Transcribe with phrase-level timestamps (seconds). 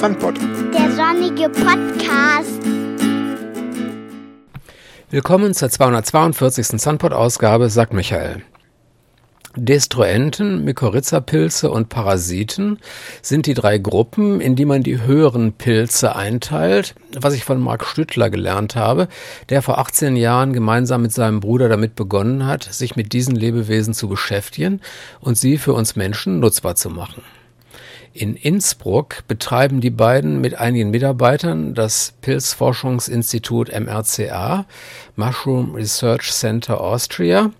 [0.00, 0.38] Sandpod.
[0.72, 2.62] Der sonnige Podcast.
[5.10, 6.80] Willkommen zur 242.
[6.80, 8.42] Sunpod-Ausgabe, sagt Michael.
[9.56, 12.78] Destruenten, Mykorrhiza-Pilze und Parasiten
[13.22, 17.84] sind die drei Gruppen, in die man die höheren Pilze einteilt, was ich von Mark
[17.84, 19.08] Stüttler gelernt habe,
[19.48, 23.94] der vor 18 Jahren gemeinsam mit seinem Bruder damit begonnen hat, sich mit diesen Lebewesen
[23.94, 24.80] zu beschäftigen
[25.18, 27.24] und sie für uns Menschen nutzbar zu machen.
[28.18, 34.66] In Innsbruck betreiben die beiden mit einigen Mitarbeitern das Pilzforschungsinstitut MRCA,
[35.14, 37.52] Mushroom Research Center Austria,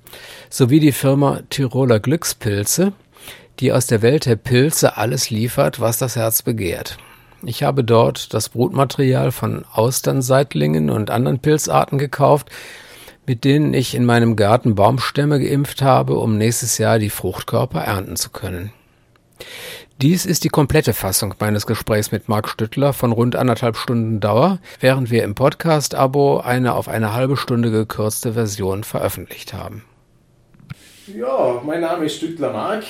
[0.50, 2.92] sowie die Firma Tiroler Glückspilze,
[3.60, 6.98] die aus der Welt der Pilze alles liefert, was das Herz begehrt.
[7.44, 12.50] Ich habe dort das Brutmaterial von Austernseitlingen und anderen Pilzarten gekauft,
[13.28, 18.16] mit denen ich in meinem Garten Baumstämme geimpft habe, um nächstes Jahr die Fruchtkörper ernten
[18.16, 18.72] zu können.
[20.00, 24.60] Dies ist die komplette Fassung meines Gesprächs mit Marc Stüttler von rund anderthalb Stunden Dauer,
[24.78, 29.82] während wir im Podcast-Abo eine auf eine halbe Stunde gekürzte Version veröffentlicht haben.
[31.12, 32.84] Ja, mein Name ist Stüttler Marc.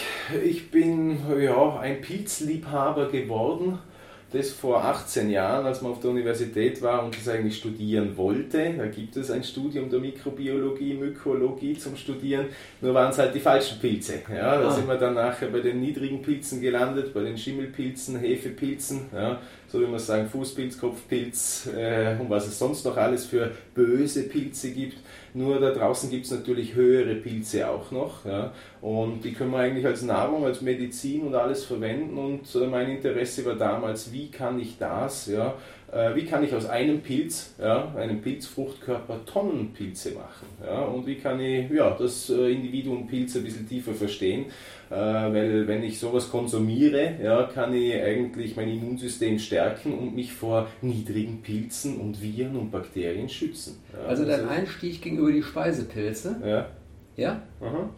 [0.44, 3.78] Ich bin ja, ein Pilzliebhaber geworden
[4.30, 8.74] das vor 18 Jahren, als man auf der Universität war und das eigentlich studieren wollte.
[8.76, 12.46] Da gibt es ein Studium der Mikrobiologie, Mykologie zum Studieren,
[12.82, 14.20] nur waren es halt die falschen Pilze.
[14.28, 14.70] Ja, da ah.
[14.70, 19.80] sind wir dann nachher bei den niedrigen Pilzen gelandet, bei den Schimmelpilzen, Hefepilzen, ja, so
[19.80, 24.72] wie man sagen, Fußpilz, Kopfpilz äh, und was es sonst noch alles für böse Pilze
[24.72, 24.98] gibt.
[25.34, 28.24] Nur da draußen gibt es natürlich höhere Pilze auch noch.
[28.24, 32.16] Ja, und die können wir eigentlich als Nahrung, als Medizin und alles verwenden.
[32.16, 35.54] Und äh, mein Interesse war damals, wie kann ich das, ja,
[35.92, 40.46] äh, wie kann ich aus einem Pilz, ja, einem Pilzfruchtkörper Tonnenpilze machen?
[40.64, 44.46] Ja, und wie kann ich ja, das äh, Individuum Pilz ein bisschen tiefer verstehen?
[44.90, 50.32] Äh, weil wenn ich sowas konsumiere, ja, kann ich eigentlich mein Immunsystem stärken und mich
[50.32, 53.78] vor niedrigen Pilzen und Viren und Bakterien schützen.
[53.92, 56.36] Ja, also dein also, Einstieg ging über die Speisepilze?
[56.44, 56.66] Ja.
[57.16, 57.42] Ja?
[57.60, 57.88] Aha.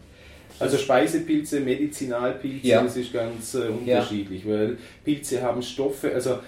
[0.59, 2.83] Also Speisepilze, Medizinalpilze, ja.
[2.83, 4.51] das ist ganz äh, unterschiedlich, ja.
[4.51, 6.39] weil Pilze haben Stoffe, also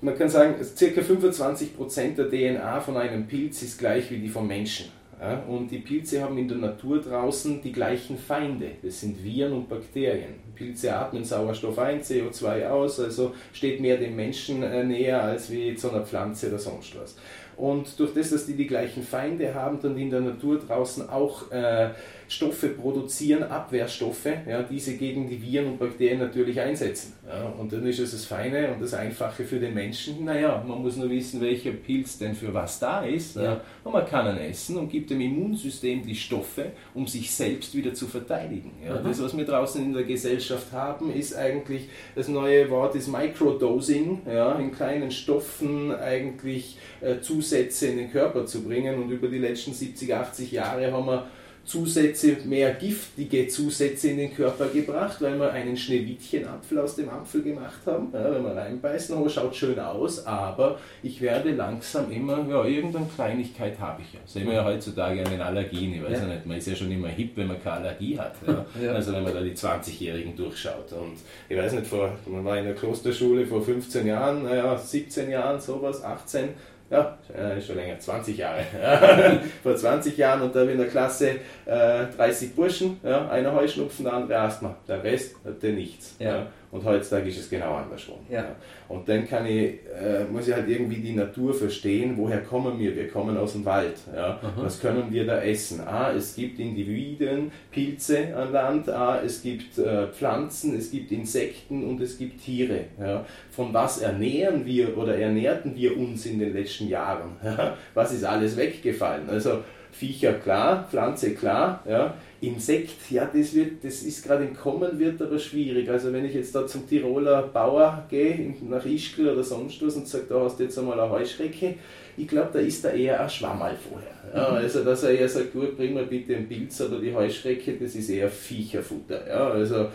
[0.00, 0.84] man kann sagen, ca.
[0.84, 4.86] 25% der DNA von einem Pilz ist gleich wie die vom Menschen.
[5.20, 8.70] Ja, und die Pilze haben in der Natur draußen die gleichen Feinde.
[8.82, 10.34] Das sind Viren und Bakterien.
[10.54, 15.74] Pilze atmen Sauerstoff ein, CO2 aus, also steht mehr dem Menschen äh, näher als wie
[15.74, 17.16] zu einer Pflanze oder sonst was.
[17.56, 21.50] Und durch das, dass die die gleichen Feinde haben, dann in der Natur draußen auch
[21.50, 21.88] äh,
[22.28, 27.14] Stoffe produzieren, Abwehrstoffe, ja, diese gegen die Viren und Bakterien natürlich einsetzen.
[27.26, 30.26] Ja, und dann ist es das Feine und das Einfache für den Menschen.
[30.26, 33.36] Naja, man muss nur wissen, welcher Pilz denn für was da ist.
[33.36, 33.62] Ja.
[33.82, 37.94] Und man kann ihn essen und gibt dem Immunsystem die Stoffe, um sich selbst wieder
[37.94, 38.72] zu verteidigen.
[38.84, 43.08] Ja, das, was wir draußen in der Gesellschaft haben, ist eigentlich, das neue Wort ist
[43.08, 49.02] Microdosing, ja, in kleinen Stoffen eigentlich äh, Zusätze in den Körper zu bringen.
[49.02, 51.26] Und über die letzten 70, 80 Jahre haben wir
[51.68, 57.42] Zusätze, mehr giftige Zusätze in den Körper gebracht, weil wir einen Schneewittchenapfel aus dem Apfel
[57.42, 58.08] gemacht haben.
[58.10, 63.04] Ja, wenn wir reinbeißen, oh, schaut schön aus, aber ich werde langsam immer, ja, irgendeine
[63.14, 64.20] Kleinigkeit habe ich ja.
[64.24, 66.26] Sehen wir ja heutzutage an den Allergien, ich weiß ja.
[66.26, 68.36] nicht, man ist ja schon immer hip, wenn man keine Allergie hat.
[68.46, 68.64] Ja.
[68.82, 68.92] ja.
[68.92, 70.90] Also wenn man da die 20-Jährigen durchschaut.
[70.92, 71.18] Und
[71.50, 75.60] ich weiß nicht, vor, man war in der Klosterschule vor 15 Jahren, naja, 17 Jahren,
[75.60, 76.48] sowas, 18
[76.90, 78.64] ja, äh, schon länger, 20 Jahre.
[79.62, 84.14] Vor 20 Jahren und da in der Klasse äh, 30 Burschen, ja, einer Heuschnupfen, der
[84.14, 86.16] andere Asthma, der Rest hatte nichts.
[86.18, 86.46] Ja.
[86.70, 88.18] Und heutzutage ist es genau andersrum.
[88.28, 88.56] Ja.
[88.88, 92.94] Und dann kann ich, äh, muss ich halt irgendwie die Natur verstehen, woher kommen wir?
[92.94, 93.96] Wir kommen aus dem Wald.
[94.14, 94.38] Ja.
[94.56, 95.80] Was können wir da essen?
[95.80, 101.84] Ah, es gibt Individuen, Pilze an Land, ah, es gibt äh, Pflanzen, es gibt Insekten
[101.84, 102.80] und es gibt Tiere.
[103.00, 103.24] Ja.
[103.50, 107.36] Von was ernähren wir oder ernährten wir uns in den letzten Jahren?
[107.94, 109.28] Was ist alles weggefallen?
[109.28, 109.62] Also
[109.92, 112.14] Viecher klar, Pflanze klar, ja.
[112.40, 115.88] Insekt, ja, das, wird, das ist gerade im Kommen, wird aber schwierig.
[115.90, 120.06] Also wenn ich jetzt da zum Tiroler Bauer gehe, nach Ischgl oder sonst was und
[120.06, 121.74] sage, da hast du jetzt einmal eine Heuschrecke,
[122.16, 124.10] ich glaube, da ist da eher ein Schwammerl vorher.
[124.34, 124.56] Ja, mhm.
[124.58, 127.94] also dass er eher sagt, gut, bring mal bitte einen Pilz, aber die Heuschrecke, das
[127.96, 129.26] ist eher Viecherfutter.
[129.26, 129.88] Ja, also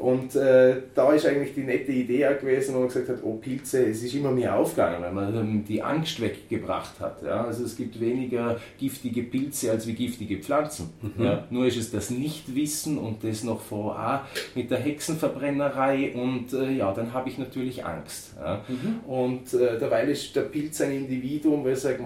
[0.00, 3.34] und äh, da ist eigentlich die nette Idee auch gewesen, wo man gesagt hat, oh
[3.34, 7.22] Pilze, es ist immer mehr aufgegangen, weil man die Angst weggebracht hat.
[7.22, 7.44] Ja?
[7.44, 10.88] Also es gibt weniger giftige Pilze als wie giftige Pflanzen.
[11.02, 11.22] Mhm.
[11.22, 11.44] Ja?
[11.50, 16.70] Nur ist es das Nichtwissen und das noch vor ah, mit der Hexenverbrennerei und äh,
[16.70, 18.36] ja, dann habe ich natürlich Angst.
[18.40, 18.64] Ja?
[18.68, 19.00] Mhm.
[19.06, 21.98] Und äh, derweil ist der Pilz ein Individuum, wo ich sage,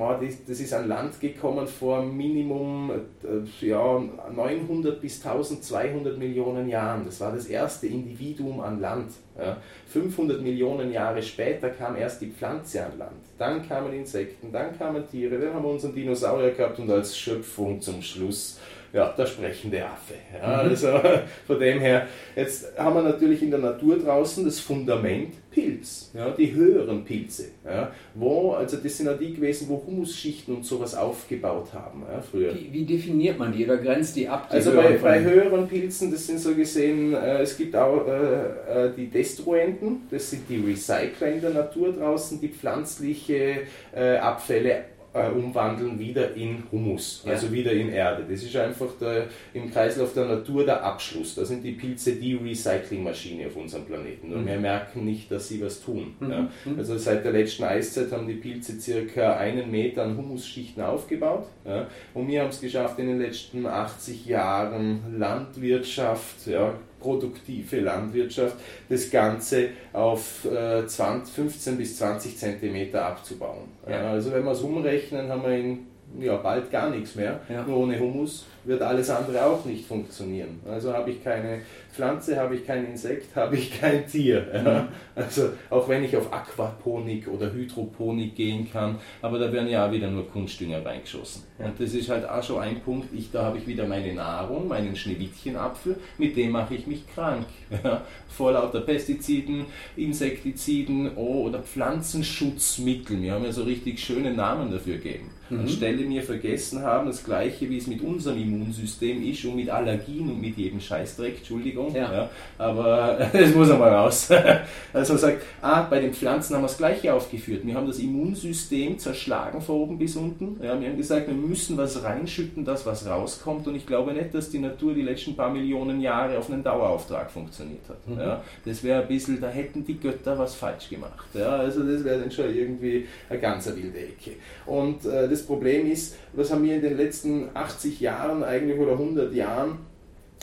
[0.49, 4.03] das ist an Land gekommen vor Minimum äh, ja,
[4.35, 7.05] 900 bis 1200 Millionen Jahren.
[7.05, 9.13] Das war das erste Individuum an Land.
[9.39, 9.57] Ja.
[9.89, 13.23] 500 Millionen Jahre später kam erst die Pflanze an Land.
[13.39, 17.81] Dann kamen Insekten, dann kamen Tiere, dann haben wir unseren Dinosaurier gehabt und als Schöpfung
[17.81, 18.59] zum Schluss
[18.95, 20.15] ja, der sprechende Affe.
[20.33, 20.71] Ja, mhm.
[20.71, 20.89] Also
[21.47, 26.31] von dem her, jetzt haben wir natürlich in der Natur draußen das Fundament Pilz, ja,
[26.31, 30.97] die höheren Pilze, ja, wo, also das sind ja die gewesen, wo Humusschichten und sowas
[30.97, 32.53] aufgebaut haben ja, früher.
[32.55, 34.49] Wie, wie, definiert man die oder grenzt die ab?
[34.51, 38.87] Die also bei, bei, höheren Pilzen, das sind so gesehen, äh, es gibt auch äh,
[38.87, 43.63] äh, die Destruenten, das sind die Recycler in der Natur draußen, die pflanzliche
[43.95, 47.33] äh, Abfälle äh, umwandeln wieder in Humus, ja.
[47.33, 48.25] also wieder in Erde.
[48.29, 51.37] Das ist einfach der, im Kreislauf der Natur der Abschluss.
[51.37, 54.33] Da sind die Pilze die Recyclingmaschine auf unserem Planeten.
[54.33, 54.49] Und mhm.
[54.49, 56.15] wir merken nicht, dass sie was tun.
[56.19, 56.31] Mhm.
[56.31, 56.49] Ja.
[56.65, 56.79] Mhm.
[56.79, 61.47] Also seit der letzten Eiszeit haben die Pilze circa einen Meter an Humusschichten aufgebaut.
[61.65, 61.87] Ja.
[62.13, 66.75] Und wir haben es geschafft, in den letzten 80 Jahren Landwirtschaft, ja,
[67.05, 68.57] produktive Landwirtschaft,
[68.89, 73.69] das Ganze auf äh, 20, 15 bis 20 Zentimeter abzubauen.
[73.89, 74.11] Ja.
[74.11, 75.79] Also wenn wir es umrechnen, haben wir in
[76.19, 77.41] ja, bald gar nichts mehr.
[77.49, 77.65] Ja.
[77.65, 80.61] Nur ohne Humus wird alles andere auch nicht funktionieren.
[80.67, 81.61] Also habe ich keine
[81.95, 84.47] Pflanze, habe ich kein Insekt, habe ich kein Tier.
[84.53, 84.83] Ja.
[84.83, 84.89] Mhm.
[85.15, 89.93] Also auch wenn ich auf Aquaponik oder Hydroponik gehen kann, aber da werden ja auch
[89.93, 91.45] wieder nur Kunstdünger reingeschossen.
[91.59, 94.67] Und das ist halt auch schon ein Punkt, ich, da habe ich wieder meine Nahrung,
[94.67, 97.47] meinen Schneewittchenapfel, mit dem mache ich mich krank.
[97.85, 98.03] Ja.
[98.29, 103.23] Vor lauter Pestiziden, Insektiziden oh, oder Pflanzenschutzmitteln.
[103.23, 105.31] Wir haben ja so richtig schöne Namen dafür gegeben.
[105.51, 105.61] Mhm.
[105.61, 110.31] Anstelle mir vergessen haben, das gleiche wie es mit unserem Immunsystem ist und mit Allergien
[110.31, 112.13] und mit jedem Scheißdreck, Entschuldigung, ja.
[112.13, 112.29] ja
[112.59, 114.29] aber das muss einmal raus.
[114.93, 117.67] also sagt, ah, bei den Pflanzen haben wir das gleiche aufgeführt.
[117.67, 120.57] Wir haben das Immunsystem zerschlagen von oben bis unten.
[120.63, 124.35] Ja, wir haben gesagt, wir müssen was reinschütten, das was rauskommt und ich glaube nicht,
[124.35, 128.07] dass die Natur die letzten paar Millionen Jahre auf einen Dauerauftrag funktioniert hat.
[128.09, 128.19] Mhm.
[128.19, 131.27] Ja, das wäre ein bisschen, da hätten die Götter was falsch gemacht.
[131.35, 134.33] Ja, also das wäre dann schon irgendwie eine ganz wilde Ecke.
[134.67, 138.93] Und äh, das Problem ist, was haben wir in den letzten 80 Jahren eigentlich oder
[138.93, 139.79] 100 Jahren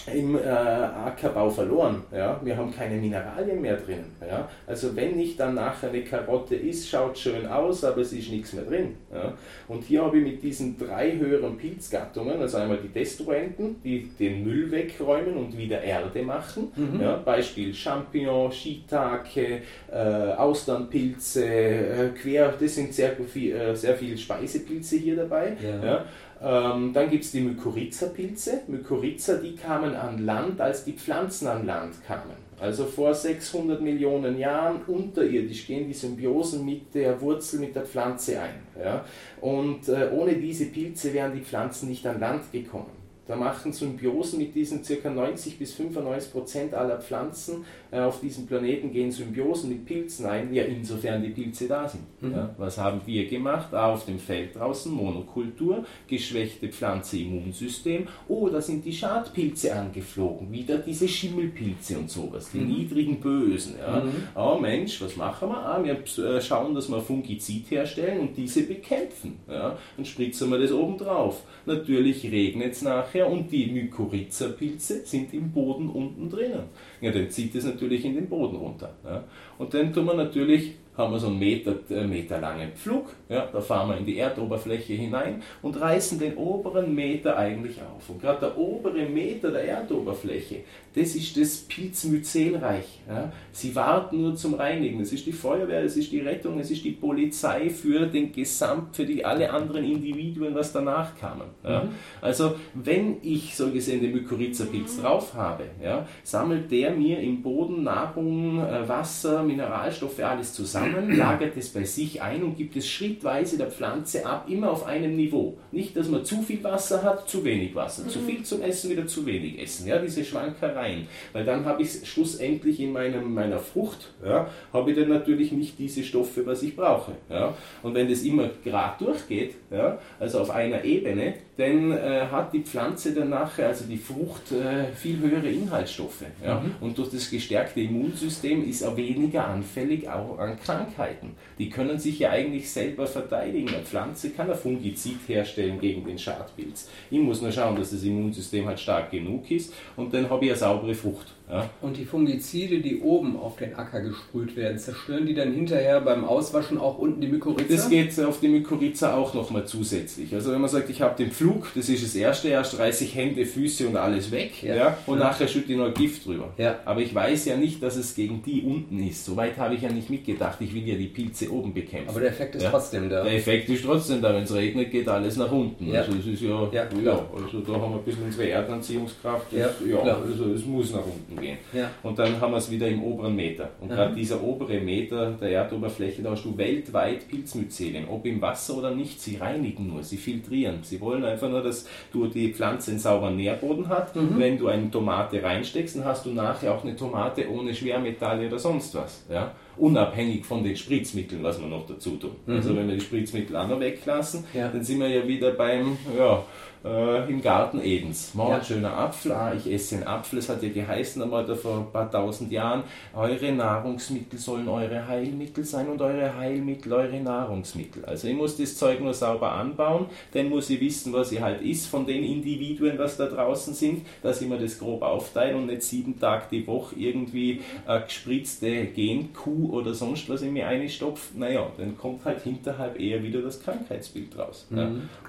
[0.08, 2.04] im äh, Ackerbau verloren.
[2.12, 2.40] Ja?
[2.44, 4.06] Wir haben keine Mineralien mehr drin.
[4.22, 4.48] Ja?
[4.66, 8.54] Also wenn nicht dann nachher eine Karotte ist, schaut schön aus, aber es ist nichts
[8.54, 8.96] mehr drin.
[9.14, 9.34] Ja?
[9.68, 14.44] Und hier habe ich mit diesen drei höheren Pilzgattungen, also einmal die Destruenten, die den
[14.44, 16.72] Müll wegräumen und wieder Erde machen.
[16.76, 17.02] Mhm.
[17.02, 17.18] Ja?
[17.18, 19.62] Beispiel Champignon, Shiitake,
[19.92, 25.54] äh, Austernpilze, äh, quer, das sind sehr viel, äh, sehr viele Speisepilze hier dabei.
[25.62, 26.06] Ja.
[26.44, 28.62] Ähm, dann gibt es die Mykorrhiza-Pilze.
[28.68, 32.42] Mykorrhiza, die kamen an Land, als die Pflanzen an Land kamen.
[32.60, 38.40] Also vor 600 Millionen Jahren unterirdisch gehen die Symbiosen mit der Wurzel, mit der Pflanze
[38.40, 38.62] ein.
[38.80, 39.04] Ja?
[39.42, 43.01] Und äh, ohne diese Pilze wären die Pflanzen nicht an Land gekommen.
[43.28, 45.10] Da machen Symbiosen mit diesen ca.
[45.10, 50.54] 90 bis 95 Prozent aller Pflanzen äh, auf diesem Planeten gehen Symbiosen mit Pilzen ein,
[50.54, 52.02] ja insofern die Pilze da sind.
[52.20, 52.32] Mhm.
[52.32, 53.74] Ja, was haben wir gemacht?
[53.74, 60.80] Auf dem Feld draußen Monokultur, geschwächte Pflanze Immunsystem, oh, da sind die Schadpilze angeflogen, wieder
[60.80, 62.68] diese Schimmelpilze und sowas, die mhm.
[62.70, 63.76] niedrigen Bösen.
[63.78, 64.02] Ja.
[64.02, 64.28] Mhm.
[64.36, 65.58] Oh Mensch, was machen wir?
[65.58, 69.40] Ah, wir äh, schauen, dass wir Fungizid herstellen und diese bekämpfen.
[69.48, 69.78] Ja.
[69.96, 71.44] Dann spritzen wir das oben drauf.
[71.66, 76.64] Natürlich regnet es nachher her und die Mykorrhiza-Pilze sind im Boden unten drinnen.
[77.00, 78.94] Ja, dann zieht es natürlich in den Boden runter.
[79.04, 79.24] Ja.
[79.58, 83.48] Und dann tun wir natürlich haben wir so einen Meter, äh, Meter langen Pflug, ja,
[83.52, 88.10] da fahren wir in die Erdoberfläche hinein und reißen den oberen Meter eigentlich auf.
[88.10, 90.58] Und gerade der obere Meter der Erdoberfläche,
[90.94, 93.00] das ist das Pilzmyzelreich.
[93.08, 93.32] Ja.
[93.54, 95.00] Sie warten nur zum Reinigen.
[95.00, 98.98] Es ist die Feuerwehr, es ist die Rettung, es ist die Polizei für den Gesamt,
[98.98, 101.48] für die alle anderen Individuen, was danach kamen.
[101.64, 101.86] Ja.
[101.86, 101.90] Mhm.
[102.20, 107.84] Also wenn ich so gesehen den Mykorrhiza-Pilz drauf habe, ja, sammelt der mir im Boden
[107.84, 112.90] Nahrung, äh, Wasser, Mineralstoffe, alles zusammen lagert es bei sich ein und gibt es
[113.22, 115.58] schrittweise der Pflanze ab, immer auf einem Niveau.
[115.72, 118.10] Nicht, dass man zu viel Wasser hat, zu wenig Wasser, mhm.
[118.10, 119.88] zu viel zum Essen, wieder zu wenig Essen.
[119.88, 121.08] Ja, diese Schwankereien.
[121.34, 125.78] Weil dann habe ich schlussendlich in meinem, meiner Frucht, ja, habe ich dann natürlich nicht
[125.78, 127.14] diese Stoffe, was ich brauche.
[127.30, 127.54] Ja.
[127.84, 132.62] Und wenn das immer gerade durchgeht, ja, also auf einer Ebene, dann äh, hat die
[132.62, 136.24] Pflanze dann nachher, also die Frucht, äh, viel höhere Inhaltsstoffe.
[136.44, 136.60] Ja.
[136.60, 136.76] Mhm.
[136.82, 141.12] Und durch das gestärkte Immunsystem ist er weniger anfällig auch an Krankheiten.
[141.12, 141.36] Krankheiten.
[141.58, 143.70] Die können sich ja eigentlich selber verteidigen.
[143.70, 146.90] Eine Pflanze kann ein Fungizid herstellen gegen den Schadpilz.
[147.10, 150.52] Ich muss nur schauen, dass das Immunsystem halt stark genug ist und dann habe ich
[150.52, 151.28] eine saubere Frucht.
[151.52, 151.70] Ja.
[151.82, 156.24] Und die Fungizide, die oben auf den Acker gesprüht werden, zerstören die dann hinterher beim
[156.24, 157.76] Auswaschen auch unten die Mykorrhiza?
[157.76, 160.34] Das geht auf die Mykorrhiza auch nochmal zusätzlich.
[160.34, 163.16] Also wenn man sagt, ich habe den Flug, das ist das Erste, erst reiße ich
[163.16, 164.76] Hände, Füße und alles weg ja.
[164.76, 165.26] ja und ja.
[165.26, 166.54] nachher schütte ich noch Gift drüber.
[166.58, 166.80] Ja.
[166.86, 169.26] Aber ich weiß ja nicht, dass es gegen die unten ist.
[169.26, 170.58] Soweit habe ich ja nicht mitgedacht.
[170.62, 172.10] Ich will ja die Pilze oben bekämpfen.
[172.10, 173.24] Aber der Effekt ist trotzdem da.
[173.24, 174.34] Der Effekt ist trotzdem da.
[174.34, 175.94] Wenn es regnet, geht alles nach unten.
[175.94, 179.48] Also es ist ja, ja, also da haben wir ein bisschen unsere Erdanziehungskraft.
[179.52, 181.58] Das, ja, also es muss nach unten gehen.
[182.04, 183.72] Und dann haben wir es wieder im oberen Meter.
[183.82, 188.78] Und gerade dieser obere Meter der Erdoberfläche, da hast du weltweit Pilzmyzelien, ob im Wasser
[188.78, 189.20] oder nicht.
[189.20, 190.80] Sie reinigen nur, sie filtrieren.
[190.84, 194.16] Sie wollen einfach nur, dass du die Pflanze einen sauberen Nährboden hat.
[194.16, 194.40] Mhm.
[194.40, 198.60] Wenn du eine Tomate reinsteckst, dann hast du nachher auch eine Tomate ohne Schwermetalle oder
[198.60, 199.26] sonst was.
[199.30, 199.52] Ja?
[199.78, 202.32] Unabhängig von den Spritzmitteln, was wir noch dazu tun.
[202.46, 202.56] Mhm.
[202.56, 204.68] Also wenn wir die Spritzmittel auch noch weglassen, ja.
[204.68, 206.44] dann sind wir ja wieder beim, ja,
[206.84, 208.34] äh, im Garten Edens.
[208.34, 208.56] Mal ja.
[208.58, 211.78] ein schöner Apfel, ah, ich esse einen Apfel, es hat ja geheißen einmal da vor
[211.78, 212.84] ein paar tausend Jahren,
[213.14, 218.06] eure Nahrungsmittel sollen eure Heilmittel sein und eure Heilmittel eure Nahrungsmittel.
[218.06, 221.62] Also ich muss das Zeug nur sauber anbauen, dann muss ich wissen, was ich halt
[221.62, 225.68] ist von den Individuen, was da draußen sind, dass ich mir das grob aufteile und
[225.68, 231.38] nicht sieben Tage die Woche irgendwie eine gespritzte Genkuh oder sonst was in mir einstopfe.
[231.38, 234.66] Naja, dann kommt halt hinterhalb eher wieder das Krankheitsbild raus.
[234.70, 234.78] Mhm.
[234.78, 234.86] Ja.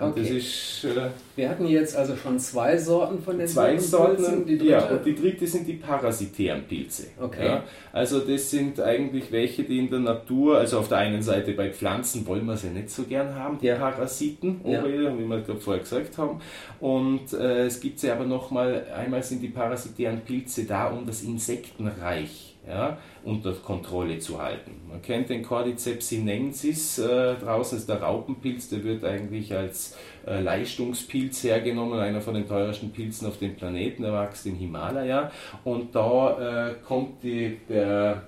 [0.06, 0.20] Und okay.
[0.20, 0.84] das ist...
[0.84, 4.46] Äh, wir hatten jetzt also schon zwei Sorten von den zwei Sorten.
[4.46, 7.08] Die ja, und die dritte sind die parasitären Pilze.
[7.20, 7.46] Okay.
[7.46, 11.52] Ja, also das sind eigentlich welche, die in der Natur, also auf der einen Seite
[11.54, 13.74] bei Pflanzen wollen wir sie nicht so gern haben, die ja.
[13.74, 14.84] Parasiten, ja.
[14.84, 16.40] wie wir gerade vorher gesagt haben.
[16.78, 21.22] Und äh, es gibt sie aber nochmal, einmal sind die parasitären Pilze da, um das
[21.22, 24.72] Insektenreich ja, unter Kontrolle zu halten.
[24.88, 30.40] Man kennt den Cordyceps sinensis, äh, draußen ist der Raupenpilz, der wird eigentlich als äh,
[30.40, 35.30] Leistungspilz hergenommen, einer von den teuersten Pilzen auf dem Planeten, der wächst im Himalaya
[35.64, 38.22] und da äh, kommt die, der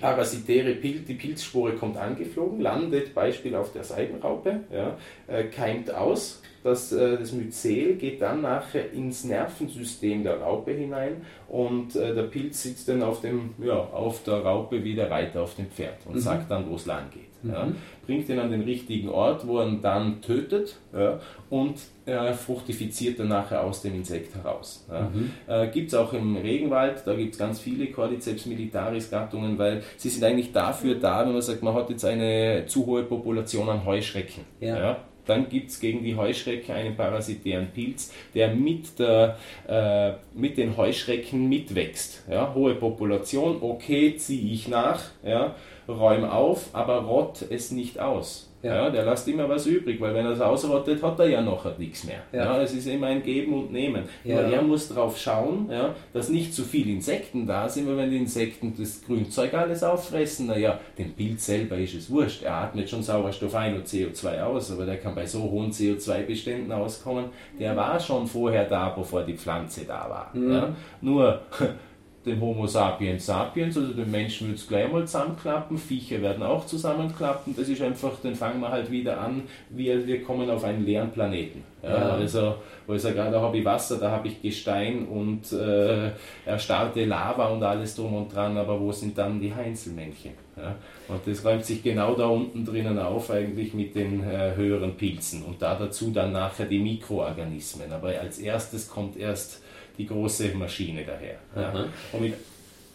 [0.00, 6.42] parasitäre Pilz, die Pilzspore kommt angeflogen, landet Beispiel auf der Seidenraupe, ja, äh, keimt aus,
[6.64, 11.16] das, äh, das Myzel geht dann nachher ins Nervensystem der Raupe hinein
[11.46, 15.42] und äh, der Pilz sitzt dann auf, dem, ja, auf der Raupe wie der Reiter
[15.42, 16.20] auf dem Pferd und mhm.
[16.20, 17.34] sagt dann, wo es lang geht.
[17.42, 17.50] Mhm.
[17.50, 17.68] Ja.
[18.06, 21.76] Bringt ihn an den richtigen Ort, wo er ihn dann tötet ja, und
[22.06, 24.86] äh, fruchtifiziert dann nachher aus dem Insekt heraus.
[24.90, 25.02] Ja.
[25.02, 25.30] Mhm.
[25.46, 29.82] Äh, gibt es auch im Regenwald, da gibt es ganz viele Cordyceps militaris Gattungen, weil
[29.98, 33.68] sie sind eigentlich dafür da, wenn man sagt, man hat jetzt eine zu hohe Population
[33.68, 34.44] an Heuschrecken.
[34.60, 34.96] Ja.
[35.26, 39.38] Dann gibt es gegen die Heuschrecke einen parasitären Pilz, der mit, der,
[39.68, 42.24] äh, mit den Heuschrecken mitwächst.
[42.30, 45.54] Ja, hohe Population, okay, ziehe ich nach, ja,
[45.88, 48.53] räume auf, aber rott es nicht aus.
[48.64, 48.74] Ja.
[48.76, 48.90] ja.
[48.90, 52.04] der lässt immer was übrig, weil wenn er es ausrottet, hat er ja nachher nichts
[52.04, 52.22] mehr.
[52.32, 52.44] Ja.
[52.44, 52.62] ja.
[52.62, 54.04] es ist immer ein Geben und Nehmen.
[54.24, 54.42] Ja.
[54.42, 58.10] Nur er muss darauf schauen, ja, dass nicht zu viele Insekten da sind, weil wenn
[58.10, 62.42] die Insekten das Grünzeug alles auffressen, naja, dem Pilz selber ist es wurscht.
[62.42, 66.72] Er atmet schon Sauerstoff ein und CO2 aus, aber der kann bei so hohen CO2-Beständen
[66.72, 67.26] auskommen.
[67.58, 70.30] Der war schon vorher da, bevor die Pflanze da war.
[70.32, 70.52] Mhm.
[70.52, 70.76] Ja.
[71.00, 71.40] Nur
[72.24, 76.66] den Homo sapiens sapiens, also den Menschen wird es gleich mal zusammenklappen, Viecher werden auch
[76.66, 80.84] zusammenklappen, das ist einfach, dann fangen wir halt wieder an, wir, wir kommen auf einen
[80.84, 81.62] leeren Planeten.
[81.82, 82.10] Ja, ja.
[82.14, 82.54] Also,
[82.86, 86.12] wo ich sage, da habe ich Wasser, da habe ich Gestein und äh,
[86.46, 90.32] erstarrte Lava und alles drum und dran, aber wo sind dann die Heinzelmännchen?
[90.56, 90.74] Ja?
[91.08, 95.42] Und das räumt sich genau da unten drinnen auf, eigentlich mit den äh, höheren Pilzen
[95.42, 97.92] und da dazu dann nachher die Mikroorganismen.
[97.92, 99.62] Aber als erstes kommt erst
[99.96, 101.38] die große Maschine daher.
[101.54, 101.86] Ja.
[102.18, 102.34] Mit,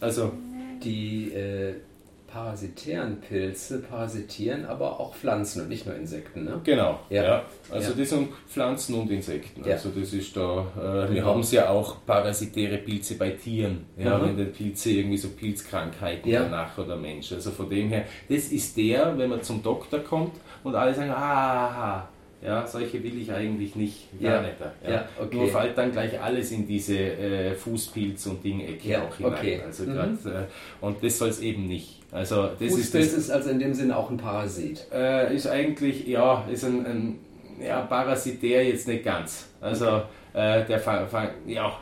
[0.00, 0.32] also
[0.82, 1.74] die äh,
[2.32, 6.44] parasitären Pilze parasitieren aber auch Pflanzen und nicht nur Insekten.
[6.44, 6.60] Ne?
[6.64, 7.24] Genau, ja.
[7.24, 7.44] ja.
[7.70, 7.96] Also ja.
[7.98, 9.64] das sind Pflanzen und Insekten.
[9.64, 9.74] Ja.
[9.74, 14.18] Also das ist da, äh, wir haben es ja auch parasitäre Pilze bei Tieren, ja,
[14.18, 14.26] mhm.
[14.26, 17.32] wenn die Pilze irgendwie so Pilzkrankheiten danach oder Mensch.
[17.32, 21.10] Also von dem her, das ist der, wenn man zum Doktor kommt und alle sagen,
[21.10, 22.08] ah,
[22.42, 24.08] ja, solche will ich eigentlich nicht.
[24.20, 24.42] Gar ja.
[24.42, 24.54] nicht.
[24.82, 24.90] Ja.
[24.90, 25.36] ja okay.
[25.36, 29.32] Nur fällt dann gleich alles in diese äh, Fußpilz- und Ding-Ecke ja, auch hinein.
[29.34, 29.60] Okay.
[29.64, 29.94] Also mhm.
[29.94, 30.46] grad, äh,
[30.80, 32.00] und das soll es eben nicht.
[32.10, 34.86] Also das Fußpilz ist, das, ist also in dem Sinne auch ein Parasit.
[34.92, 37.18] Äh, ist eigentlich, ja, ist ein, ein
[37.62, 39.48] ja, parasitär jetzt nicht ganz.
[39.60, 40.02] Also okay.
[40.32, 40.80] Äh, der,
[41.46, 41.78] ja,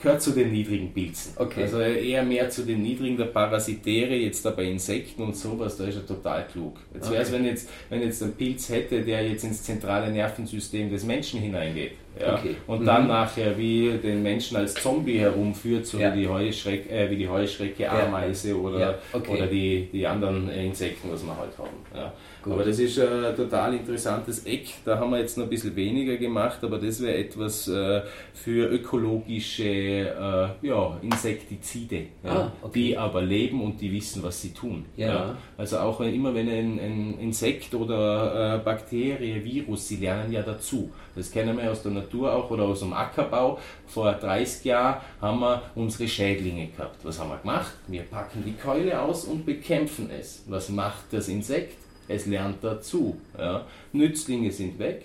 [0.00, 1.32] gehört zu den niedrigen Pilzen.
[1.36, 1.62] Okay.
[1.62, 5.84] Also eher mehr zu den niedrigen, der Parasitäre, jetzt da bei Insekten und sowas, da
[5.84, 6.78] ist er total klug.
[6.94, 7.14] Jetzt okay.
[7.14, 11.04] wäre es, wenn jetzt, wenn jetzt ein Pilz hätte, der jetzt ins zentrale Nervensystem des
[11.04, 12.34] Menschen hineingeht, Ja?
[12.34, 12.56] Okay.
[12.66, 12.86] Und mhm.
[12.86, 16.14] dann nachher wie den Menschen als Zombie herumführt, so ja.
[16.14, 19.30] wie, die Heuschreck, äh, wie die Heuschrecke, Ameise oder, okay.
[19.30, 22.12] oder die, die anderen Insekten, was wir halt haben.
[22.44, 22.52] Ja?
[22.52, 24.66] Aber das ist ein total interessantes Eck.
[24.84, 28.02] Da haben wir jetzt noch ein bisschen weniger gemacht, aber das wäre etwas äh,
[28.34, 32.72] für ökologische äh, ja, Insektizide, ja, ah, okay.
[32.74, 34.84] die aber leben und die wissen, was sie tun.
[34.96, 35.06] Ja.
[35.06, 35.36] ja.
[35.56, 40.90] Also auch immer wenn ein, ein Insekt oder äh, Bakterie, Virus, sie lernen ja dazu.
[41.14, 43.58] Das kennen wir aus der Natur auch oder aus dem Ackerbau.
[43.86, 47.04] Vor 30 Jahren haben wir unsere Schädlinge gehabt.
[47.04, 47.72] Was haben wir gemacht?
[47.88, 50.44] Wir packen die Keule aus und bekämpfen es.
[50.46, 51.87] Was macht das Insekt?
[52.08, 53.16] Es lernt dazu.
[53.36, 53.66] Ja.
[53.92, 55.04] Nützlinge sind weg,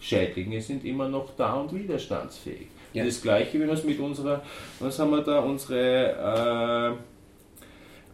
[0.00, 2.68] Schädlinge sind immer noch da und widerstandsfähig.
[2.92, 3.04] Ja.
[3.04, 4.42] Das gleiche, wie wir es mit unserer,
[4.80, 6.96] was haben wir da, unsere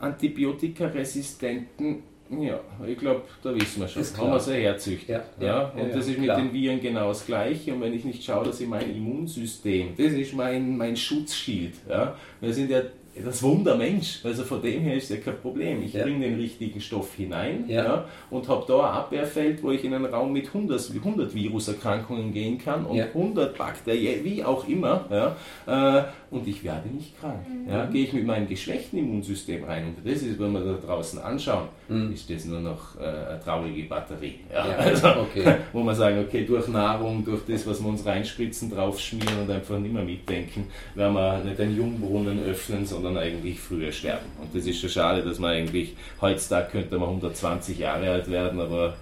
[0.01, 2.03] äh, antibiotikaresistenten
[2.41, 4.03] ja, ich glaube, da wissen wir schon.
[4.03, 5.09] Haben wir sie herzüchtet.
[5.09, 6.39] Ja, ja, ja, und das ist mit klar.
[6.39, 7.75] den Viren genau das Gleiche.
[7.75, 11.75] Und wenn ich nicht schaue, dass ich mein Immunsystem, das ist mein, mein Schutzschild.
[11.89, 12.17] Ja.
[12.41, 12.81] Wir sind ja
[13.15, 14.21] das Wunder Mensch.
[14.25, 15.83] Also von dem her ist ja kein Problem.
[15.83, 16.03] Ich ja.
[16.03, 17.85] bringe den richtigen Stoff hinein ja.
[17.85, 22.33] ja und habe da ein Abwehrfeld, wo ich in einen Raum mit 100, 100 Viruserkrankungen
[22.33, 23.07] gehen kann und ja.
[23.07, 25.05] 100 Bakterien, wie auch immer.
[25.11, 27.47] Ja, äh, und ich werde nicht krank.
[27.49, 27.71] Mhm.
[27.71, 29.85] Ja, gehe ich mit meinem geschwächten Immunsystem rein.
[29.87, 32.13] Und das ist, wenn wir da draußen anschauen, mhm.
[32.13, 34.41] ist das nur noch äh, eine traurige Batterie.
[34.53, 35.57] Ja, also, okay.
[35.73, 39.79] Wo man sagen, okay, durch Nahrung, durch das, was wir uns reinspritzen, draufschmieren und einfach
[39.79, 44.27] nicht mehr mitdenken, werden wir nicht einen Jungbrunnen öffnen, sondern sondern eigentlich früher sterben.
[44.41, 48.61] Und das ist schon schade, dass man eigentlich, heutzutage könnte man 120 Jahre alt werden,
[48.61, 48.97] aber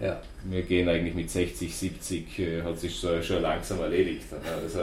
[0.00, 0.20] ja.
[0.44, 4.24] wir gehen eigentlich mit 60, 70, äh, hat sich so, schon langsam erledigt.
[4.32, 4.80] Also,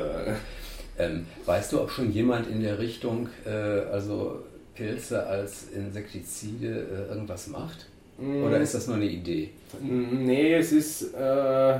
[1.01, 4.39] ähm, weißt du, ob schon jemand in der Richtung, äh, also
[4.75, 7.87] Pilze als Insektizide äh, irgendwas macht?
[8.21, 9.49] Oder ist das nur eine Idee?
[9.81, 11.79] Nee, es ist, äh,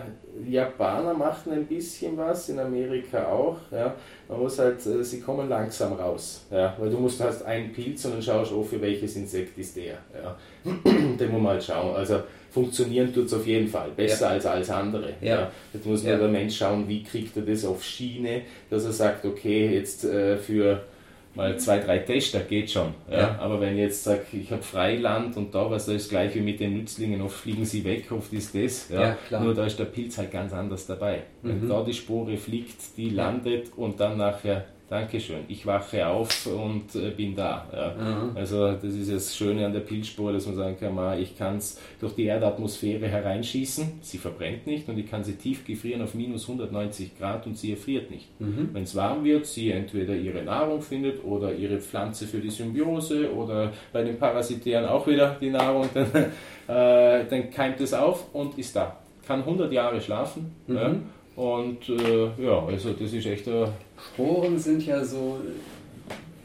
[0.50, 3.58] Japaner machen ein bisschen was, in Amerika auch.
[3.70, 3.94] Ja.
[4.28, 6.46] Man muss halt, äh, sie kommen langsam raus.
[6.50, 6.76] Ja.
[6.80, 9.76] Weil du musst, hast einen Pilz und dann schaust du, oh, für welches Insekt ist
[9.76, 9.98] der.
[10.16, 10.36] Ja.
[10.84, 11.96] Den muss man halt schauen.
[11.96, 13.90] Also funktionieren tut es auf jeden Fall.
[13.96, 14.32] Besser ja.
[14.34, 15.14] als alles andere.
[15.22, 15.28] Ja.
[15.28, 15.52] ja.
[15.74, 16.18] Jetzt muss ja.
[16.18, 20.38] der Mensch schauen, wie kriegt er das auf Schiene, dass er sagt, okay, jetzt äh,
[20.38, 20.82] für
[21.34, 22.94] mal zwei, drei Tester geht schon.
[23.10, 23.20] Ja?
[23.20, 23.40] ja.
[23.40, 26.42] Aber wenn ich jetzt sage, ich habe Freiland und da was, da ist gleich wie
[26.42, 28.90] mit den Nützlingen, oft fliegen sie weg, oft ist das.
[28.90, 29.18] Ja?
[29.30, 31.24] ja Nur da ist der Pilz halt ganz anders dabei.
[31.42, 31.50] Mhm.
[31.50, 35.46] Wenn da die Spore fliegt, die landet und dann nachher Dankeschön.
[35.48, 37.66] Ich wache auf und äh, bin da.
[37.72, 37.96] Ja.
[37.96, 38.36] Mhm.
[38.36, 41.80] Also das ist das Schöne an der Pilzspur, dass man sagen kann, ich kann es
[42.02, 46.42] durch die Erdatmosphäre hereinschießen, sie verbrennt nicht und ich kann sie tief gefrieren auf minus
[46.50, 48.28] 190 Grad und sie erfriert nicht.
[48.42, 48.72] Mhm.
[48.74, 53.34] Wenn es warm wird, sie entweder ihre Nahrung findet oder ihre Pflanze für die Symbiose
[53.34, 56.08] oder bei den Parasitären auch wieder die Nahrung, dann,
[56.68, 58.98] äh, dann keimt es auf und ist da.
[59.26, 60.54] Kann 100 Jahre schlafen.
[60.68, 60.76] Mhm.
[60.76, 60.96] Ja.
[61.38, 63.68] Und äh, ja, also das ist echt ein
[64.14, 65.40] Sporen sind ja so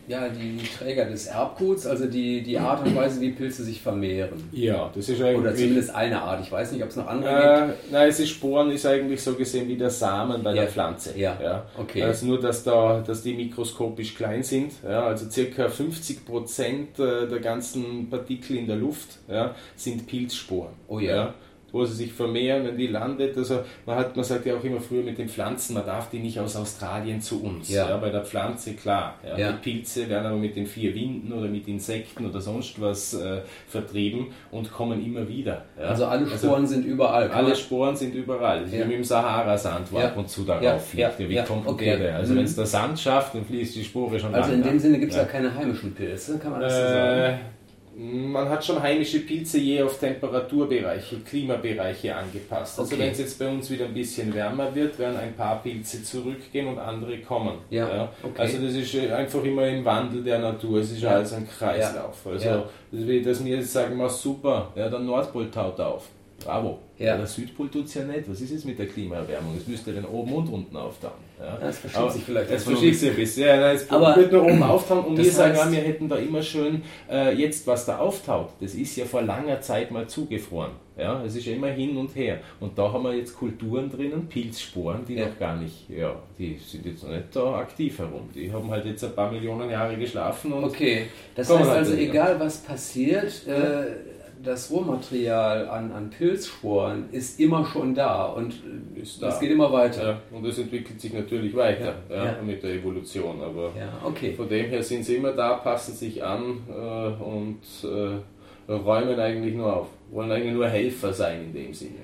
[0.09, 4.49] ja, die Träger des Erbguts, also die, die Art und Weise, wie Pilze sich vermehren.
[4.53, 5.39] Ja, das ist eigentlich.
[5.39, 6.41] Oder zumindest eine Art.
[6.43, 7.93] Ich weiß nicht, ob es noch andere äh, gibt.
[7.93, 10.63] Nein, es ist Sporen ist eigentlich so gesehen wie der Samen bei ja.
[10.63, 11.19] der Pflanze.
[11.19, 11.37] Ja.
[11.43, 11.67] ja.
[11.77, 12.03] Okay.
[12.03, 14.73] Also nur, dass, da, dass die mikroskopisch klein sind.
[14.85, 20.75] Ja, also circa 50 Prozent äh, der ganzen Partikel in der Luft ja, sind Pilzsporen.
[20.87, 21.17] Oh ja.
[21.17, 21.35] ja
[21.77, 23.37] wo sie sich vermehren, wenn die landet.
[23.37, 26.19] Also man hat, man sagt ja auch immer früher mit den Pflanzen, man darf die
[26.19, 27.69] nicht aus Australien zu uns.
[27.69, 27.89] Ja.
[27.89, 29.15] ja bei der Pflanze klar.
[29.25, 29.39] Ja.
[29.39, 29.53] Ja.
[29.53, 33.41] Die Pilze werden aber mit den vier Winden oder mit Insekten oder sonst was äh,
[33.69, 35.65] vertrieben und kommen immer wieder.
[35.79, 37.31] Also alle Sporen also, sind überall.
[37.31, 38.61] Alle Sporen sind überall.
[38.63, 41.19] Das ist wie mit dem Sahara-Sand, wo ab und zu darauf fliegt.
[41.19, 41.99] Wie kommt okay.
[41.99, 42.17] der?
[42.17, 42.39] Also mhm.
[42.39, 45.13] wenn es der Sand schafft, dann fließt die Spore schon Also in dem Sinne gibt
[45.13, 45.25] es ja.
[45.25, 47.56] keine heimischen Pilze, kann man das äh, so sagen?
[47.99, 52.79] Man hat schon heimische Pilze je auf Temperaturbereiche, Klimabereiche angepasst.
[52.79, 53.03] Also okay.
[53.03, 56.67] wenn es jetzt bei uns wieder ein bisschen wärmer wird, werden ein paar Pilze zurückgehen
[56.67, 57.55] und andere kommen.
[57.71, 58.13] Ja, ja.
[58.23, 58.43] Okay.
[58.43, 60.81] Also das ist einfach immer im Wandel der Natur.
[60.81, 61.13] Es ist ja.
[61.13, 62.19] alles ein Kreislauf.
[62.27, 62.33] Ja.
[62.33, 62.69] Also ja.
[62.93, 66.11] das dass wir jetzt sagen, mal super, ja, der Nordpol taut auf.
[66.43, 66.79] Bravo.
[66.99, 67.17] Ja.
[67.17, 68.29] Der Südpol tut es ja nicht.
[68.31, 69.55] Was ist jetzt mit der Klimaerwärmung?
[69.57, 71.13] Es müsste dann oben und unten auftauen.
[71.39, 71.59] Ja.
[71.61, 72.51] Das verschiebt sich vielleicht.
[72.51, 73.47] Das verschiebt sich ein bisschen.
[73.47, 76.41] Ja, es aber wird nur oben auftauen und wir sagen, ja, wir hätten da immer
[76.41, 78.51] schön äh, jetzt, was da auftaut.
[78.61, 80.73] Das ist ja vor langer Zeit mal zugefroren.
[80.97, 82.41] Ja, es ist ja immer hin und her.
[82.59, 85.27] Und da haben wir jetzt Kulturen drinnen, Pilzsporen, die ja.
[85.27, 88.31] noch gar nicht, ja, die sind jetzt noch nicht da aktiv herum.
[88.35, 90.55] Die haben halt jetzt ein paar Millionen Jahre geschlafen.
[90.55, 94.16] Und okay, das heißt halt also, egal was passiert, äh,
[94.47, 98.55] das Rohmaterial an, an Pilzsporen ist immer schon da und
[99.01, 100.03] es geht immer weiter.
[100.03, 103.43] Ja, und es entwickelt sich natürlich weiter ja, ja, mit der Evolution.
[103.43, 103.73] Aber
[104.05, 104.33] okay.
[104.33, 109.55] von dem her sind sie immer da, passen sich an äh, und äh, räumen eigentlich
[109.55, 109.89] nur auf.
[110.11, 111.99] Wollen eigentlich nur Helfer sein in dem Sinne.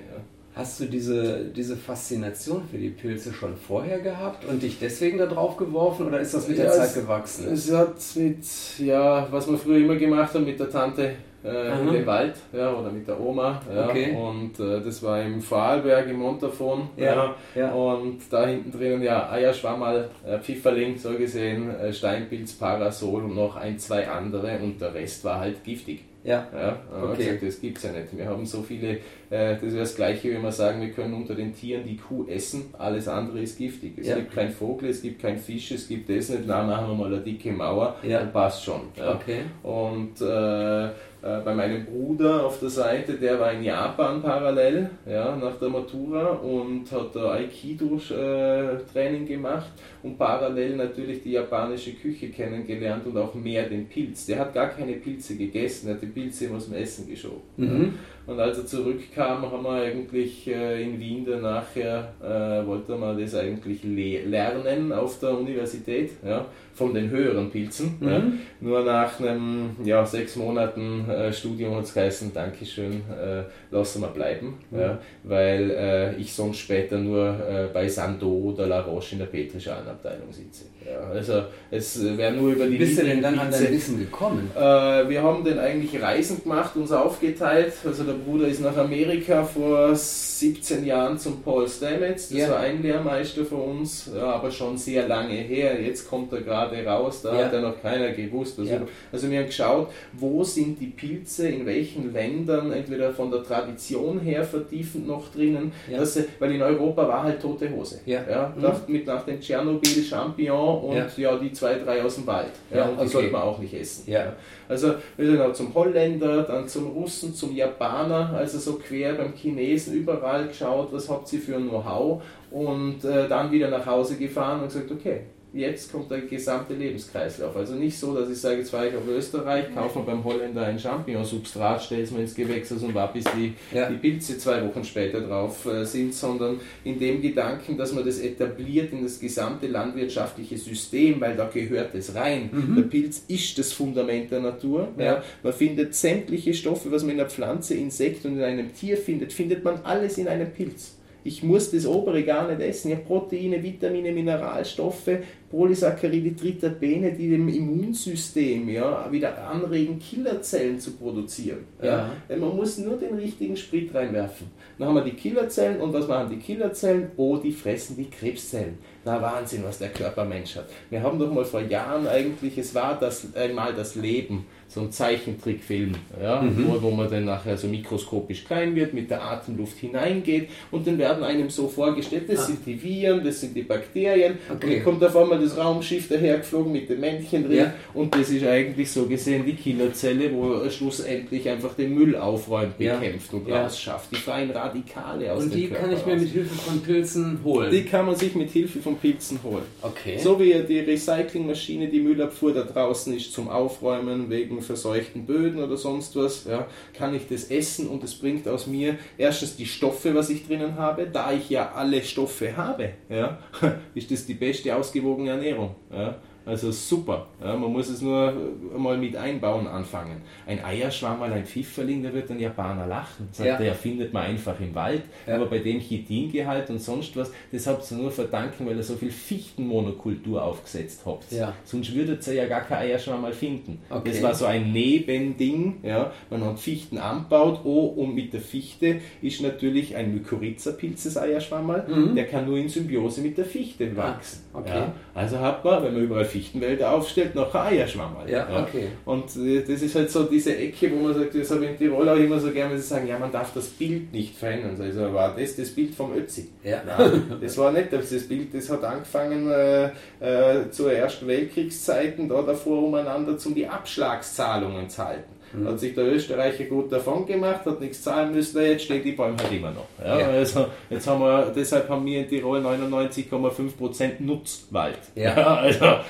[0.55, 5.25] Hast du diese, diese Faszination für die Pilze schon vorher gehabt und dich deswegen da
[5.25, 7.51] drauf geworfen oder ist das mit der Zeit es, gewachsen?
[7.51, 8.45] Es hat mit,
[8.77, 12.73] ja, was wir früher immer gemacht haben, mit der Tante äh, in den Wald ja,
[12.73, 13.61] oder mit der Oma.
[13.73, 14.15] Ja, okay.
[14.15, 16.89] Und äh, das war im Vorarlberg im Montafon.
[16.97, 23.23] Ja, ja, Und da hinten drinnen ja Eierschwammerl, äh, Pfifferling, so gesehen, äh, Steinpilz, Parasol
[23.23, 26.03] und noch ein, zwei andere und der Rest war halt giftig.
[26.23, 26.47] Ja.
[26.53, 27.17] ja okay.
[27.17, 28.15] gesagt, das gibt es ja nicht.
[28.15, 31.35] Wir haben so viele, äh, das wäre das Gleiche, wenn wir sagen, wir können unter
[31.35, 33.97] den Tieren die Kuh essen, alles andere ist giftig.
[33.97, 34.15] Es ja.
[34.15, 37.13] gibt kein Vogel, es gibt kein Fisch, es gibt das nicht, na, machen wir mal
[37.13, 38.19] eine dicke Mauer, ja.
[38.19, 38.81] dann passt schon.
[38.95, 39.15] Ja.
[39.15, 39.41] Okay.
[39.63, 40.89] Und äh,
[41.23, 45.69] äh, bei meinem Bruder auf der Seite, der war in Japan parallel, ja, nach der
[45.69, 49.71] Matura und hat da Aikido-Training gemacht
[50.03, 54.25] und parallel natürlich die japanische Küche kennengelernt und auch mehr den Pilz.
[54.25, 57.41] Der hat gar keine Pilze gegessen, er hat die Pilze immer aus dem Essen geschoben.
[57.55, 57.93] Mhm.
[58.25, 63.19] Und als er zurückkam, haben wir eigentlich äh, in Wien dann nachher, äh, wollte man
[63.19, 67.97] das eigentlich le lernen auf der Universität, ja, von den höheren Pilzen.
[67.99, 68.07] Mhm.
[68.07, 68.23] Ja.
[68.61, 74.07] Nur nach einem ja, sechs Monaten äh, Studium hat es geheißen, Dankeschön, äh, lassen wir
[74.07, 74.79] bleiben, mhm.
[74.79, 79.25] ja, weil äh, ich sonst später nur äh, bei Sando oder La Roche in der
[79.25, 80.65] Petrischalenabteilung sitze.
[80.85, 82.73] Ja, also es wäre nur über die.
[82.73, 84.51] Wie bist du denn dann an dein Wissen gekommen?
[84.55, 87.73] Äh, wir haben den eigentlich Reisen gemacht, uns aufgeteilt.
[87.85, 89.95] Also der Bruder ist nach Amerika vor
[90.43, 92.49] 17 Jahren zum Paul Stamets, das ja.
[92.49, 95.81] war ein Lehrmeister für uns, ja, aber schon sehr lange her.
[95.81, 97.45] Jetzt kommt er gerade raus, da ja.
[97.45, 98.59] hat ja noch keiner gewusst.
[98.59, 98.73] Also,
[99.11, 104.19] also wir haben geschaut, wo sind die Pilze, in welchen Ländern, entweder von der Tradition
[104.19, 108.01] her vertiefend noch drinnen, dass, weil in Europa war halt tote Hose.
[108.05, 108.53] Ja.
[108.55, 108.93] Mhm.
[108.93, 111.07] mit nach dem Tschernobyl Champignon und ja.
[111.17, 111.37] ja.
[111.37, 112.51] die zwei, drei aus dem Wald.
[112.71, 113.09] Ja, ja und die okay.
[113.09, 114.09] sollte man auch nicht essen.
[114.09, 114.33] Ja.
[114.67, 119.33] Also wir sind auch zum Holländer, dann zum Russen, zum Japaner, also so quer beim
[119.33, 124.17] Chinesen überall geschaut, was habt ihr für ein Know-how und äh, dann wieder nach Hause
[124.17, 125.21] gefahren und gesagt, okay,
[125.53, 127.55] jetzt kommt der gesamte Lebenskreislauf.
[127.55, 130.65] Also nicht so, dass ich sage, jetzt fahre ich auf Österreich, kaufe mir beim Holländer
[130.65, 133.89] ein Champignonsubstrat, stelle es mir ins Gewächs und warte, bis die, ja.
[133.89, 138.19] die Pilze zwei Wochen später drauf äh, sind, sondern in dem Gedanken, dass man das
[138.19, 142.49] etabliert in das gesamte landwirtschaftliche System, weil da gehört es rein.
[142.51, 142.75] Mhm.
[142.75, 144.89] Der Pilz ist das Fundament der Natur.
[144.97, 145.03] Ja.
[145.03, 145.23] ja.
[145.43, 149.31] Man findet sämtliche Stoffe, was man in einer Pflanze, Insekt und in einem Tier findet,
[149.33, 150.95] findet man alles in einem Pilz.
[151.23, 152.89] Ich muss das obere gar nicht essen.
[152.89, 155.09] Ich habe Proteine, Vitamine, Mineralstoffe,
[155.49, 161.59] Polysaccharide, Triterpene, die dem Immunsystem ja, wieder anregen, Killerzellen zu produzieren.
[161.81, 162.11] Ja.
[162.27, 162.37] ja.
[162.37, 164.47] Man muss nur den richtigen Sprit reinwerfen.
[164.77, 167.11] Dann haben wir die Killerzellen und was machen die Killerzellen?
[167.17, 168.77] Oh, die fressen die Krebszellen.
[169.05, 170.69] Na Wahnsinn, was der Körpermensch hat.
[170.89, 174.91] Wir haben doch mal vor Jahren eigentlich, es war das einmal das Leben so ein
[174.91, 176.67] Zeichentrickfilm, ja, mhm.
[176.67, 180.97] wo, wo man dann nachher so mikroskopisch klein wird, mit der Atemluft hineingeht und dann
[180.97, 182.43] werden einem so vorgestellt, das ah.
[182.45, 184.53] sind die Viren, das sind die Bakterien okay.
[184.53, 187.73] und dann kommt auf einmal das Raumschiff dahergeflogen mit dem Männchen drin ja.
[187.93, 193.31] und das ist eigentlich so gesehen die Killerzelle, wo schlussendlich einfach den Müll aufräumt, bekämpft
[193.31, 193.37] ja.
[193.37, 193.63] und ja.
[193.63, 196.21] rausschafft, die freien Radikale aus Und die Körper kann ich mir raus.
[196.21, 197.71] mit Hilfe von Pilzen holen?
[197.71, 199.63] Die kann man sich mit Hilfe von Pilzen holen.
[199.81, 200.17] Okay.
[200.17, 205.77] So wie die Recyclingmaschine, die Müllabfuhr da draußen ist zum Aufräumen wegen verseuchten Böden oder
[205.77, 210.15] sonst was, ja, kann ich das essen und es bringt aus mir erstens die Stoffe,
[210.15, 213.39] was ich drinnen habe, da ich ja alle Stoffe habe, ja,
[213.95, 215.75] ist das die beste ausgewogene Ernährung.
[215.91, 216.15] Ja.
[216.45, 217.27] Also super.
[217.41, 218.33] Ja, man muss es nur
[218.77, 220.21] mal mit einbauen anfangen.
[220.45, 223.29] Ein Eierschwamm, mal ein Pfifferling, da wird ein Japaner lachen.
[223.31, 223.57] Sagt, ja.
[223.57, 225.03] Der findet man einfach im Wald.
[225.25, 225.35] Ja.
[225.35, 228.95] Aber bei dem Chitingehalt und sonst was, das habt ihr nur verdanken, weil ihr so
[228.95, 231.31] viel Fichtenmonokultur aufgesetzt habt.
[231.31, 231.53] Ja.
[231.63, 233.79] Sonst würdet ihr ja gar kein Eierschwamm mal finden.
[233.89, 234.09] Okay.
[234.09, 235.77] Das war so ein Nebending.
[235.83, 236.11] Ja.
[236.29, 237.61] Man hat Fichten anbaut.
[237.63, 241.87] Oh, und mit der Fichte ist natürlich ein Mykorrhiza-Pilz, das Eierschwammerl.
[241.87, 242.15] Mhm.
[242.15, 244.43] Der kann nur in Symbiose mit der Fichte wachsen.
[244.53, 244.83] Ah, okay.
[245.13, 248.15] Also hat man, wenn man überall Fichtenwälder aufstellt, noch ein Eierschwamm.
[248.27, 248.87] Ja, ja, okay.
[249.05, 251.77] Und äh, das ist halt so diese Ecke, wo man sagt, das habe ich in
[251.77, 254.75] Tirol auch immer so gerne, wenn sie sagen, ja, man darf das Bild nicht verändern.
[254.81, 256.49] Also war das das Bild vom Ötzi?
[256.63, 256.81] Ja.
[256.85, 259.85] Nein, das war nicht das Bild, das hat angefangen äh,
[260.19, 265.32] äh, zur Ersten Weltkriegszeiten, da davor umeinander, um die Abschlagszahlungen zu halten.
[265.53, 265.67] Mhm.
[265.67, 269.37] Hat sich der Österreicher gut davon gemacht, hat nichts zahlen müssen, jetzt stehen die Bäume
[269.37, 269.87] halt immer noch.
[270.03, 270.27] Ja, ja.
[270.27, 274.99] Also jetzt haben wir, deshalb haben wir in Tirol 99,5% Nutzwald.
[275.15, 276.01] Ja, ja also ja,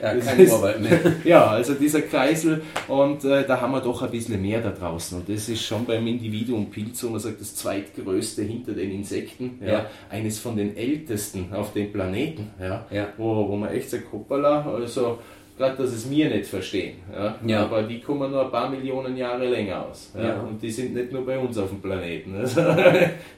[0.00, 1.00] kein ist, Urwald mehr.
[1.24, 5.18] Ja, also dieser Kreisel und äh, da haben wir doch ein bisschen mehr da draußen
[5.18, 9.58] und das ist schon beim Individuum Pilz, wo man sagt, das zweitgrößte hinter den Insekten,
[9.64, 14.66] ja, eines von den ältesten auf dem Planeten, ja, Wo, wo man echt sagt, hoppala,
[14.66, 15.18] also
[15.62, 16.96] gerade dass es mir nicht verstehen.
[17.12, 17.36] Ja?
[17.46, 17.62] ja?
[17.62, 20.12] Aber die kommen nur ein paar Millionen Jahre länger aus.
[20.16, 20.22] Ja?
[20.22, 20.40] ja.
[20.40, 22.34] Und die sind nicht nur bei uns auf dem Planeten.
[22.36, 22.74] Also, das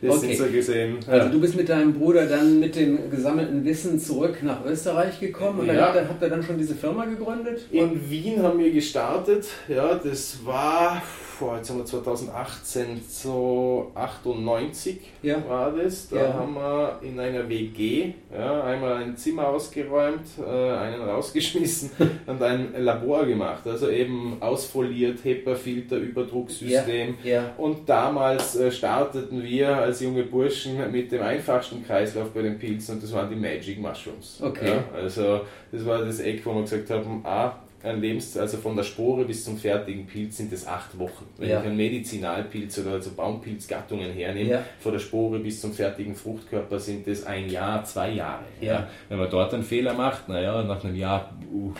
[0.02, 0.18] okay.
[0.18, 0.96] sind so gesehen.
[1.06, 5.60] Also du bist mit deinem Bruder dann mit dem gesammelten Wissen zurück nach Österreich gekommen
[5.60, 7.66] und dann habt, ihr, habt ihr dann schon diese Firma gegründet?
[7.70, 9.46] In Wien haben wir gestartet.
[9.68, 11.02] Ja, das war
[11.34, 15.42] vor, jetzt haben wir 2018, so 98 ja.
[15.48, 16.08] war das.
[16.08, 16.34] Da ja.
[16.34, 21.90] haben wir in einer WG ja, einmal ein Zimmer ausgeräumt, äh, einen rausgeschmissen
[22.26, 23.66] und ein Labor gemacht.
[23.66, 27.16] Also eben ausfoliert, HEPA-Filter, Überdrucksystem.
[27.58, 32.94] Und damals äh, starteten wir als junge Burschen mit dem einfachsten Kreislauf bei den Pilzen
[32.94, 34.40] und das waren die Magic Mushrooms.
[34.40, 34.78] Okay.
[34.94, 35.40] also
[35.72, 37.56] das war das Eck, wo wir gesagt haben, ah,
[37.92, 41.26] Lebens, also von der Spore bis zum fertigen Pilz sind es acht Wochen.
[41.36, 41.60] Wenn ja.
[41.60, 44.64] ich einen Medizinalpilz oder also Baumpilzgattungen hernehme, ja.
[44.80, 48.44] von der Spore bis zum fertigen Fruchtkörper sind es ein Jahr, zwei Jahre.
[48.60, 48.88] Ja.
[49.08, 51.72] Wenn man dort einen Fehler macht, naja, nach einem Jahr uh,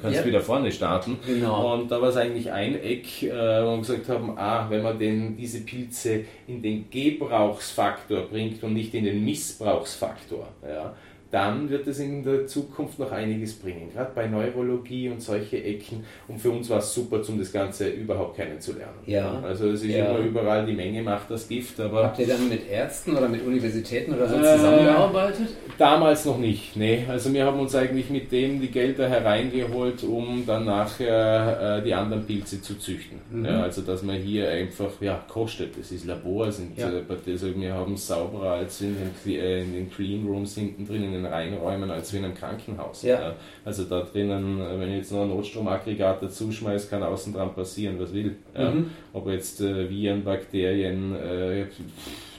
[0.00, 1.18] kannst du wieder vorne starten.
[1.26, 1.74] Genau.
[1.74, 4.98] Und da war es eigentlich ein Eck, äh, wo wir gesagt haben, ah, wenn man
[4.98, 10.94] den, diese Pilze in den Gebrauchsfaktor bringt und nicht in den Missbrauchsfaktor, ja,
[11.30, 16.04] dann wird es in der Zukunft noch einiges bringen, gerade bei Neurologie und solche Ecken.
[16.26, 18.98] Und für uns war es super, um das Ganze überhaupt kennenzulernen.
[19.06, 19.40] Ja.
[19.42, 20.06] Also es ist ja.
[20.06, 21.78] immer überall, die Menge macht das Gift.
[21.78, 25.48] Aber Habt ihr dann mit Ärzten oder mit Universitäten oder so äh, zusammengearbeitet?
[25.78, 27.04] Damals noch nicht, nee.
[27.08, 31.94] Also wir haben uns eigentlich mit dem die Gelder hereingeholt, um dann nachher äh, die
[31.94, 33.18] anderen Pilze zu züchten.
[33.30, 33.44] Mhm.
[33.44, 35.78] Ja, also dass man hier einfach, ja, kostet.
[35.78, 36.86] Das ist Labor, sind, ja.
[36.86, 41.04] also wir haben es sauberer als in den, äh, in den Clean Rooms hinten drin,
[41.04, 43.02] in den Reinräumen als wie in einem Krankenhaus.
[43.02, 43.34] Ja.
[43.64, 47.98] Also da drinnen, wenn ich jetzt noch ein Notstromaggregat dazu schmeiße, kann außen dran passieren,
[47.98, 48.36] was will.
[48.56, 48.90] Mhm.
[49.12, 51.66] Ob jetzt äh, Viren, Bakterien, äh,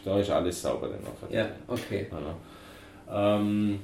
[0.04, 0.89] da ist alles sauber.
[1.32, 2.08] Ja, okay.
[2.12, 3.38] Ja.
[3.38, 3.80] Ähm,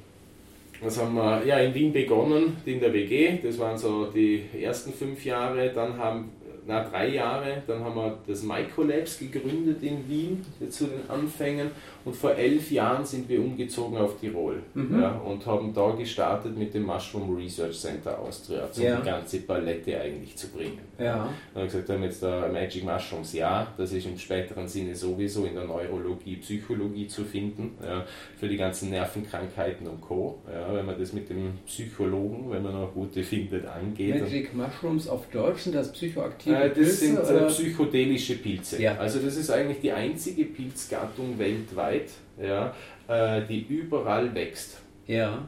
[0.81, 1.43] was haben wir?
[1.45, 3.39] Ja, in Wien begonnen, in der WG.
[3.41, 5.71] Das waren so die ersten fünf Jahre.
[5.73, 6.29] Dann haben
[6.67, 7.63] na, drei Jahre.
[7.65, 11.71] Dann haben wir das Microlabs gegründet in Wien zu den Anfängen
[12.08, 15.02] und vor elf Jahren sind wir umgezogen auf Tirol mhm.
[15.02, 18.96] ja, und haben da gestartet mit dem Mushroom Research Center Austria, um ja.
[18.96, 20.80] die ganze Palette eigentlich zu bringen.
[20.98, 21.04] Ja.
[21.04, 24.70] Dann haben wir gesagt, wir haben jetzt da Magic Mushrooms, ja, das ist im späteren
[24.70, 28.06] Sinne sowieso in der Neurologie, Psychologie zu finden, ja,
[28.39, 30.39] für die ganzen Nervenkrankheiten und Co.
[30.50, 34.22] Ja, wenn man das mit dem Psychologen, wenn man noch gute findet, angeht.
[34.22, 37.15] Magic Mushrooms auf Deutsch sind das psychoaktive äh, das Pilze?
[37.15, 38.82] Das sind äh, psychedelische Pilze.
[38.82, 38.96] Ja.
[38.98, 42.73] Also das ist eigentlich die einzige Pilzgattung weltweit, Zeit, ja,
[43.07, 44.79] äh, die überall wächst.
[45.07, 45.47] Ja.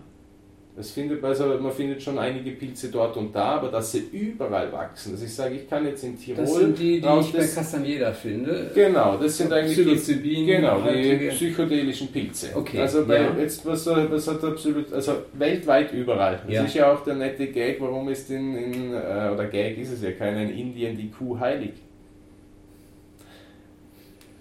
[0.78, 4.72] Es findet, also man findet schon einige Pilze dort und da, aber dass sie überall
[4.72, 5.12] wachsen.
[5.12, 6.46] Also ich sage, ich kann jetzt in Tirol.
[6.46, 8.72] Das sind die, die raus, ich bei Castaneda finde.
[8.74, 12.52] Genau, das sind eigentlich die, genau, die psychedelischen Pilze.
[12.56, 12.80] Okay.
[12.80, 13.36] Also bei, ja.
[13.38, 16.40] jetzt was, was hat absolut, also weltweit überall.
[16.46, 16.64] Das ja.
[16.64, 20.02] ist ja auch der nette Gag, warum ist in, in äh, oder Gag ist es
[20.02, 21.74] ja keiner in Indien die Kuh heilig.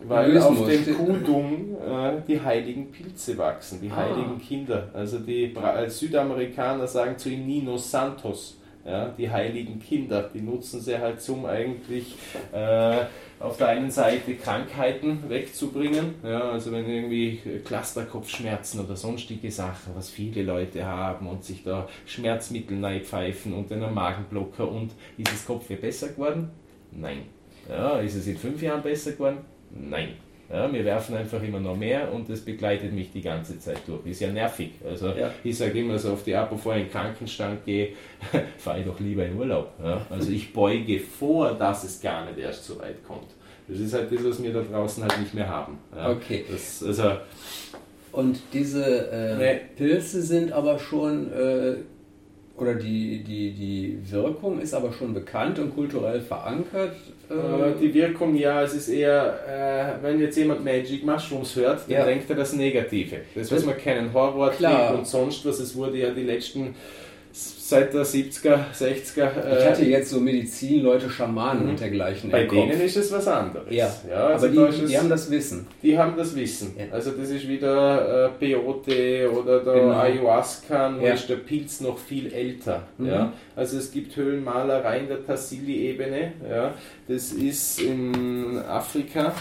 [0.07, 3.97] Weil auf dem Kudung äh, die heiligen Pilze wachsen, die ah.
[3.97, 4.89] heiligen Kinder.
[4.95, 8.55] Also die Bra Südamerikaner sagen zu ihm Nino Santos.
[8.87, 12.15] Ja, die heiligen Kinder, die nutzen sie halt zum eigentlich
[12.53, 13.01] äh,
[13.39, 20.09] auf der einen Seite Krankheiten wegzubringen, ja, also wenn irgendwie Clusterkopfschmerzen oder sonstige Sachen, was
[20.09, 25.67] viele Leute haben und sich da Schmerzmittel pfeifen und einen Magenblocker und ist das Kopf
[25.69, 26.51] besser geworden?
[26.91, 27.25] Nein.
[27.69, 29.39] Ja, ist es in fünf Jahren besser geworden?
[29.71, 30.09] Nein.
[30.51, 34.07] Ja, wir werfen einfach immer noch mehr und das begleitet mich die ganze Zeit durch.
[34.07, 34.71] Ist ja nervig.
[34.83, 35.31] Also ja.
[35.45, 37.91] ich sage immer so auf die ab, bevor ich in den Krankenstand gehe,
[38.59, 39.73] fahre ich doch lieber in Urlaub.
[39.83, 40.01] Ja?
[40.09, 43.29] Also ich beuge vor, dass es gar nicht erst so weit kommt.
[43.69, 45.79] Das ist halt das, was wir da draußen halt nicht mehr haben.
[45.93, 46.47] Okay.
[46.51, 47.19] Das, also,
[48.13, 49.61] und diese äh, nee.
[49.77, 51.75] Pilze sind aber schon äh,
[52.57, 56.97] oder die, die, die Wirkung ist aber schon bekannt und kulturell verankert.
[57.31, 61.91] Äh, die Wirkung, ja, es ist eher, äh, wenn jetzt jemand Magic Mushrooms hört, dann
[61.91, 62.05] ja.
[62.05, 63.17] denkt er das Negative.
[63.35, 64.53] Das, was wir kennen, Horror,
[64.97, 66.75] und sonst was, es wurde ja die letzten
[67.69, 69.45] seit der 70er, 60er.
[69.45, 71.71] Äh, ich hatte jetzt so Medizinleute, Schamanen mhm.
[71.71, 72.31] und dergleichen.
[72.31, 72.83] Bei denen Kopf.
[72.83, 73.67] ist es was anderes.
[73.71, 75.67] Ja, ja also aber die, die haben das Wissen.
[75.83, 76.75] Die haben das Wissen.
[76.79, 76.87] Ja.
[76.93, 80.01] Also das ist wieder äh, Peyote oder der genau.
[80.01, 81.13] Ayahuasca, nur ja.
[81.13, 82.85] ist der Pilz noch viel älter.
[82.97, 83.07] Mhm.
[83.07, 83.33] Ja?
[83.55, 86.33] Also es gibt Höhlenmalereien der Tassili-Ebene.
[86.49, 86.75] Ja?
[87.07, 89.35] Das ist in Afrika.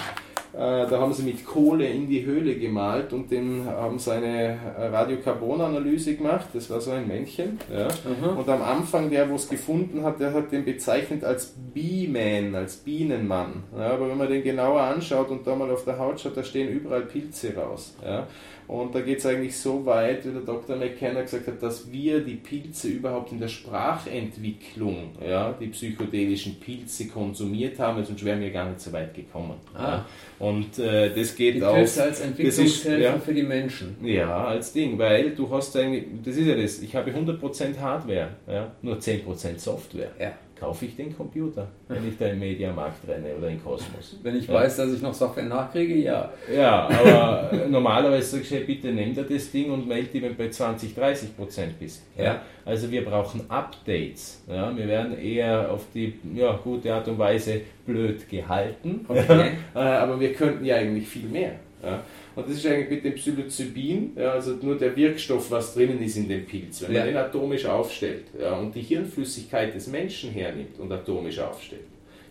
[0.53, 4.57] Äh, da haben sie mit Kohle in die Höhle gemalt und den haben sie eine
[4.77, 6.47] Radiokarbonanalyse gemacht.
[6.53, 7.59] Das war so ein Männchen.
[7.71, 7.87] Ja.
[7.87, 8.37] Mhm.
[8.37, 12.77] Und am Anfang, der, wo es gefunden hat, der hat den bezeichnet als Bee-Man, als
[12.77, 13.63] Bienenmann.
[13.77, 16.43] Ja, aber wenn man den genauer anschaut und da mal auf der Haut schaut, da
[16.43, 17.95] stehen überall Pilze raus.
[18.03, 18.27] Ja.
[18.67, 20.75] Und da geht es eigentlich so weit, wie der Dr.
[20.75, 27.07] McKenna gesagt hat, dass wir die Pilze überhaupt in der Sprachentwicklung, ja, die psychedelischen Pilze
[27.07, 29.55] konsumiert haben, sonst wären wir gar nicht so weit gekommen.
[29.73, 29.79] Ah.
[29.79, 30.05] Ja.
[30.39, 31.75] Und äh, das geht die auch.
[31.75, 33.95] Pilze als Entwicklungshilfe ja, für die Menschen.
[34.03, 38.29] Ja, als Ding, weil du hast eigentlich, das ist ja das, ich habe 100% Hardware,
[38.47, 40.11] ja, nur 10% Software.
[40.19, 44.19] Ja kaufe ich den Computer, wenn ich da im Mediamarkt renne oder in Kosmos.
[44.23, 44.53] Wenn ich ja.
[44.53, 46.31] weiß, dass ich noch Software nachkriege, ja.
[46.53, 50.35] Ja, aber normalerweise du, hey, bitte nimm dir das Ding und melde dich, wenn du
[50.35, 52.03] bei 20, 30 Prozent bist.
[52.17, 52.23] Ja.
[52.23, 52.41] ja.
[52.65, 54.43] Also wir brauchen Updates.
[54.47, 54.75] Ja.
[54.75, 59.51] Wir werden eher auf die ja, gute Art und Weise blöd gehalten, okay.
[59.75, 61.51] Äh, aber wir könnten ja eigentlich viel mehr.
[61.83, 62.03] Ja.
[62.35, 66.17] Und das ist eigentlich mit dem Psilocybin, ja, also nur der Wirkstoff, was drinnen ist
[66.17, 66.81] in dem Pilz.
[66.81, 66.99] Wenn ja.
[66.99, 71.85] man den atomisch aufstellt ja, und die Hirnflüssigkeit des Menschen hernimmt und atomisch aufstellt,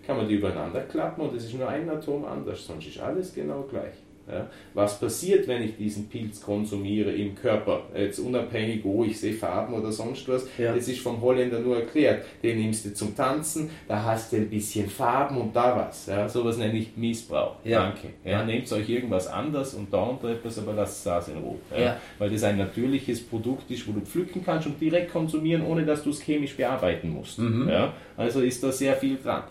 [0.06, 3.34] kann man die übereinander klappen und es ist nur ein Atom anders, sonst ist alles
[3.34, 3.94] genau gleich.
[4.28, 7.82] Ja, was passiert, wenn ich diesen Pilz konsumiere im Körper?
[7.96, 10.46] Jetzt unabhängig, oh, ich sehe Farben oder sonst was.
[10.58, 10.74] Ja.
[10.74, 12.24] Das ist vom Holländer nur erklärt.
[12.42, 16.06] Den nimmst du zum Tanzen, da hast du ein bisschen Farben und da was.
[16.06, 17.56] Ja, sowas nenne ich Missbrauch.
[17.64, 17.84] Ja.
[17.84, 18.08] Danke.
[18.24, 18.44] Ja.
[18.44, 21.58] Nehmt euch irgendwas anders und da unter etwas, aber lasst es in Ruhe.
[21.78, 21.96] Ja.
[22.18, 26.02] Weil das ein natürliches Produkt ist, wo du pflücken kannst und direkt konsumieren, ohne dass
[26.02, 27.38] du es chemisch bearbeiten musst.
[27.38, 27.68] Mhm.
[27.68, 27.92] Ja.
[28.16, 29.44] Also ist da sehr viel dran.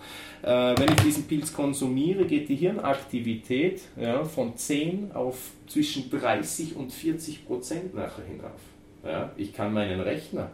[0.45, 6.75] Äh, wenn ich diesen Pilz konsumiere, geht die Hirnaktivität ja, von 10 auf zwischen 30
[6.75, 8.51] und 40 Prozent nachher hinauf.
[9.03, 10.51] Ja, ich kann meinen Rechner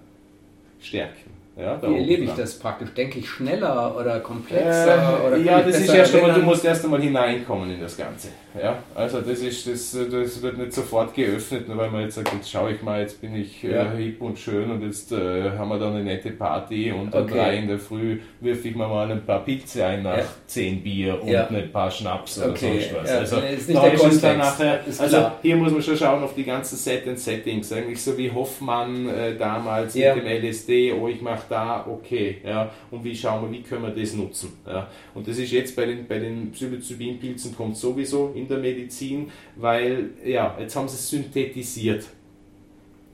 [0.79, 1.31] stärken.
[1.57, 2.93] Ja, Wie erlebe ich das praktisch?
[2.93, 5.23] Denke ich schneller oder komplexer?
[5.23, 8.29] Äh, oder ja, das ist erst einmal, du musst erst einmal hineinkommen in das Ganze.
[8.59, 12.33] Ja, also das ist, das, das wird nicht sofort geöffnet, nur weil man jetzt sagt,
[12.33, 13.91] jetzt schaue ich mal, jetzt bin ich äh, ja.
[13.91, 17.33] hip und schön und jetzt äh, haben wir da eine nette Party und um okay.
[17.33, 20.25] drei in der Früh wirf ich mir mal ein paar Pilze ein nach ja.
[20.47, 21.47] zehn Bier und ja.
[21.47, 22.79] ein paar Schnaps oder okay.
[22.79, 23.11] sonst was.
[23.11, 26.43] also ist nicht der ist dann nachher, also hier muss man schon schauen auf die
[26.43, 31.21] ganzen Set and Settings, eigentlich so wie Hoffmann äh, damals mit dem LSD, oh ich
[31.21, 34.51] mache da, okay, ja, und wie schauen wir, wie können wir das nutzen.
[34.67, 34.89] Ja.
[35.13, 40.11] Und das ist jetzt bei den, bei den Psilocybin-Pilzen kommt sowieso in der Medizin, weil,
[40.25, 42.05] ja, jetzt haben sie es synthetisiert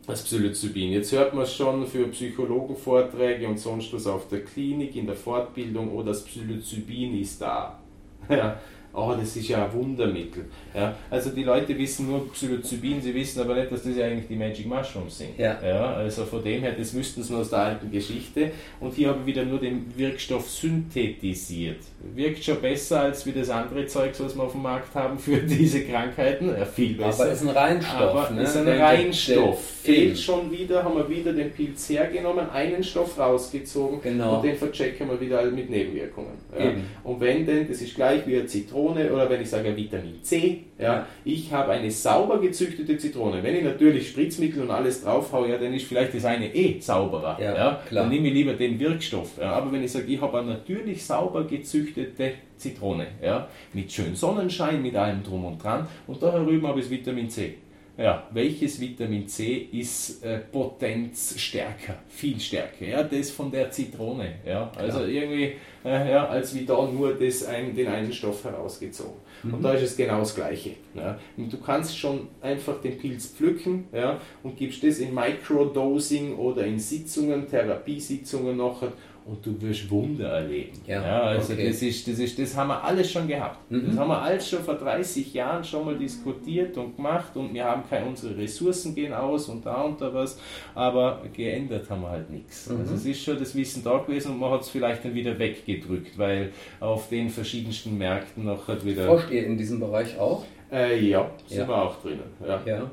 [0.07, 0.93] das Psilocybin.
[0.93, 5.15] Jetzt hört man es schon für Psychologenvorträge und sonst was auf der Klinik, in der
[5.15, 7.79] Fortbildung, oh, das Psilocybin ist da.
[8.29, 8.59] Ja,
[8.93, 10.45] oh, das ist ja ein Wundermittel.
[10.73, 14.27] Ja, also die Leute wissen nur Psilocybin, sie wissen aber nicht, dass das ja eigentlich
[14.27, 15.37] die Magic Mushrooms sind.
[15.37, 15.57] Ja.
[15.63, 18.51] Ja, also von dem her, das wüssten sie nur aus der alten Geschichte.
[18.79, 21.77] Und hier habe ich wieder nur den Wirkstoff synthetisiert.
[22.15, 25.37] Wirkt schon besser als wie das andere Zeug, was wir auf dem Markt haben für
[25.41, 26.49] diese Krankheiten.
[26.49, 27.23] Ja, viel besser.
[27.23, 28.01] Aber ist ein Reinstoff.
[28.01, 28.43] Aber ne?
[28.43, 29.63] ist ein der, Reinstoff.
[29.83, 34.37] Fehlt schon wieder, haben wir wieder den Pilz hergenommen, einen Stoff rausgezogen genau.
[34.37, 36.33] und den verchecken wir wieder mit Nebenwirkungen.
[36.57, 36.71] Ja.
[37.03, 40.21] Und wenn denn, das ist gleich wie eine Zitrone, Zitrone oder wenn ich sage Vitamin
[40.21, 43.43] C, ja, ich habe eine sauber gezüchtete Zitrone.
[43.43, 46.79] Wenn ich natürlich Spritzmittel und alles drauf haue, ja, dann ist vielleicht das eine eh
[46.79, 47.37] sauberer.
[47.39, 47.81] Ja, ja.
[47.91, 49.37] Dann nehme ich lieber den Wirkstoff.
[49.39, 49.53] Ja.
[49.53, 54.81] Aber wenn ich sage, ich habe eine natürlich sauber gezüchtete Zitrone, ja, mit schön Sonnenschein,
[54.81, 57.55] mit allem drum und dran, und da herüben habe ich das Vitamin C.
[57.97, 62.85] Ja, welches Vitamin C ist äh, potenzstärker, viel stärker?
[62.85, 64.35] Ja, das von der Zitrone.
[64.45, 65.09] Ja, also Klar.
[65.09, 69.15] irgendwie, äh, ja, als wie da nur das ein, den einen Stoff herausgezogen.
[69.41, 69.53] Mhm.
[69.55, 70.71] Und da ist es genau das Gleiche.
[70.93, 71.17] Ja.
[71.37, 76.67] Und du kannst schon einfach den Pilz pflücken ja, und gibst das in Microdosing oder
[76.67, 78.83] in Sitzungen, Therapiesitzungen noch
[79.27, 80.79] und du wirst Wunder erleben.
[80.87, 81.67] Ja, ja also okay.
[81.67, 83.69] das, ist, das, ist, das haben wir alles schon gehabt.
[83.69, 83.87] Mhm.
[83.87, 87.65] Das haben wir alles schon vor 30 Jahren schon mal diskutiert und gemacht und wir
[87.65, 90.39] haben keine, unsere Ressourcen gehen aus und da und da was,
[90.73, 92.69] aber geändert haben wir halt nichts.
[92.69, 92.79] Mhm.
[92.79, 95.37] Also es ist schon das Wissen da gewesen und man hat es vielleicht dann wieder
[95.37, 99.05] weggedrückt, weil auf den verschiedensten Märkten noch halt wieder...
[99.05, 100.45] Forscht ihr in diesem Bereich auch?
[100.71, 101.67] Äh, ja, sind ja.
[101.67, 102.23] wir auch drinnen.
[102.45, 102.61] Ja.
[102.65, 102.91] ja.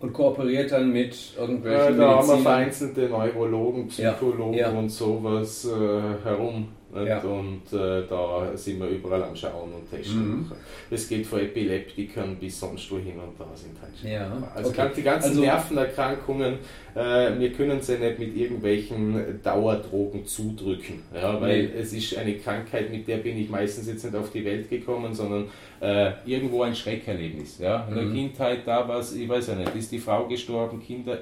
[0.00, 1.94] Und kooperiert dann mit irgendwelchen.
[1.94, 4.78] Äh, da haben wir vereinzelte Neurologen, Psychologen ja, ja.
[4.78, 6.68] und sowas äh, herum.
[6.94, 7.18] Ja.
[7.22, 10.26] Und äh, da sind wir überall am Schauen und Testen.
[10.26, 10.52] Mhm.
[10.90, 14.30] Es geht von Epileptikern bis sonst wohin und da sind halt ja.
[14.54, 14.90] Also okay.
[14.96, 16.54] die ganzen also, Nervenerkrankungen,
[16.94, 21.02] äh, wir können sie nicht mit irgendwelchen Dauerdrogen zudrücken.
[21.12, 21.70] Ja, weil nee.
[21.80, 25.14] es ist eine Krankheit, mit der bin ich meistens jetzt nicht auf die Welt gekommen,
[25.14, 25.46] sondern
[25.84, 27.58] äh, irgendwo ein Schreckerlebnis.
[27.58, 27.86] Ja?
[27.88, 28.14] In der mhm.
[28.14, 31.18] Kindheit da war es, ich weiß ja nicht, ist die Frau gestorben, Kinder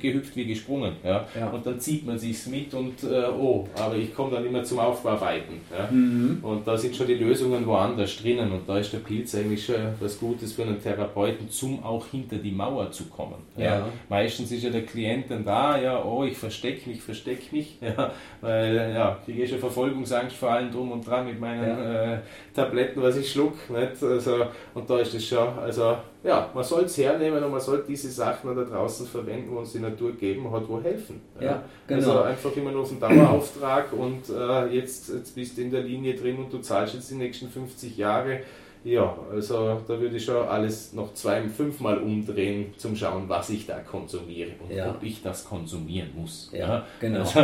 [0.00, 0.94] gehüpft wie gesprungen.
[1.04, 1.26] Ja?
[1.38, 1.50] ja.
[1.50, 4.78] Und dann zieht man sich's mit und äh, oh, aber ich komme dann immer zum
[4.78, 5.60] Aufarbeiten.
[5.70, 5.90] Ja?
[5.90, 6.38] Mhm.
[6.42, 9.76] Und da sind schon die Lösungen woanders drinnen und da ist der Pilz eigentlich schon
[10.00, 13.42] was Gutes für einen Therapeuten, zum auch hinter die Mauer zu kommen.
[13.58, 13.64] Ja?
[13.64, 13.88] ja.
[14.08, 18.12] Meistens ist ja der Klient dann da, ja, oh, ich verstecke mich, verstecke mich, ja,
[18.40, 22.18] weil ja, kriege ich schon Verfolgungsangst vor allem drum und dran mit meinen äh,
[22.54, 23.54] Tabletten, was ich schluck.
[23.90, 24.02] Nicht?
[24.02, 27.84] Also, und da ist es schon, also ja, man soll es hernehmen und man soll
[27.86, 31.20] diese Sachen da draußen verwenden, wo uns die Natur geben hat, wo helfen.
[31.40, 32.10] Ja, ja genau.
[32.10, 35.82] Also einfach immer nur auf den Dauerauftrag und äh, jetzt, jetzt bist du in der
[35.82, 38.40] Linie drin und du zahlst jetzt die nächsten 50 Jahre.
[38.84, 43.66] Ja, also da würde ich schon alles noch zwei, fünfmal umdrehen, zum schauen, was ich
[43.66, 44.90] da konsumiere und ja.
[44.90, 46.50] ob ich das konsumieren muss.
[46.52, 46.86] Ja, ja.
[46.98, 47.20] genau.
[47.20, 47.40] Also,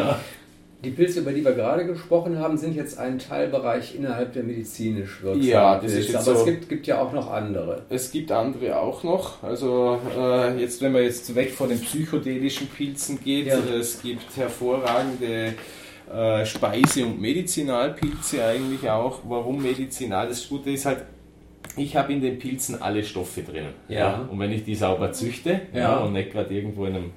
[0.85, 5.23] die Pilze, über die wir gerade gesprochen haben, sind jetzt ein Teilbereich innerhalb der medizinisch
[5.23, 5.99] wirksamen ja, das Pilze.
[5.99, 7.83] Ist aber so, es gibt, gibt, ja auch noch andere.
[7.89, 9.43] Es gibt andere auch noch.
[9.43, 13.59] Also äh, jetzt, wenn man jetzt weg von den psychedelischen Pilzen geht, ja.
[13.59, 15.55] es gibt hervorragende
[16.13, 19.21] äh, Speise- und Medizinalpilze eigentlich auch.
[19.27, 20.29] Warum medizinal?
[20.29, 21.03] Das Gute ist halt,
[21.77, 23.75] ich habe in den Pilzen alle Stoffe drinnen.
[23.89, 23.99] Ja.
[23.99, 24.29] ja.
[24.31, 25.81] Und wenn ich die sauber züchte ja.
[25.81, 27.13] ja und nicht gerade irgendwo in einem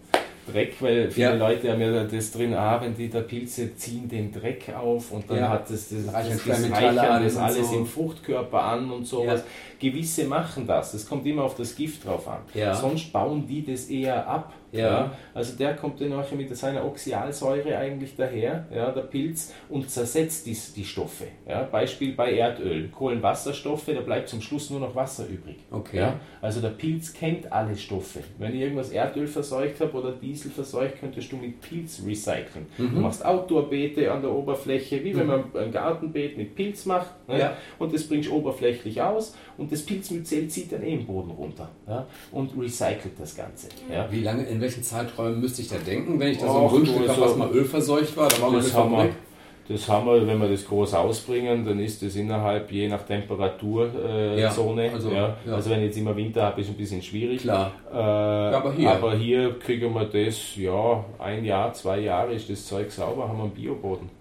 [0.52, 1.36] Dreck, weil viele ja.
[1.36, 5.30] Leute haben ja das drin, ah, wenn die da Pilze ziehen den Dreck auf und
[5.30, 5.50] dann ja.
[5.50, 7.78] hat das, das, das, das, das Reichern das alles so.
[7.78, 9.42] im Fruchtkörper an und sowas.
[9.42, 9.90] Ja.
[9.90, 12.42] Gewisse machen das, es kommt immer auf das Gift drauf an.
[12.74, 14.80] Sonst bauen die das eher ab ja.
[14.82, 15.18] ja.
[15.34, 20.46] Also der kommt dann auch mit seiner Oxyalsäure eigentlich daher, ja, der Pilz, und zersetzt
[20.46, 21.26] die, die Stoffe.
[21.48, 21.64] Ja.
[21.64, 25.58] Beispiel bei Erdöl, Kohlenwasserstoffe, da bleibt zum Schluss nur noch Wasser übrig.
[25.72, 25.98] Okay.
[25.98, 26.20] Ja.
[26.42, 28.20] Also der Pilz kennt alle Stoffe.
[28.38, 32.68] Wenn ich irgendwas Erdöl verseucht habe oder Diesel verseucht, könntest du mit Pilz recyceln.
[32.78, 32.96] Mhm.
[32.96, 35.20] Du machst Outdoor-Beete an der Oberfläche, wie mhm.
[35.20, 37.28] wenn man ein Gartenbeet mit Pilz macht.
[37.28, 37.40] Ne?
[37.40, 37.58] Ja.
[37.80, 41.70] Und das bringst du oberflächlich aus und das Pilzmyzel zieht dann eh im Boden runter
[41.88, 42.06] ja?
[42.32, 43.70] und recycelt das Ganze.
[43.92, 44.12] Ja?
[44.12, 47.08] Wie lange, in welchen Zeiträumen müsste ich da denken, wenn ich da so ein Grundstück
[47.08, 48.28] habe, was mal ölverseucht war?
[48.28, 49.10] Da war das, haben wir,
[49.70, 54.36] das haben wir, wenn wir das groß ausbringen, dann ist das innerhalb je nach Temperaturzone.
[54.36, 55.38] Äh, ja, also, ja.
[55.46, 55.54] ja.
[55.54, 57.42] also, wenn ich jetzt immer Winter habe, ist es ein bisschen schwierig.
[57.42, 57.72] Klar.
[57.94, 58.92] Äh, aber, hier.
[58.92, 63.38] aber hier kriegen wir das, ja, ein Jahr, zwei Jahre ist das Zeug sauber, haben
[63.38, 64.21] wir einen Bioboden.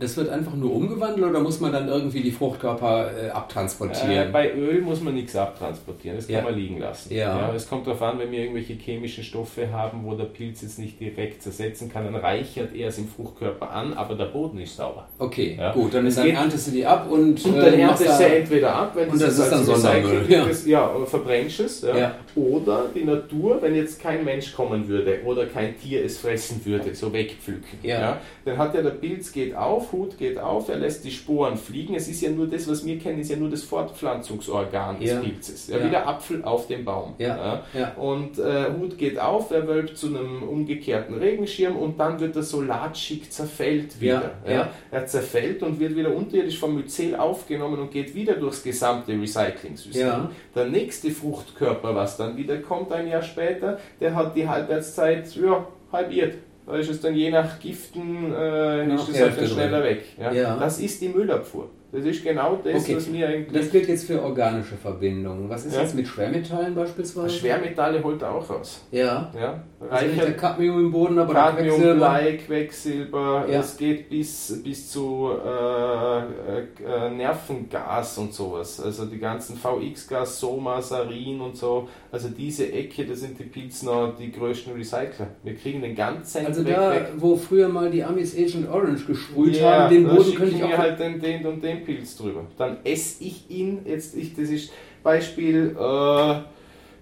[0.00, 4.28] Das wird einfach nur umgewandelt oder muss man dann irgendwie die Fruchtkörper äh, abtransportieren?
[4.28, 6.42] Äh, bei Öl muss man nichts abtransportieren, das kann ja.
[6.42, 7.12] man liegen lassen.
[7.12, 7.38] Ja.
[7.38, 7.54] ja.
[7.54, 10.98] Es kommt darauf an, wenn wir irgendwelche chemischen Stoffe haben, wo der Pilz jetzt nicht
[10.98, 15.06] direkt zersetzen kann, dann reichert er es im Fruchtkörper an, aber der Boden ist sauber.
[15.18, 15.72] Okay, ja.
[15.72, 18.92] gut, dann, dann erntest du die ab und, und dann äh, erntest du entweder ab,
[18.94, 20.24] wenn und das, das ist dann Sondermüll.
[20.28, 20.46] Ja.
[20.64, 21.82] ja, verbrennst es.
[21.82, 22.14] Ja.
[22.34, 26.94] Oder die Natur, wenn jetzt kein Mensch kommen würde oder kein Tier es fressen würde,
[26.94, 27.80] so wegpflücken.
[27.82, 28.18] Ja.
[28.44, 31.94] Dann hat ja der Pilz geht auf, Hut geht auf, er lässt die Sporen fliegen.
[31.94, 35.20] Es ist ja nur das, was wir kennen, ist ja nur das Fortpflanzungsorgan des ja.
[35.20, 35.68] Pilzes.
[35.68, 35.84] Ja, ja.
[35.84, 37.14] Wie der Apfel auf dem Baum.
[37.18, 37.64] Ja.
[37.72, 37.92] ja.
[37.96, 42.42] Und äh, Hut geht auf, er wölbt zu einem umgekehrten Regenschirm und dann wird er
[42.42, 44.32] so latschig zerfällt wieder.
[44.48, 44.70] Ja.
[44.90, 50.28] Er zerfällt und wird wieder unterirdisch vom Myzel aufgenommen und geht wieder durchs gesamte Recycling-System.
[50.54, 55.66] Der nächste Fruchtkörper, was dann wieder kommt ein Jahr später, der hat die Halbwertszeit ja,
[55.92, 56.34] halbiert.
[56.66, 60.04] Da ist es dann je nach Giften, äh, ist es halt dann schneller weg.
[60.18, 60.32] Ja?
[60.32, 60.56] ja?
[60.56, 61.68] Das ist die Müllabfuhr.
[61.92, 62.96] Das ist genau das, okay.
[62.96, 63.52] was mir eigentlich.
[63.52, 65.48] Das gilt jetzt für organische Verbindungen.
[65.48, 65.82] Was ist ja.
[65.82, 67.30] jetzt mit Schwermetallen beispielsweise?
[67.30, 68.84] Schwermetalle holt er auch raus.
[68.92, 69.32] Ja.
[69.34, 69.64] ja.
[69.80, 71.96] Reicher also Cadmium im Boden, aber Cadmium, Quecksilber.
[71.96, 73.46] Blei, Quecksilber.
[73.50, 73.58] Ja.
[73.58, 76.18] Es geht bis, bis zu äh,
[76.60, 78.80] äh, Nervengas und sowas.
[78.80, 81.88] Also die ganzen VX-Gas, Soma, Sarin und so.
[82.12, 85.28] Also diese Ecke, das sind die Pilzner die größten Recycler.
[85.44, 87.12] Wir kriegen den ganzen Also da, weg.
[87.18, 90.76] wo früher mal die Amis Agent Orange gesprüht ja, haben, den Boden könnte ich auch...
[90.76, 92.44] halt den, den und den Pilz drüber.
[92.58, 94.72] Dann esse ich ihn, jetzt ich, das ist
[95.04, 96.40] Beispiel äh,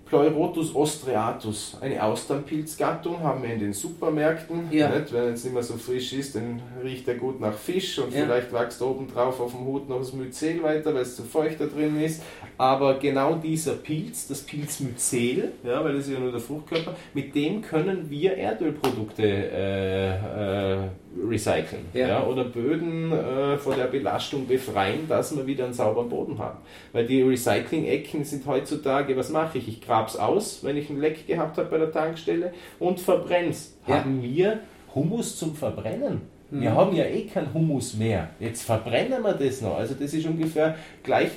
[0.08, 4.68] Pleurotus ostreatus, eine Austernpilzgattung, haben wir in den Supermärkten.
[4.70, 4.88] Ja.
[4.88, 5.12] Nicht?
[5.12, 8.24] Wenn es nicht mehr so frisch ist, dann riecht er gut nach Fisch und ja.
[8.24, 11.60] vielleicht wächst oben drauf auf dem Hut noch das Myzel weiter, weil es zu feucht
[11.60, 12.22] da drin ist.
[12.56, 17.34] Aber genau dieser Pilz, das Pilzmyzel, ja, weil das ist ja nur der Fruchtkörper, mit
[17.34, 20.88] dem können wir Erdölprodukte äh, äh,
[21.26, 22.08] recyceln ja.
[22.08, 22.26] ja.
[22.26, 26.58] oder Böden äh, vor der Belastung befreien, dass wir wieder einen sauberen Boden haben.
[26.92, 29.68] Weil die Recycling-Ecken sind heutzutage, was mache ich?
[29.68, 33.76] Ich grab's aus, wenn ich ein Leck gehabt habe bei der Tankstelle und verbrenn's.
[33.86, 33.96] Ja.
[33.96, 34.60] Haben wir
[34.94, 36.22] Humus zum Verbrennen?
[36.50, 36.74] Wir mhm.
[36.74, 38.30] haben ja eh keinen Humus mehr.
[38.40, 39.76] Jetzt verbrennen wir das noch.
[39.76, 41.28] Also das ist ungefähr gleich,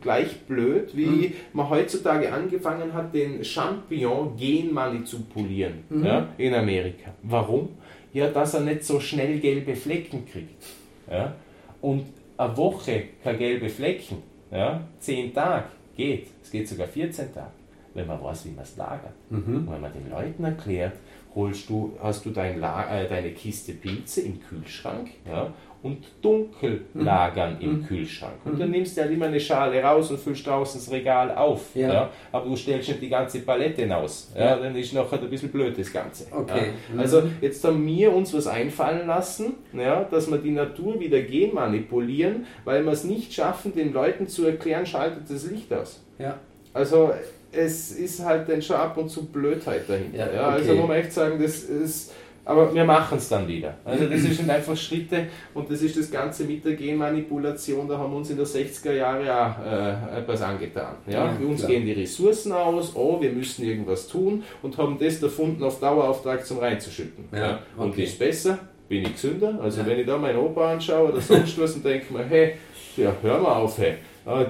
[0.00, 1.32] gleich blöd, wie mhm.
[1.52, 6.04] man heutzutage angefangen hat, den Champignon genmanipulieren mhm.
[6.04, 7.10] ja, in Amerika.
[7.22, 7.70] Warum?
[8.14, 10.64] Ja, dass er nicht so schnell gelbe Flecken kriegt.
[11.10, 11.34] Ja?
[11.82, 12.06] Und
[12.38, 14.80] eine Woche keine gelbe Flecken, ja?
[14.98, 17.50] zehn Tage geht, es geht sogar 14 Tage,
[17.92, 19.12] wenn man weiß, wie man es lagert.
[19.28, 19.68] Mhm.
[19.68, 20.94] Wenn man den Leuten erklärt,
[21.34, 27.04] holst du, hast du dein äh, deine Kiste Pilze im Kühlschrank ja, und dunkel mhm.
[27.04, 27.86] lagern im mhm.
[27.86, 28.34] Kühlschrank.
[28.44, 28.76] Und dann mhm.
[28.76, 31.74] nimmst du halt immer eine Schale raus und füllst draußen das Regal auf.
[31.74, 31.92] Ja.
[31.92, 32.10] ja.
[32.32, 34.32] Aber du stellst nicht die ganze Palette hinaus.
[34.34, 34.44] Ja.
[34.44, 34.56] ja.
[34.56, 36.26] Dann ist nachher ein bisschen blöd das Ganze.
[36.30, 36.70] Okay.
[36.94, 37.00] Ja.
[37.00, 42.46] Also jetzt haben wir uns was einfallen lassen, ja, dass wir die Natur wieder genmanipulieren,
[42.64, 46.02] weil wir es nicht schaffen, den Leuten zu erklären, schaltet das Licht aus.
[46.18, 46.38] Ja.
[46.72, 47.12] Also
[47.56, 50.18] es ist halt dann schon ab und zu Blödheit dahinter.
[50.18, 50.48] Ja, ja.
[50.48, 52.12] Also muss man echt sagen, das ist
[52.46, 53.74] aber wir machen es dann wieder.
[53.84, 58.12] Also das sind einfach Schritte und das ist das Ganze mit der Genmanipulation, da haben
[58.12, 60.96] wir uns in den 60er Jahren auch äh, etwas angetan.
[61.06, 61.26] Ja?
[61.26, 61.70] ja uns klar.
[61.70, 66.44] gehen die Ressourcen aus, oh, wir müssen irgendwas tun und haben das erfunden, auf Dauerauftrag
[66.44, 67.24] zum reinzuschütten.
[67.32, 67.58] Ja, ja.
[67.78, 68.04] Und okay.
[68.04, 69.58] ist besser, bin ich gesünder.
[69.62, 69.86] Also ja.
[69.86, 72.54] wenn ich da meinen Opa anschaue oder sonst was und denke mir, hey,
[72.96, 73.94] ja, hör mal auf, hey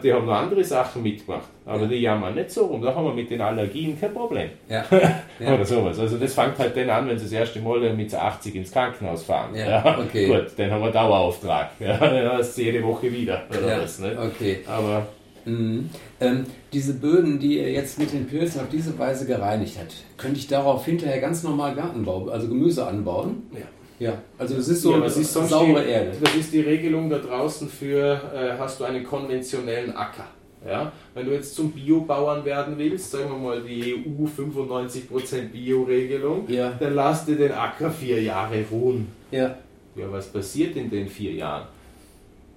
[0.02, 1.86] die haben noch andere Sachen mitgemacht, aber ja.
[1.88, 2.80] die jammern nicht so rum.
[2.80, 4.50] Da haben wir mit den Allergien kein Problem.
[4.68, 4.84] Ja.
[5.40, 5.54] ja.
[5.54, 5.98] Oder sowas.
[5.98, 9.24] Also das fängt halt dann an, wenn sie das erste Mal mit 80 ins Krankenhaus
[9.24, 9.54] fahren.
[9.54, 10.26] Ja, okay.
[10.26, 11.70] Gut, dann haben wir Dauerauftrag.
[11.80, 13.42] Ja, dann hast du jede Woche wieder.
[13.50, 14.16] Oder was, ne?
[14.16, 14.60] Okay.
[14.66, 15.06] Aber
[15.46, 15.90] Mhm.
[16.20, 20.38] Ähm, diese Böden, die ihr jetzt mit den Pilzen auf diese Weise gereinigt habt, könnte
[20.38, 23.42] ich darauf hinterher ganz normal Gartenbau, also Gemüse anbauen?
[23.52, 23.66] Ja.
[23.98, 26.12] Ja, also das ist so ja, das ist saubere die, Erde.
[26.20, 30.26] Das ist die Regelung da draußen für, äh, hast du einen konventionellen Acker.
[30.66, 30.92] Ja?
[31.14, 36.72] Wenn du jetzt zum Biobauern werden willst, sagen wir mal die EU 95% Bio-Regelung, ja.
[36.78, 39.08] dann lass dir den Acker vier Jahre ruhen.
[39.30, 39.56] Ja.
[39.94, 41.68] Ja, was passiert in den vier Jahren?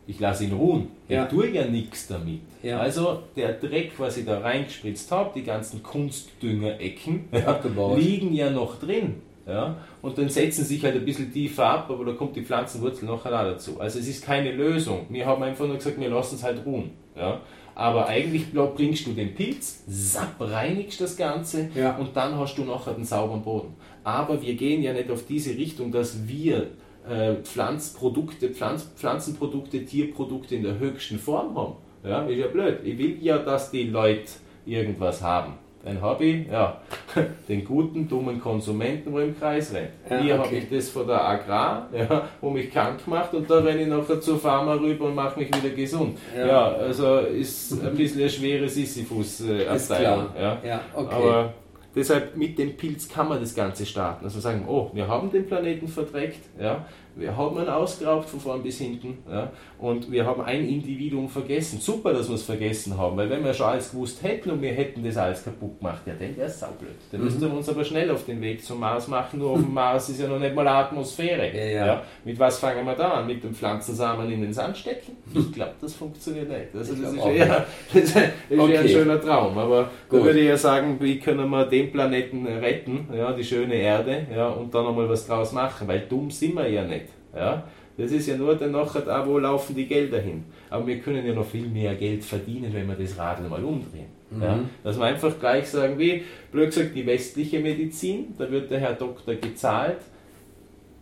[0.08, 0.88] Ich lasse ihn ruhen.
[1.10, 1.26] Ja.
[1.26, 2.40] Ich tue ja nichts damit.
[2.64, 2.80] Ja.
[2.80, 7.26] Also der Dreck, was ich da reingespritzt habe, die ganzen Kunstdüngerecken,
[7.98, 9.22] liegen ja noch drin.
[9.48, 9.78] Ja?
[10.02, 13.24] Und dann setzen sich halt ein bisschen tiefer ab, aber da kommt die Pflanzenwurzel noch
[13.24, 13.80] dazu.
[13.80, 15.06] Also es ist keine Lösung.
[15.10, 16.92] Wir haben einfach nur gesagt, wir lassen es halt ruhen.
[17.16, 17.40] Ja?
[17.74, 21.96] Aber eigentlich bringst du den Pilz, zapp, reinigst das Ganze ja.
[21.96, 23.76] und dann hast du nachher den sauberen Boden.
[24.04, 26.72] Aber wir gehen ja nicht auf diese Richtung, dass wir
[27.08, 31.76] äh, Pflanzprodukte, Pflanz, Pflanzenprodukte, Tierprodukte in der höchsten Form haben.
[32.04, 32.80] Ja, ist ja blöd.
[32.84, 34.32] Ich will ja, dass die Leute
[34.66, 35.54] irgendwas haben
[35.86, 36.82] ein Hobby, ja,
[37.48, 39.92] den guten, dummen Konsumenten, wo im Kreis rennt.
[40.10, 40.44] Ja, Hier okay.
[40.46, 43.88] habe ich das von der Agrar, ja, wo mich krank macht und da renne ich
[43.88, 46.18] nachher zur Pharma rüber und mache mich wieder gesund.
[46.36, 46.48] Ja.
[46.48, 50.28] ja, also ist ein bisschen eine schwere Sisyphus-Abteilung.
[50.40, 50.58] Ja.
[50.64, 51.16] ja, okay.
[51.16, 51.54] Aber
[51.96, 54.26] deshalb mit dem Pilz kann man das Ganze starten.
[54.26, 56.86] Also sagen, oh, wir haben den Planeten verdreckt, ja,
[57.18, 61.80] wir haben ihn ausgeraubt von vorn bis hinten ja, und wir haben ein Individuum vergessen.
[61.80, 64.72] Super, dass wir es vergessen haben, weil wenn wir schon alles gewusst hätten und wir
[64.72, 66.92] hätten das alles kaputt gemacht, ja, dann wäre es saublöd.
[67.12, 67.26] Dann mhm.
[67.26, 70.10] müssten wir uns aber schnell auf den Weg zum Mars machen, nur auf dem Mars
[70.10, 71.52] ist ja noch nicht mal Atmosphäre.
[71.56, 71.86] Ja, ja.
[71.86, 73.28] Ja, mit was fangen wir da an?
[73.28, 75.18] Mit dem Pflanzensamen in den Sand stecken?
[75.34, 76.76] Ich glaube, das funktioniert nicht.
[76.76, 78.72] Also das, ist eher, das ist okay.
[78.74, 80.20] eher ein schöner Traum, aber Gut.
[80.20, 84.28] da würde ich ja sagen, wie können wir den Planeten retten, ja, die schöne Erde,
[84.34, 87.07] ja, und dann nochmal was draus machen, weil dumm sind wir ja nicht.
[87.38, 87.64] Ja?
[87.98, 90.44] Das ist ja nur dann nachher da, wo laufen die Gelder hin.
[90.70, 94.08] Aber wir können ja noch viel mehr Geld verdienen, wenn wir das Radl mal umdrehen.
[94.30, 94.42] Mhm.
[94.42, 94.60] Ja?
[94.84, 98.94] Dass wir einfach gleich sagen, wie, blöd gesagt, die westliche Medizin, da wird der Herr
[98.94, 100.00] Doktor gezahlt,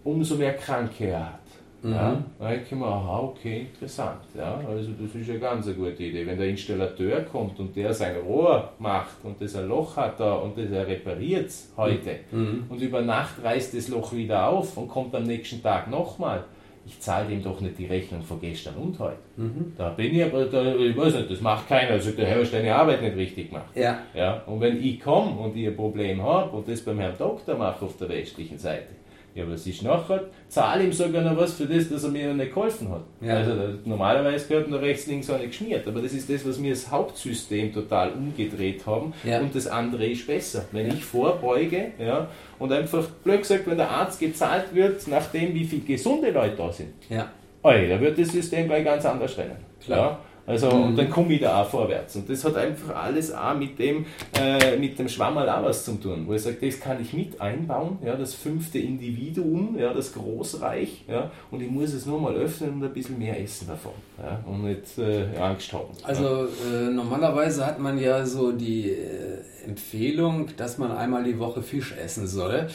[0.04, 1.45] umso mehr Kranke er hat.
[1.86, 1.94] Mhm.
[1.94, 4.22] Ja, da denke ich mir, aha, okay, interessant.
[4.36, 6.26] Ja, also das ist eine ganz eine gute Idee.
[6.26, 10.34] Wenn der Installateur kommt und der sein Rohr macht und das ein Loch hat da
[10.34, 12.66] und das er repariert heute mhm.
[12.70, 16.46] und über Nacht reißt das Loch wieder auf und kommt am nächsten Tag nochmal,
[16.88, 19.18] ich zahle dem doch nicht die Rechnung von gestern und heute.
[19.38, 19.74] Mhm.
[19.78, 21.92] Da bin ich aber, da, ich weiß nicht, das macht keiner.
[21.92, 23.70] Also der Herr hast deine Arbeit nicht richtig gemacht.
[23.76, 24.00] Ja.
[24.16, 27.56] Ja, und wenn ich komme und ich ein Problem habe und das beim Herrn Doktor
[27.56, 28.88] mache auf der westlichen Seite,
[29.36, 30.24] ja, was ist nachher?
[30.48, 33.04] Zahle ihm sogar noch was für das, dass er mir nicht geholfen hat.
[33.20, 33.36] Ja.
[33.36, 33.52] Also
[33.84, 36.90] normalerweise gehört noch rechts, links auch nicht geschmiert, aber das ist das, was wir das
[36.90, 39.42] Hauptsystem total umgedreht haben ja.
[39.42, 40.64] und das andere ist besser.
[40.72, 42.30] Wenn ich vorbeuge ja,
[42.60, 46.72] und einfach, blöd gesagt, wenn der Arzt gezahlt wird, nachdem wie viele gesunde Leute da
[46.72, 47.30] sind, ja.
[47.62, 49.58] Oi, da wird das System gleich ganz anders rennen.
[49.84, 50.00] Klar.
[50.00, 50.20] Ja?
[50.48, 50.84] Also, mhm.
[50.84, 52.16] und dann komme ich da auch vorwärts.
[52.16, 54.06] Und das hat einfach alles auch mit dem,
[54.40, 57.42] äh, mit dem Schwammerl auch was zu tun, wo ich sage, das kann ich mit
[57.42, 62.36] einbauen, ja, das fünfte Individuum, ja, das Großreich, ja, und ich muss es nur mal
[62.36, 65.90] öffnen und ein bisschen mehr essen davon, ja, und nicht äh, Angst haben.
[66.04, 71.64] Also, äh, normalerweise hat man ja so die äh, Empfehlung, dass man einmal die Woche
[71.64, 72.68] Fisch essen soll.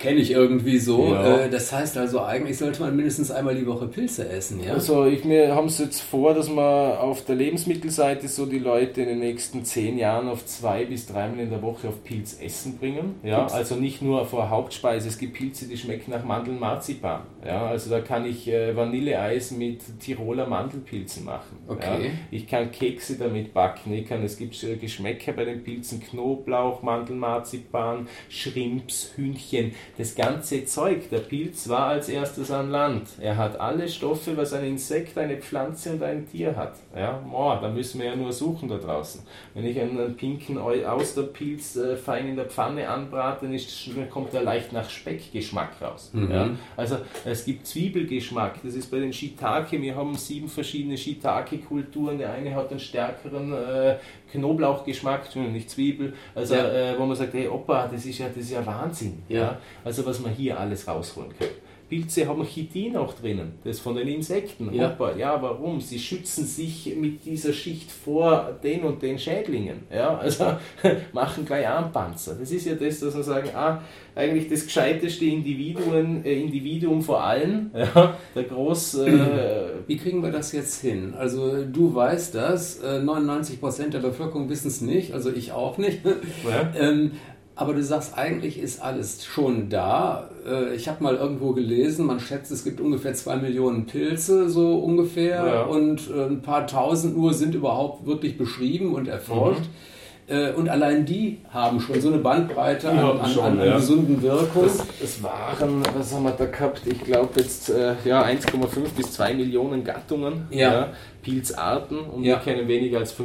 [0.00, 1.12] Kenne ich irgendwie so.
[1.12, 1.40] Ja.
[1.40, 4.72] Äh, das heißt also, eigentlich sollte man mindestens einmal die Woche Pilze essen, ja?
[4.72, 9.02] Also, ich, wir haben es jetzt vor, dass wir auf der Lebensmittelseite so die Leute
[9.02, 13.16] in den nächsten zehn Jahren auf zwei bis dreimal in der Woche auf Pilzessen bringen.
[13.22, 15.06] Ja, also nicht nur vor Hauptspeise.
[15.06, 17.20] Es gibt Pilze, die schmecken nach Mandeln Marzipan.
[17.44, 21.58] Ja, also da kann ich äh, Vanilleeis mit Tiroler Mandelpilzen machen.
[21.68, 22.04] Okay.
[22.04, 22.10] Ja.
[22.30, 23.92] Ich kann Kekse damit backen.
[23.92, 30.64] Ich kann, es gibt äh, Geschmäcker bei den Pilzen, Knoblauch, Mandelmarzipan, Shrimps, Hühnchen das ganze
[30.64, 33.08] Zeug, der Pilz war als erstes an Land.
[33.20, 36.74] Er hat alle Stoffe, was ein Insekt, eine Pflanze und ein Tier hat.
[36.96, 39.22] Ja, boah, da müssen wir ja nur suchen da draußen.
[39.54, 44.34] Wenn ich einen pinken Austerpilz äh, fein in der Pfanne anbrate, dann, ist, dann kommt
[44.34, 46.10] er leicht nach Speckgeschmack raus.
[46.12, 46.30] Mhm.
[46.30, 52.18] Ja, also es gibt Zwiebelgeschmack, das ist bei den Shiitake, wir haben sieben verschiedene Shiitake-Kulturen,
[52.18, 53.96] der eine hat einen stärkeren äh,
[54.32, 56.92] Knoblauchgeschmack, nicht Zwiebel, also ja.
[56.92, 59.22] äh, wo man sagt, hey Opa, das ist ja, das ist ja Wahnsinn.
[59.28, 59.40] Ja.
[59.40, 59.58] ja.
[59.84, 61.48] Also was man hier alles rausholen kann.
[61.90, 64.72] Pilze haben Chitin auch drinnen, das von den Insekten.
[64.72, 64.92] Ja.
[64.92, 65.80] Opa, ja, warum?
[65.80, 69.80] Sie schützen sich mit dieser Schicht vor den und den Schädlingen.
[69.92, 70.52] Ja, also
[71.12, 72.36] machen gleich Armpanzer.
[72.38, 73.82] Das ist ja das, dass man sagen, ah,
[74.14, 77.70] eigentlich das gescheiteste Individuum, äh, Individuum vor allen.
[77.80, 78.94] Ja, der Groß.
[78.98, 81.14] Äh, Wie kriegen wir das jetzt hin?
[81.16, 86.04] Also du weißt das, äh, 99% der Bevölkerung wissen es nicht, also ich auch nicht.
[86.04, 86.72] Ja.
[86.78, 87.12] ähm,
[87.60, 90.30] aber du sagst, eigentlich ist alles schon da.
[90.48, 94.78] Äh, ich habe mal irgendwo gelesen, man schätzt, es gibt ungefähr zwei Millionen Pilze, so
[94.78, 95.62] ungefähr, ja.
[95.64, 99.60] und äh, ein paar tausend nur sind überhaupt wirklich beschrieben und erforscht.
[99.60, 99.99] Mhm.
[100.30, 103.76] Äh, und allein die haben schon so eine Bandbreite an, an, schon, an, an ja.
[103.76, 104.70] gesunden Wirkungen.
[105.02, 106.82] Es waren, was haben wir da gehabt?
[106.86, 110.46] Ich glaube jetzt äh, ja, 1,5 bis 2 Millionen Gattungen.
[110.50, 110.72] Ja.
[110.72, 110.88] ja
[111.22, 112.36] Pilzarten und ja.
[112.36, 113.24] wir kennen weniger als 5%.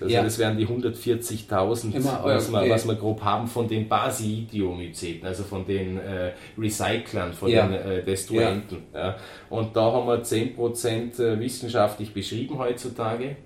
[0.00, 0.22] Also ja.
[0.22, 2.70] das wären die 140.000, was, okay.
[2.70, 7.66] was wir grob haben von den Basidiomyceten, also von den äh, Recyclern, von ja.
[7.66, 8.84] den äh, Destruenten.
[8.94, 9.16] Ja.
[9.50, 13.36] Und da haben wir 10% äh, wissenschaftlich beschrieben heutzutage.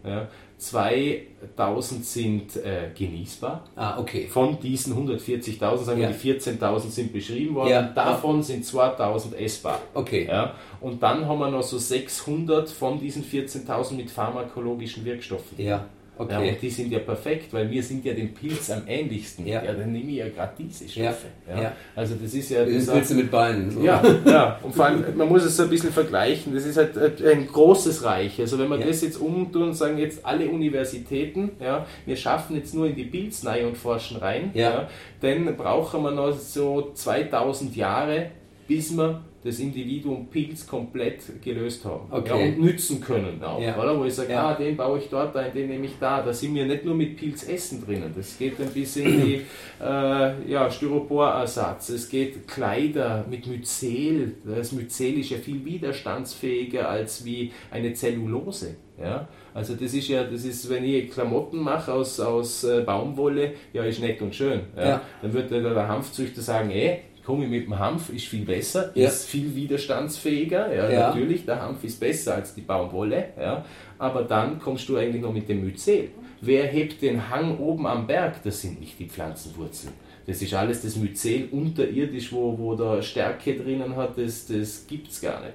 [0.61, 1.57] Ja.
[1.57, 3.65] 2000 sind äh, genießbar.
[3.77, 4.29] Ah, okay.
[4.29, 6.09] Von diesen 140.000, sagen ja.
[6.09, 7.71] wir, die 14.000 sind beschrieben worden.
[7.71, 7.83] Ja.
[7.83, 9.81] Davon sind 2000 essbar.
[9.95, 10.27] Okay.
[10.29, 10.55] Ja.
[10.81, 15.59] Und dann haben wir noch so 600 von diesen 14.000 mit pharmakologischen Wirkstoffen.
[15.59, 15.87] Ja.
[16.21, 16.33] Okay.
[16.33, 19.47] Ja, und die sind ja perfekt, weil wir sind ja dem Pilz am ähnlichsten.
[19.47, 21.29] Ja, ja dann nehme ich ja gerade diese Stoffe.
[21.49, 21.62] Ja.
[21.62, 21.73] ja.
[21.97, 22.62] Also das ist ja...
[22.62, 23.71] Das Pilze mit Beinen.
[23.71, 23.81] So.
[23.81, 26.95] Ja, ja, und vor allem, man muss es so ein bisschen vergleichen, das ist halt
[27.25, 28.39] ein großes Reich.
[28.39, 32.75] Also wenn wir das jetzt umtun und sagen, jetzt alle Universitäten, ja, wir schaffen jetzt
[32.75, 34.91] nur in die Pilznei und forschen rein, ja.
[35.23, 38.27] dann brauchen wir noch so 2000 Jahre,
[38.68, 42.28] bis wir das Individuum Pilz komplett gelöst haben okay.
[42.28, 43.80] ja, und nützen können auch, ja.
[43.80, 43.99] oder?
[43.99, 44.51] wo ich sage, ja.
[44.51, 46.22] ah, den baue ich dort ein, den nehme ich da.
[46.22, 49.34] Da sind wir nicht nur mit Pilzessen drinnen, das geht ein bisschen in die
[49.82, 57.24] äh, ja, Styroporersatz, es geht Kleider mit Myzel, das Myzel ist ja viel widerstandsfähiger als
[57.24, 58.76] wie eine Zellulose.
[59.01, 59.28] Ja?
[59.55, 63.82] Also das ist ja, das ist, wenn ich Klamotten mache aus, aus äh, Baumwolle, ja,
[63.84, 64.61] ist nett und schön.
[64.76, 65.01] Ja?
[65.22, 67.01] Dann wird der, der Hanfzüchter sagen, ey,
[67.31, 69.07] komme ich mit dem Hanf, ist viel besser, ja.
[69.07, 70.74] ist viel widerstandsfähiger.
[70.74, 73.28] Ja, ja, Natürlich, der Hanf ist besser als die Baumwolle.
[73.39, 73.64] Ja,
[73.99, 76.09] aber dann kommst du eigentlich noch mit dem Myzel.
[76.41, 78.43] Wer hebt den Hang oben am Berg?
[78.43, 79.93] Das sind nicht die Pflanzenwurzeln.
[80.31, 85.11] Das ist alles das Myzel unterirdisch, wo, wo da Stärke drinnen hat, das, das gibt
[85.11, 85.55] es gar nicht.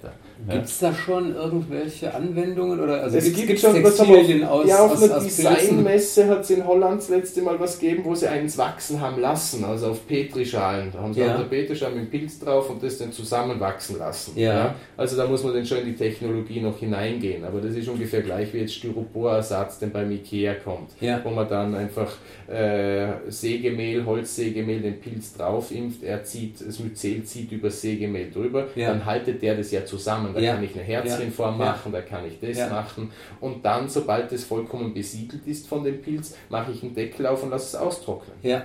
[0.50, 2.82] Gibt es da schon irgendwelche Anwendungen?
[2.82, 6.50] Oder, also es gibt, schon Textilien was aus, Ja, auf aus, einer Designmesse hat es
[6.50, 10.06] in Holland das letzte Mal was gegeben, wo sie eins wachsen haben lassen, also auf
[10.06, 10.92] Petrischalen.
[10.92, 11.38] Da haben sie ja.
[11.38, 14.38] Petrischalen mit Pilz drauf und das dann zusammenwachsen lassen.
[14.38, 14.54] Ja.
[14.54, 14.76] ja.
[14.98, 17.46] Also da muss man dann schon in die Technologie noch hineingehen.
[17.46, 20.92] Aber das ist ungefähr gleich wie jetzt Styroporersatz, der beim Ikea kommt.
[21.00, 21.22] Ja.
[21.24, 22.12] Wo man dann einfach
[22.52, 28.68] äh, Sägemehl, Holzsägemehl, den Pilz drauf impft, er zieht, das Myzel zieht über Sägemehl drüber,
[28.76, 30.34] dann haltet der das ja zusammen.
[30.34, 30.54] Da ja.
[30.54, 31.66] kann ich eine Herzchenform ja.
[31.66, 33.12] machen, da kann ich das machen.
[33.40, 37.44] Und dann, sobald es vollkommen besiedelt ist von dem Pilz, mache ich einen Deckel auf
[37.44, 38.36] und lasse es austrocknen.
[38.44, 38.64] Ja.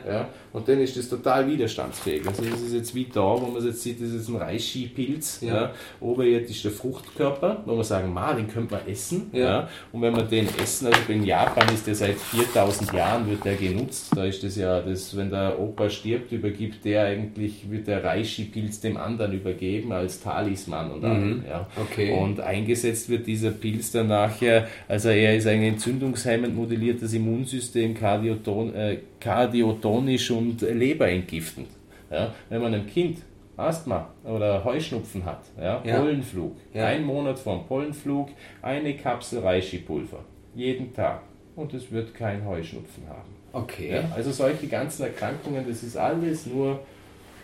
[0.52, 2.26] Und dann ist das total widerstandsfähig.
[2.26, 5.40] Also das ist jetzt wie da, wo man jetzt sieht, das ist ein Reishi-Pilz.
[5.42, 5.72] Ja.
[6.00, 9.30] Oberirdisch der Fruchtkörper, wo man sagen, ma, den könnte man essen.
[9.32, 9.68] Ja.
[9.92, 13.54] Und wenn man den essen, also in Japan ist der seit 4000 Jahren wird der
[13.54, 14.12] genutzt.
[14.14, 18.80] Da ist das ja, das, wenn der Opa stirbt, übergibt der eigentlich, wird der Reishi-Pilz
[18.80, 21.44] dem anderen übergeben als Talisman und mhm.
[21.48, 21.66] Ja.
[21.80, 22.12] Okay.
[22.12, 28.74] Und eingesetzt wird dieser Pilz dann nachher, also er ist ein entzündungshemmend modelliertes Immunsystem, Kardioton,
[28.74, 31.68] äh, kardiotonisch und leberentgiftend.
[32.10, 32.34] Ja.
[32.48, 33.18] Wenn man einem Kind
[33.56, 35.98] Asthma oder Heuschnupfen hat, ja, ja.
[35.98, 36.86] Pollenflug, ja.
[36.86, 38.30] ein Monat vor dem Pollenflug,
[38.62, 41.22] eine Kapsel Reishi-Pulver, jeden Tag.
[41.56, 43.28] Und es wird kein Heuschnupfen haben.
[43.52, 43.92] Okay.
[43.92, 46.80] Ja, also solche ganzen Erkrankungen, das ist alles nur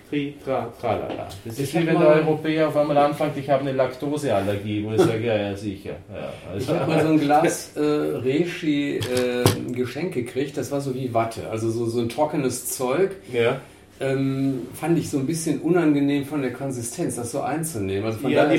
[0.08, 1.28] Tri, tra, tralala.
[1.44, 5.00] Das ist wie wenn der Europäer auf einmal anfängt, ich habe eine Laktoseallergie, wo ich
[5.00, 5.96] sage, ja, ja sicher.
[6.08, 6.72] Ja, also.
[6.72, 11.12] Ich habe mal so ein Glas äh, Reishi äh, Geschenk gekriegt, das war so wie
[11.12, 13.16] Watte, also so, so ein trockenes Zeug.
[13.32, 13.60] Ja.
[14.00, 18.04] Ähm, fand ich so ein bisschen unangenehm von der Konsistenz, das so einzunehmen.
[18.04, 18.58] Also ja, die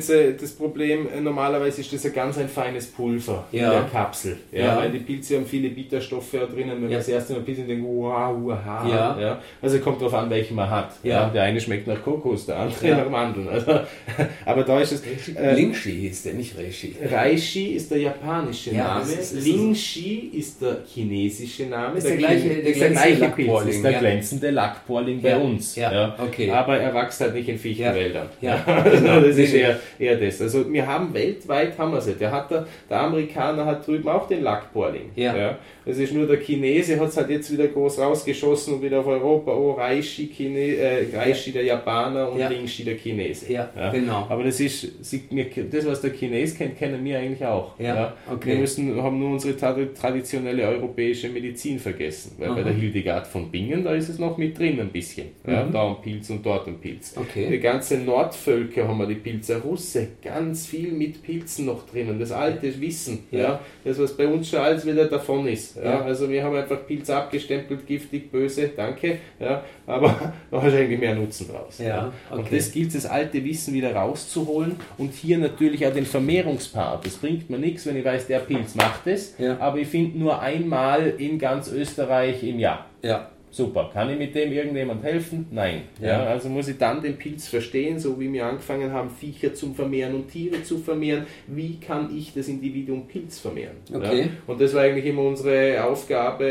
[0.00, 3.66] sie, das Problem, äh, normalerweise ist das ein ganz ein feines Pulver ja.
[3.66, 4.36] in der Kapsel.
[4.52, 4.76] Ja, ja.
[4.76, 6.82] Weil die Pilze haben viele Bitterstoffe drinnen.
[6.82, 6.88] Wenn ja.
[6.88, 9.18] man das erste Mal Pilze denkt, wow, wow, ja.
[9.18, 9.42] ja.
[9.62, 10.92] Also kommt darauf an, welchen man hat.
[11.02, 11.30] Ja.
[11.30, 13.48] Der eine schmeckt nach Kokos, der andere nach Mandeln.
[13.48, 13.80] Also,
[14.44, 15.02] aber da ist es.
[15.34, 16.94] Äh, Lingshi hieß der, nicht Reishi.
[17.10, 19.02] Reishi ist der japanische Name.
[19.02, 21.98] Ist, ist Lingshi ist der chinesische Name.
[21.98, 25.76] Ist der, der gleiche, der, der gleiche Pilz, ist der glänzende Lackporling bei uns.
[25.76, 26.16] Ja.
[26.18, 26.50] Okay.
[26.50, 28.28] Aber er wächst halt nicht in Fichtenwäldern.
[28.40, 28.56] Ja.
[28.82, 29.20] Genau.
[29.26, 30.42] das ist eher, eher das.
[30.42, 32.18] Also wir haben weltweit haben wir es.
[32.18, 35.12] Der, hat der, der Amerikaner hat drüben auch den Lackporling.
[35.14, 35.56] Ja.
[35.88, 39.06] Das ist nur der Chinese, hat es halt jetzt wieder groß rausgeschossen und wieder auf
[39.06, 39.56] Europa.
[39.56, 42.48] Oh, Reishi, Chine, äh, Reishi der Japaner und ja.
[42.50, 43.50] Lingshi der Chinese.
[43.50, 44.26] Ja, ja, genau.
[44.28, 47.78] Aber das ist, das was der Chines kennt, kennen wir eigentlich auch.
[47.78, 48.16] Ja, ja.
[48.30, 48.50] Okay.
[48.50, 52.32] Wir müssen, haben nur unsere traditionelle europäische Medizin vergessen.
[52.36, 52.56] Weil Aha.
[52.56, 55.28] bei der Hildegard von Bingen, da ist es noch mit drin ein bisschen.
[55.46, 55.72] Ja, mhm.
[55.72, 57.14] Da ein Pilz und dort ein Pilz.
[57.16, 57.48] Okay.
[57.50, 59.58] Die ganze Nordvölker haben wir die Pilze.
[59.62, 62.20] Russe, ganz viel mit Pilzen noch drinnen.
[62.20, 63.20] Das alte Wissen.
[63.30, 63.60] Ja.
[63.84, 65.77] Das, was bei uns schon alles wieder davon ist.
[65.84, 71.48] Ja, also wir haben einfach Pilze abgestempelt, giftig, böse, danke, ja, aber eigentlich mehr Nutzen
[71.48, 71.78] draus.
[71.78, 72.38] Ja, okay.
[72.38, 77.06] Und das gilt das alte Wissen wieder rauszuholen und hier natürlich auch den Vermehrungspart.
[77.06, 79.58] Das bringt mir nichts, wenn ich weiß, der Pilz macht es, ja.
[79.58, 82.86] aber ich finde nur einmal in ganz Österreich im Jahr.
[83.02, 83.30] Ja.
[83.58, 83.90] Super.
[83.92, 85.48] Kann ich mit dem irgendjemand helfen?
[85.50, 85.82] Nein.
[86.00, 86.22] Ja.
[86.22, 86.26] ja.
[86.26, 90.14] also muss ich dann den Pilz verstehen, so wie wir angefangen haben, Viecher zu vermehren
[90.14, 91.26] und Tiere zu vermehren.
[91.48, 93.78] Wie kann ich das Individuum Pilz vermehren?
[93.92, 94.20] Okay.
[94.20, 94.26] Ja?
[94.46, 96.44] Und das war eigentlich immer unsere Aufgabe,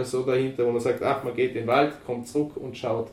[0.00, 2.74] äh, so dahinter, wo man sagt, ach, man geht in den Wald, kommt zurück und
[2.74, 3.10] schaut,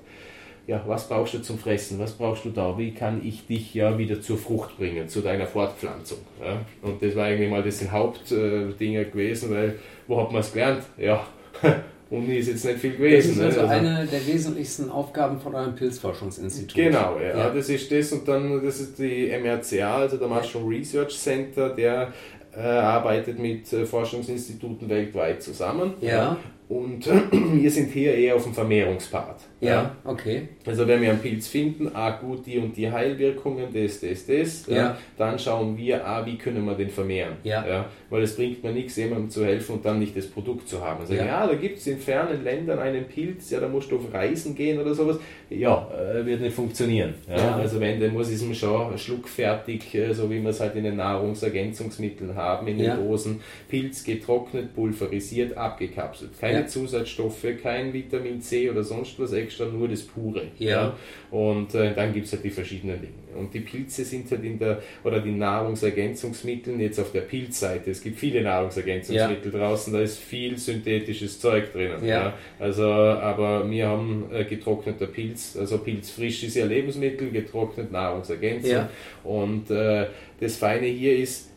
[0.66, 2.00] ja, was brauchst du zum Fressen?
[2.00, 2.78] Was brauchst du da?
[2.78, 6.20] Wie kann ich dich ja wieder zur Frucht bringen, zu deiner Fortpflanzung?
[6.42, 6.62] Ja?
[6.82, 9.78] Und das war eigentlich mal das Hauptding gewesen, weil
[10.08, 10.84] wo hat man es gelernt?
[10.98, 11.28] Ja,
[12.16, 13.38] Uni ist jetzt nicht viel gewesen.
[13.40, 16.76] Das ist also, also eine der wesentlichsten Aufgaben von eurem Pilzforschungsinstitut.
[16.76, 17.50] Genau, ja, ja.
[17.50, 22.14] Das ist das und dann, das ist die MRCA, also der Mushroom Research Center, der
[22.56, 25.96] äh, arbeitet mit äh, Forschungsinstituten weltweit zusammen.
[26.02, 26.38] Ja.
[26.68, 29.42] Und wir sind hier eher auf dem Vermehrungspart.
[29.62, 30.50] Ja, ja, okay.
[30.66, 34.68] Also wenn wir einen Pilz finden, ah gut, die und die Heilwirkungen, das, das, das,
[34.68, 34.76] ja.
[34.76, 34.98] ja.
[35.18, 37.34] dann schauen wir, ah, wie können wir den vermehren.
[37.44, 37.66] Ja.
[37.68, 37.86] ja.
[38.10, 41.02] Weil es bringt mir nichts, jemandem zu helfen und dann nicht das Produkt zu haben.
[41.02, 41.46] Also, ja.
[41.46, 44.80] da gibt es in fernen Ländern einen Pilz, ja, da musst du auf Reisen gehen
[44.80, 45.20] oder sowas.
[45.50, 47.14] Ja, äh, wird nicht funktionieren.
[47.30, 47.56] Ja.
[47.56, 50.84] Also wenn, dann muss ich es schon schluckfertig, äh, so wie wir es halt in
[50.84, 56.32] den Nahrungsergänzungsmitteln haben, in den Dosen, Pilz getrocknet, pulverisiert, abgekapselt.
[56.56, 60.44] Keine Zusatzstoffe, kein Vitamin C oder sonst was extra nur das Pure.
[60.58, 60.70] Ja.
[60.70, 60.98] ja.
[61.32, 63.14] Und äh, dann gibt es halt die verschiedenen Dinge.
[63.38, 67.92] Und die Pilze sind halt in der, oder die Nahrungsergänzungsmittel jetzt auf der Pilzseite.
[67.92, 69.60] Es gibt viele Nahrungsergänzungsmittel ja.
[69.60, 72.06] draußen, da ist viel synthetisches Zeug drinnen.
[72.06, 72.08] Ja.
[72.08, 72.34] ja.
[72.60, 78.72] Also, aber wir haben äh, getrockneter Pilz, also Pilzfrisch ist ja Lebensmittel, getrocknet Nahrungsergänzung.
[78.72, 78.90] Ja.
[79.24, 80.08] Und äh,
[80.40, 81.50] das Feine hier ist,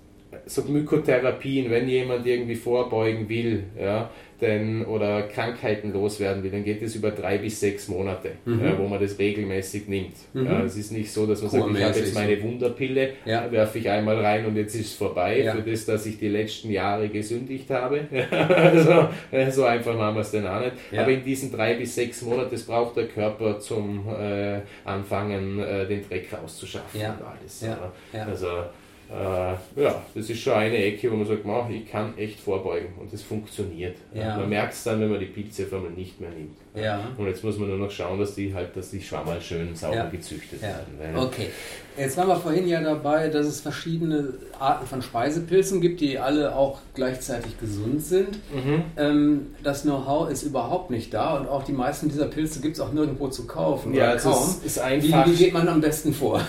[0.46, 4.10] so Mykotherapien, wenn jemand irgendwie vorbeugen will, ja,
[4.40, 8.64] denn, oder Krankheiten loswerden will, dann geht es über drei bis sechs Monate, mhm.
[8.64, 10.14] äh, wo man das regelmäßig nimmt.
[10.32, 10.46] Mhm.
[10.46, 13.50] Ja, es ist nicht so, dass man sagt, ich habe jetzt meine Wunderpille, ja.
[13.50, 15.54] werfe ich einmal rein und jetzt ist es vorbei, ja.
[15.54, 18.06] für das, dass ich die letzten Jahre gesündigt habe.
[18.30, 20.72] also, äh, so einfach machen wir es denn auch nicht.
[20.96, 25.86] Aber in diesen drei bis sechs Monaten, das braucht der Körper zum äh, Anfangen, äh,
[25.86, 27.64] den Dreck rauszuschaffen und alles.
[28.12, 28.46] Also,
[29.10, 32.88] äh, ja, das ist schon eine Ecke, wo man sagt, man, ich kann echt vorbeugen
[33.00, 33.96] und das funktioniert.
[34.12, 34.36] Ja.
[34.36, 36.58] Man merkt es dann, wenn man die Pilzefirma nicht mehr nimmt.
[36.74, 37.08] Ja.
[37.16, 39.96] Und jetzt muss man nur noch schauen, dass die halt, dass die Schwammerl schön sauber
[39.96, 40.08] ja.
[40.08, 41.16] gezüchtet werden.
[41.16, 41.48] Okay.
[41.96, 46.54] Jetzt waren wir vorhin ja dabei, dass es verschiedene Arten von Speisepilzen gibt, die alle
[46.54, 48.38] auch gleichzeitig gesund sind.
[48.54, 48.82] Mhm.
[48.96, 52.80] Ähm, das Know-how ist überhaupt nicht da und auch die meisten dieser Pilze gibt es
[52.80, 53.94] auch nirgendwo zu kaufen.
[53.94, 54.44] Ja, also kaum.
[54.44, 55.26] Ist, ist einfach.
[55.26, 56.42] Wie, wie geht man am besten vor?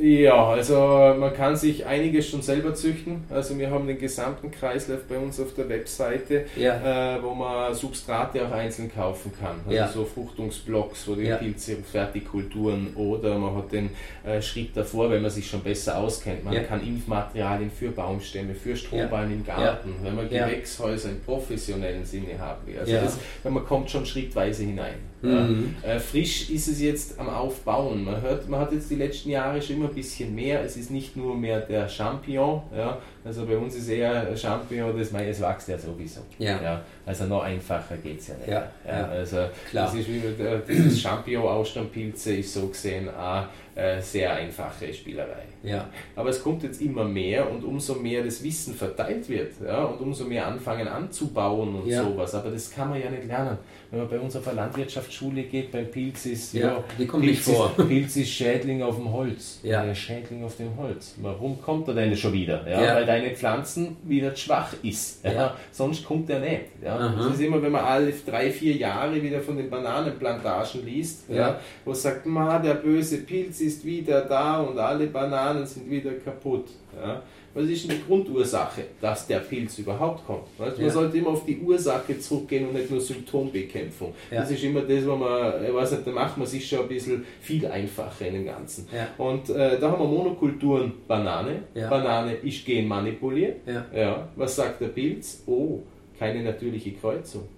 [0.00, 3.24] Ja, also man kann sich einiges schon selber züchten.
[3.28, 7.16] Also wir haben den gesamten Kreislauf bei uns auf der Webseite, ja.
[7.16, 9.60] äh, wo man Substrate auch einzeln kaufen kann.
[9.66, 9.88] Also ja.
[9.88, 11.36] so Fruchtungsblocks, wo die ja.
[11.36, 13.90] Pilze Fertigkulturen oder man hat den
[14.24, 16.44] äh, Schritt davor, wenn man sich schon besser auskennt.
[16.44, 22.38] Man kann Impfmaterialien für Baumstämme, für Strohballen im Garten, wenn man Gewächshäuser im professionellen Sinne
[22.38, 22.78] haben will.
[22.78, 25.09] Also das, man kommt schon schrittweise hinein.
[25.22, 25.74] Mhm.
[25.82, 28.04] Äh, frisch ist es jetzt am Aufbauen.
[28.04, 30.62] Man, hört, man hat jetzt die letzten Jahre schon immer ein bisschen mehr.
[30.64, 32.62] Es ist nicht nur mehr der Champignon.
[32.74, 32.98] Ja?
[33.24, 36.20] Also bei uns ist eher Champignon, das meine, es wächst ja sowieso.
[36.38, 36.62] Ja.
[36.62, 36.82] ja?
[37.04, 38.48] Also noch einfacher geht es ja nicht.
[38.48, 39.36] Ja, also
[39.70, 39.86] Klar.
[39.86, 43.44] Das ist wie mit, äh, dieses Champignon-Ausstandpilze ist so gesehen auch
[43.80, 45.44] äh, sehr einfache Spielerei.
[45.62, 45.88] Ja.
[46.16, 50.00] Aber es kommt jetzt immer mehr und umso mehr das Wissen verteilt wird ja, und
[50.00, 52.02] umso mehr anfangen anzubauen und ja.
[52.02, 52.34] sowas.
[52.34, 53.58] Aber das kann man ja nicht lernen.
[53.90, 57.24] Wenn man bei uns auf eine Landwirtschaftsschule geht, beim Pilz ist, ja, ja die kommt
[57.24, 57.72] Pilz, nicht vor.
[57.76, 59.60] Ist, Pilz ist Schädling auf dem Holz.
[59.62, 59.84] Ja.
[59.84, 61.16] Der Schädling auf dem Holz.
[61.20, 62.68] Warum kommt er denn schon wieder?
[62.68, 62.94] Ja, ja.
[62.94, 65.24] Weil deine Pflanzen wieder schwach ist.
[65.24, 65.56] Ja.
[65.72, 66.66] Sonst kommt er nicht.
[66.84, 67.14] Ja.
[67.16, 71.58] Das ist immer, wenn man alle drei, vier Jahre wieder von den Bananenplantagen liest, ja.
[71.84, 76.66] wo sagt, ma, der böse Pilz ist wieder da und alle Bananen sind wieder kaputt.
[77.00, 77.22] Ja.
[77.52, 80.46] Was ist die Grundursache, dass der Pilz überhaupt kommt?
[80.56, 80.76] Weißt?
[80.76, 80.92] Man ja.
[80.92, 84.14] sollte immer auf die Ursache zurückgehen und nicht nur Symptombekämpfung.
[84.30, 84.40] Ja.
[84.40, 86.88] Das ist immer das, was man, ich weiß nicht, da macht man sich schon ein
[86.88, 88.86] bisschen viel einfacher in dem Ganzen.
[89.18, 91.64] Und äh, da haben wir Monokulturen Banane.
[91.74, 93.66] Banane ist genmanipuliert.
[93.66, 94.28] Ja.
[94.36, 95.42] Was sagt der Pilz?
[95.46, 95.80] Oh,
[96.18, 97.48] keine natürliche Kreuzung.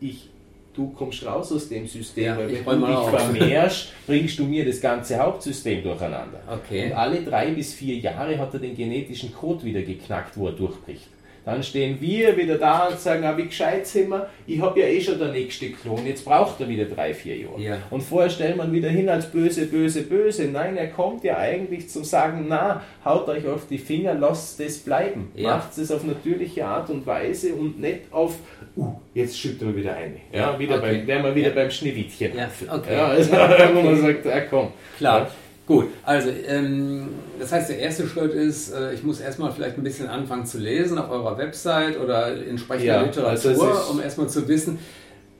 [0.00, 0.30] Ich
[0.74, 3.10] du kommst raus aus dem System, ja, weil wenn du dich auf.
[3.10, 6.40] vermehrst, bringst du mir das ganze Hauptsystem durcheinander.
[6.48, 6.86] Okay.
[6.86, 10.52] Und alle drei bis vier Jahre hat er den genetischen Code wieder geknackt, wo er
[10.52, 11.08] durchbricht.
[11.44, 14.28] Dann stehen wir wieder da und sagen, ah, wie gescheit sind wir?
[14.46, 17.60] Ich habe ja eh schon der nächste Klon, jetzt braucht er wieder drei, vier Jahre.
[17.60, 17.78] Ja.
[17.90, 20.46] Und vorher stellt man wieder hin als böse, böse, böse.
[20.46, 24.78] Nein, er kommt ja eigentlich zum Sagen, na, haut euch auf die Finger, lasst es
[24.78, 25.30] bleiben.
[25.34, 25.56] Ja.
[25.56, 28.36] Macht es auf natürliche Art und Weise und nicht auf,
[28.76, 30.16] uh, jetzt schütten wir wieder eine.
[30.32, 30.98] Ja, wieder okay.
[30.98, 31.54] beim, wären wir wieder ja.
[31.54, 32.36] beim Schneewittchen.
[32.36, 32.96] Ja, okay.
[32.96, 33.68] Ja, also, okay.
[33.74, 34.68] wo man sagt, ah, komm.
[34.98, 35.30] Klar.
[35.66, 37.08] Gut, also ähm,
[37.40, 40.58] das heißt, der erste Schritt ist, äh, ich muss erstmal vielleicht ein bisschen anfangen zu
[40.58, 44.78] lesen auf eurer Website oder entsprechender ja, Literatur, also um erstmal zu wissen,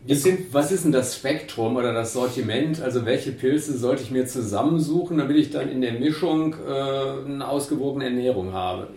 [0.08, 2.80] sind, was ist denn das Spektrum oder das Sortiment?
[2.82, 7.48] Also welche Pilze sollte ich mir zusammensuchen, damit ich dann in der Mischung äh, eine
[7.48, 8.88] ausgewogene Ernährung habe?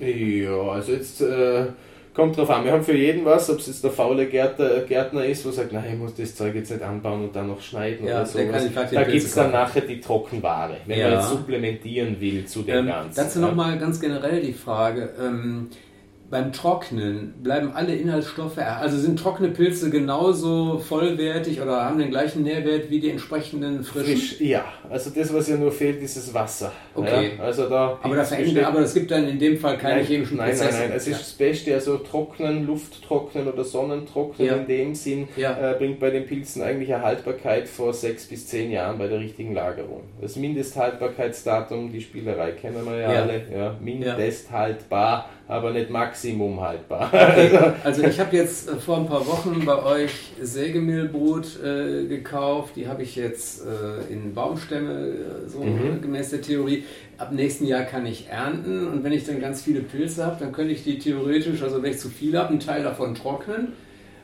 [0.00, 1.66] Ja, also jetzt äh,
[2.18, 5.24] Kommt drauf an, wir haben für jeden was, ob es jetzt der faule Gärtner, Gärtner
[5.24, 8.08] ist, wo sagt, nein, ich muss das Zeug jetzt nicht anbauen und dann noch schneiden
[8.08, 8.40] ja, oder so.
[8.90, 11.10] Da gibt es dann nachher die Trockenware, wenn ja.
[11.10, 13.20] man jetzt supplementieren will zu dem ähm, Ganzen.
[13.20, 15.10] Dazu nochmal ganz generell die Frage.
[15.16, 15.68] Ähm,
[16.30, 22.42] beim Trocknen bleiben alle Inhaltsstoffe, also sind trockene Pilze genauso vollwertig oder haben den gleichen
[22.42, 24.16] Nährwert wie die entsprechenden frischen?
[24.16, 26.72] Frisch, ja, also das, was ja nur fehlt, ist das Wasser.
[26.94, 27.32] Okay.
[27.38, 30.04] Ja, also da aber, das besteht, aber es gibt dann in dem Fall keine nein,
[30.04, 30.64] chemischen Prozesse.
[30.64, 34.56] Nein, nein, nein, es ist das Beste, also trocknen, Lufttrocknen oder Sonnentrocknen ja.
[34.56, 35.72] in dem Sinn ja.
[35.72, 39.20] äh, bringt bei den Pilzen eigentlich eine Haltbarkeit vor sechs bis zehn Jahren bei der
[39.20, 40.02] richtigen Lagerung.
[40.20, 47.08] Das Mindesthaltbarkeitsdatum, die Spielerei kennen wir ja, alle, ja, mindesthaltbar aber nicht Maximum haltbar.
[47.08, 47.48] Okay.
[47.84, 52.76] Also ich habe jetzt äh, vor ein paar Wochen bei euch Sägemehlbrot äh, gekauft.
[52.76, 56.02] Die habe ich jetzt äh, in Baumstämme, äh, so mhm.
[56.02, 56.84] gemäß der Theorie.
[57.16, 60.52] Ab nächsten Jahr kann ich ernten und wenn ich dann ganz viele Pilze habe, dann
[60.52, 63.72] könnte ich die theoretisch, also wenn ich zu viel habe, einen Teil davon trocknen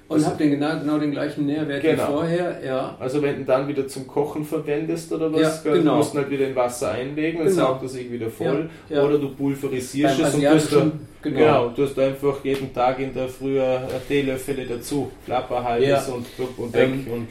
[0.07, 2.03] und also, habt den genau, genau den gleichen Nährwert genau.
[2.03, 2.95] wie vorher, ja.
[3.01, 5.97] Also wenn du dann wieder zum Kochen verwendest oder was, ja, genau.
[5.97, 7.69] musst du halt wieder in Wasser einlegen, dann genau.
[7.69, 8.69] saugt er sich wieder voll.
[8.91, 9.05] Ja, ja.
[9.05, 10.77] Oder du pulverisierst es und tust,
[11.25, 11.39] genau.
[11.39, 13.59] genau, tust einfach jeden Tag in der Früh
[14.09, 16.91] Teelöffel dazu, Klapper halbes und, und weg.
[16.91, 17.29] Ähm, und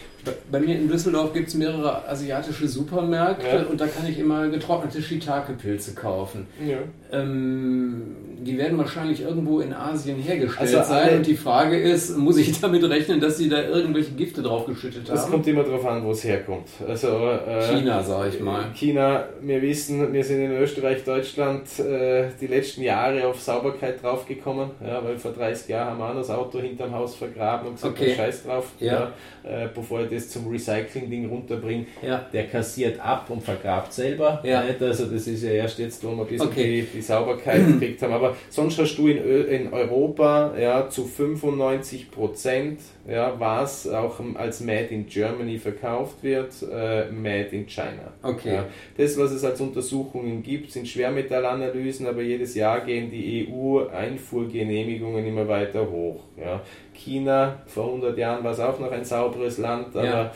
[0.52, 3.64] bei mir in Düsseldorf gibt es mehrere asiatische Supermärkte ja.
[3.64, 6.48] und da kann ich immer getrocknete Shiitake-Pilze kaufen.
[6.66, 6.78] Ja.
[7.12, 11.18] Ähm, die werden wahrscheinlich irgendwo in Asien hergestellt also sein.
[11.18, 15.08] Und die Frage ist, muss ich damit rechnen, dass sie da irgendwelche Gifte drauf geschüttet
[15.08, 15.16] haben?
[15.16, 16.68] Das kommt immer darauf an, wo es herkommt.
[16.88, 18.66] Also, äh, China, sage ich mal.
[18.74, 24.72] China, wir wissen, wir sind in Österreich, Deutschland äh, die letzten Jahre auf Sauberkeit draufgekommen,
[24.86, 28.00] ja, weil vor 30 Jahren haben wir auch das Auto hinterm Haus vergraben und gesagt,
[28.00, 28.16] okay.
[28.16, 28.72] Scheiß drauf.
[28.80, 29.12] Ja.
[29.44, 32.26] Ja, äh, bevor ich das zum Recycling-Ding runterbringe, ja.
[32.32, 34.42] der kassiert ab und vergrabt selber.
[34.44, 34.64] Ja.
[34.80, 36.82] Also das ist ja erst jetzt, wo wir ein bisschen okay.
[36.82, 38.14] die, die Sauberkeit gekriegt haben.
[38.14, 39.18] Aber sonst hast du in,
[39.48, 46.54] in Europa ja, zu 95 Prozent ja, was auch als Made in Germany verkauft wird,
[46.72, 48.14] äh, Made in China.
[48.22, 48.56] Okay.
[48.56, 48.66] Ja.
[48.98, 53.44] Das, was es als Untersuchungen gibt, sind Schwermetallanalysen, aber jedes Jahr gehen die
[53.74, 56.24] EU-Einfuhrgenehmigungen immer weiter hoch.
[56.38, 56.62] Ja.
[56.94, 60.32] China, vor 100 Jahren war es auch noch ein sauberes Land, aber ja.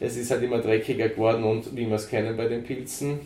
[0.00, 3.20] es ist halt immer dreckiger geworden und wie wir es kennen bei den Pilzen,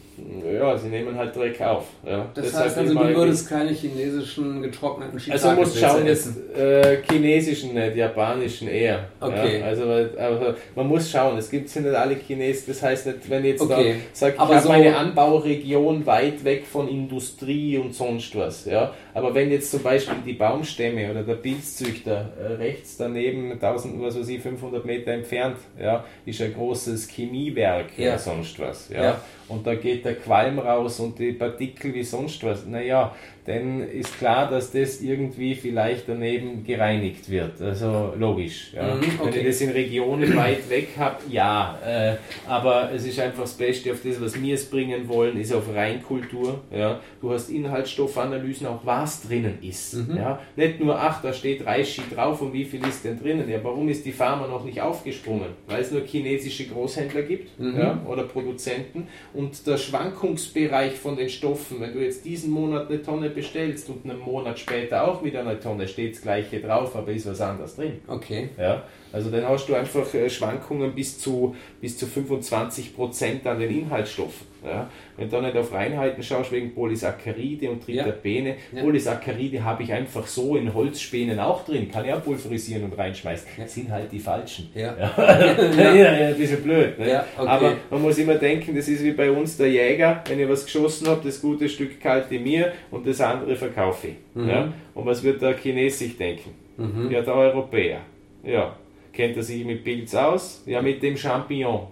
[0.50, 1.84] ja, sie nehmen halt Dreck auf.
[2.06, 2.26] Ja.
[2.34, 7.02] Das Deshalb heißt also, du würdest keine chinesischen getrockneten Shiitake Also musst schauen, jetzt äh,
[7.10, 9.08] chinesischen nicht, japanischen eher.
[9.20, 9.60] Okay.
[9.60, 9.66] Ja.
[9.66, 13.44] Also, also, man muss schauen, es gibt sind nicht alle Chinesen, das heißt nicht, wenn
[13.44, 13.94] ich jetzt okay.
[13.94, 18.94] da sage, ich habe so meine Anbauregion weit weg von Industrie und sonst was, ja,
[19.12, 24.18] aber wenn jetzt zum Beispiel die Baumstämme oder der Pilzzüchter äh, rechts daneben, 1000, was
[24.18, 28.10] weiß ich, 500 Meter entfernt, ja, ist ein großes Chemiewerk ja.
[28.10, 28.88] oder sonst was.
[28.88, 29.02] Ja.
[29.02, 29.20] ja.
[29.48, 32.66] Und da geht der Qualm raus und die Partikel wie sonst was.
[32.66, 33.14] Naja,
[33.46, 37.60] dann ist klar, dass das irgendwie vielleicht daneben gereinigt wird.
[37.62, 38.72] Also logisch.
[38.74, 38.96] Ja.
[38.96, 39.20] Mhm, okay.
[39.22, 41.78] Wenn ich das in Regionen weit weg habe, ja.
[41.86, 42.16] Äh,
[42.48, 45.72] aber es ist einfach das Beste auf das, was wir es bringen wollen, ist auf
[45.72, 46.60] Reinkultur.
[46.72, 47.00] Ja.
[47.20, 49.94] Du hast Inhaltsstoffanalysen, auch was drinnen ist.
[49.94, 50.16] Mhm.
[50.16, 50.40] Ja.
[50.56, 53.48] Nicht nur, ach, da steht Reishi drauf und wie viel ist denn drinnen?
[53.48, 55.50] Ja, warum ist die Pharma noch nicht aufgesprungen?
[55.68, 57.78] Weil es nur chinesische Großhändler gibt mhm.
[57.78, 59.06] ja, oder Produzenten
[59.36, 64.08] und der Schwankungsbereich von den Stoffen, wenn du jetzt diesen Monat eine Tonne bestellst und
[64.08, 67.76] einen Monat später auch wieder eine Tonne, steht das gleiche drauf, aber ist was anderes
[67.76, 67.98] drin.
[68.06, 68.48] Okay.
[68.58, 73.58] Ja, also dann hast du einfach äh, Schwankungen bis zu, bis zu 25 Prozent an
[73.58, 74.46] den Inhaltsstoffen.
[74.66, 74.90] Ja.
[75.16, 78.82] Wenn du da nicht auf Reinheiten schaust, wegen Polysaccharide und Triterpene, ja.
[78.82, 83.48] Polysaccharide habe ich einfach so in Holzspänen auch drin, kann ich auch pulverisieren und reinschmeißen.
[83.56, 84.70] Das sind halt die falschen.
[84.76, 85.94] Ja, ja.
[85.94, 86.26] ja.
[86.28, 86.98] ein bisschen blöd.
[86.98, 87.24] Ne?
[87.36, 87.48] Okay.
[87.48, 90.64] Aber man muss immer denken, das ist wie bei uns der Jäger, wenn ich was
[90.64, 94.14] geschossen habe, das gute Stück kalte mir und das andere verkaufe ich.
[94.34, 94.48] Mhm.
[94.48, 94.72] Ja?
[94.94, 96.50] Und was wird der Chines sich denken?
[96.76, 97.10] Mhm.
[97.10, 98.00] Ja, der Europäer.
[98.44, 98.76] Ja,
[99.12, 100.62] kennt er sich mit Pilz aus?
[100.66, 101.88] Ja, mit dem Champignon.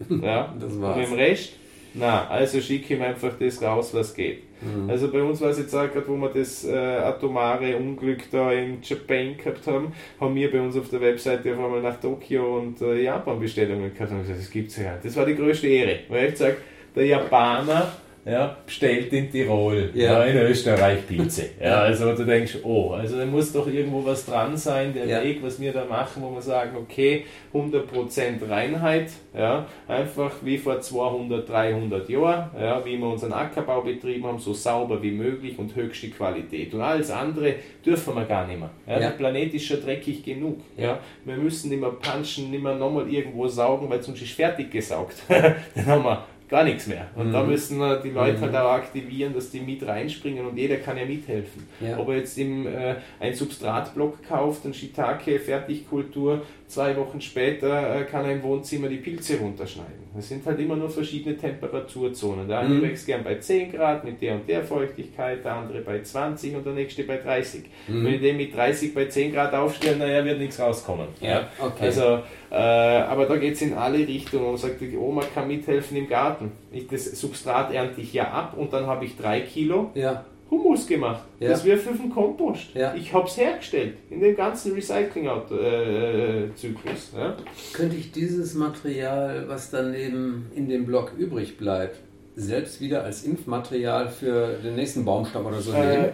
[0.22, 0.96] Ja, das war's.
[0.96, 1.52] Und mit dem Rest?
[1.94, 4.42] Na, also schicke ihm einfach das raus, was geht.
[4.60, 4.90] Mhm.
[4.90, 8.52] Also bei uns war es jetzt auch gerade, wo wir das äh, atomare Unglück da
[8.52, 12.58] in Japan gehabt haben, haben wir bei uns auf der Webseite auf einmal nach Tokio
[12.58, 15.04] und äh, Japan Bestellungen gehabt und gesagt, das gibt's ja nicht.
[15.04, 16.56] Das war die größte Ehre, weil ich sage,
[16.94, 17.92] der Japaner
[18.28, 20.24] ja, bestellt in Tirol, ja.
[20.24, 21.50] ja in Österreich Pilze.
[21.60, 25.22] Ja, also du denkst, oh, also da muss doch irgendwo was dran sein, der ja.
[25.22, 30.80] Weg, was wir da machen, wo wir sagen, okay, 100% Reinheit, ja, einfach wie vor
[30.80, 35.74] 200, 300 Jahren, ja, wie wir unseren Ackerbau betrieben haben, so sauber wie möglich und
[35.74, 36.72] höchste Qualität.
[36.74, 37.54] Und alles andere
[37.84, 38.70] dürfen wir gar nicht mehr.
[38.86, 40.60] Ja, Der Planet ist schon dreckig genug.
[40.76, 41.00] Ja.
[41.24, 45.16] Wir müssen nicht mehr punchen, nicht mehr nochmal irgendwo saugen, weil sonst ist fertig gesaugt.
[45.28, 47.06] Dann haben wir gar nichts mehr.
[47.14, 47.32] Und mhm.
[47.32, 48.56] da müssen die Leute halt mhm.
[48.56, 51.66] halt auch aktivieren, dass die mit reinspringen und jeder kann ja mithelfen.
[51.80, 51.98] Ja.
[51.98, 58.04] Ob er jetzt im, äh, ein Substratblock kauft, ein Shiitake Fertigkultur, zwei Wochen später äh,
[58.04, 60.08] kann er im Wohnzimmer die Pilze runterschneiden.
[60.14, 62.48] Das sind halt immer nur verschiedene Temperaturzonen.
[62.48, 62.82] Der eine mhm.
[62.82, 66.66] wächst gern bei 10 Grad mit der und der Feuchtigkeit, der andere bei 20 und
[66.66, 67.64] der nächste bei 30.
[67.88, 68.04] Mhm.
[68.04, 71.08] Wenn ich den mit 30 bei 10 Grad aufstelle, naja, wird nichts rauskommen.
[71.20, 71.86] Ja, okay.
[71.86, 72.20] Also
[72.54, 74.46] aber da geht es in alle Richtungen.
[74.46, 76.52] Und sagt, die Oma kann mithelfen im Garten.
[76.72, 80.24] Ich, das Substrat ernte ich ja ab und dann habe ich drei Kilo ja.
[80.50, 81.24] Humus gemacht.
[81.40, 81.50] Ja.
[81.50, 82.74] Das wäre für den Kompost.
[82.74, 82.94] Ja.
[82.94, 87.12] Ich habe es hergestellt in dem ganzen Recycling-Zyklus.
[87.14, 87.36] Äh, ja.
[87.74, 91.98] Könnte ich dieses Material, was dann eben in dem Block übrig bleibt,
[92.34, 96.12] selbst wieder als Impfmaterial für den nächsten Baumstamm oder so äh, nehmen?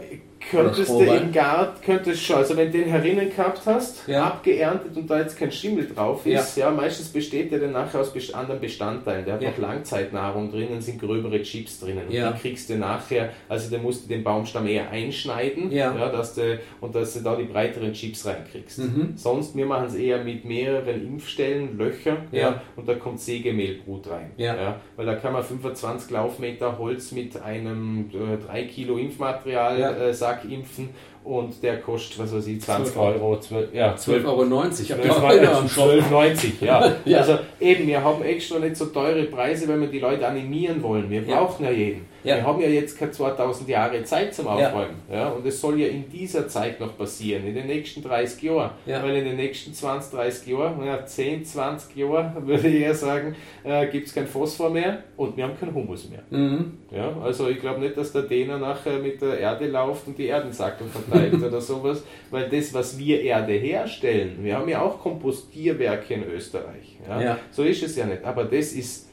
[0.50, 4.24] Könntest du im Garten, könntest schon, also wenn du den herinnen gehabt hast, ja.
[4.24, 8.00] abgeerntet und da jetzt kein Schimmel drauf ist, ja, ja meistens besteht der dann nachher
[8.00, 9.24] aus anderen Bestandteilen.
[9.24, 9.50] Der hat ja.
[9.50, 12.06] noch Langzeitnahrung drinnen, sind gröbere Chips drinnen.
[12.06, 15.92] Und die kriegst du nachher, also da musst du den Baumstamm eher einschneiden, ja.
[16.08, 18.78] dass du, und dass du da die breiteren Chips reinkriegst.
[18.78, 19.12] Mhm.
[19.16, 22.62] Sonst, wir machen es eher mit mehreren Impfstellen, Löcher, ja.
[22.76, 24.32] und da kommt Sägemehlbrut rein.
[24.36, 24.80] Ja.
[24.96, 30.33] weil da kann man 25 Laufmeter Holz mit einem äh, 3 Kilo Impfmaterial äh, sagen,
[30.34, 30.88] Sack impfen
[31.24, 33.40] und der kostet, was weiß ich, 20 12 Euro.
[33.40, 34.42] 12, ja, 12,90 Euro.
[34.42, 36.92] 12,90 12,90, ja.
[37.04, 37.18] ja.
[37.18, 41.08] Also eben, wir haben extra nicht so teure Preise, wenn wir die Leute animieren wollen.
[41.08, 42.13] Wir brauchen ja, ja jeden.
[42.24, 42.36] Ja.
[42.36, 44.96] Wir haben ja jetzt keine 2000 Jahre Zeit zum Aufräumen.
[45.10, 45.16] Ja.
[45.16, 45.28] ja.
[45.28, 48.70] Und es soll ja in dieser Zeit noch passieren, in den nächsten 30 Jahren.
[48.86, 49.02] Ja.
[49.02, 53.36] Weil in den nächsten 20, 30 Jahren, ja, 10, 20 Jahren, würde ich eher sagen,
[53.62, 56.22] äh, gibt es kein Phosphor mehr und wir haben keinen Humus mehr.
[56.30, 56.78] Mhm.
[56.90, 60.28] Ja, also ich glaube nicht, dass der Däner nachher mit der Erde läuft und die
[60.28, 66.14] Erdensacken verteilt oder sowas, weil das, was wir Erde herstellen, wir haben ja auch Kompostierwerke
[66.14, 66.98] in Österreich.
[67.06, 67.20] Ja?
[67.20, 67.38] ja.
[67.50, 68.24] So ist es ja nicht.
[68.24, 69.08] Aber das ist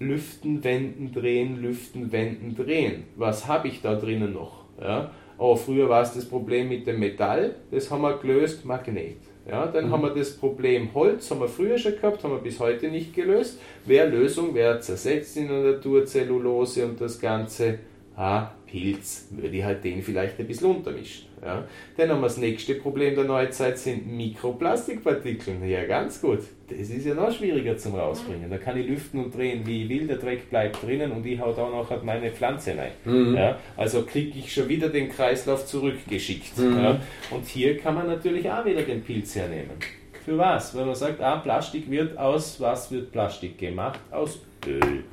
[0.00, 3.04] lüften, wenden, drehen, lüften, wenden, drehen.
[3.16, 4.64] Was habe ich da drinnen noch?
[4.80, 5.12] Ja?
[5.38, 9.16] Aber früher war es das Problem mit dem Metall, das haben wir gelöst, Magnet.
[9.48, 9.92] Ja, dann mhm.
[9.92, 13.14] haben wir das Problem Holz, haben wir früher schon gehabt, haben wir bis heute nicht
[13.14, 13.58] gelöst.
[13.86, 17.78] Wer Lösung, wer zersetzt in der Natur Zellulose und das Ganze?
[18.16, 21.26] Ah, Pilz, würde ich halt den vielleicht ein bisschen untermischen.
[21.42, 21.64] Ja.
[21.96, 25.64] Dann haben wir das nächste Problem der Neuzeit sind Mikroplastikpartikel.
[25.64, 26.40] Ja, ganz gut.
[26.70, 28.48] Das ist ja noch schwieriger zum rausbringen.
[28.48, 31.40] Da kann ich lüften und drehen, wie ich will, der Dreck bleibt drinnen und ich
[31.40, 32.92] hau da noch halt meine Pflanze rein.
[33.04, 33.34] Mhm.
[33.34, 33.58] Ja.
[33.76, 36.58] Also kriege ich schon wieder den Kreislauf zurückgeschickt.
[36.58, 36.78] Mhm.
[36.78, 37.00] Ja.
[37.30, 39.70] Und hier kann man natürlich auch wieder den Pilz hernehmen.
[40.24, 40.76] Für was?
[40.76, 44.00] Wenn man sagt, ah, Plastik wird aus, was wird Plastik gemacht?
[44.10, 45.04] Aus Öl.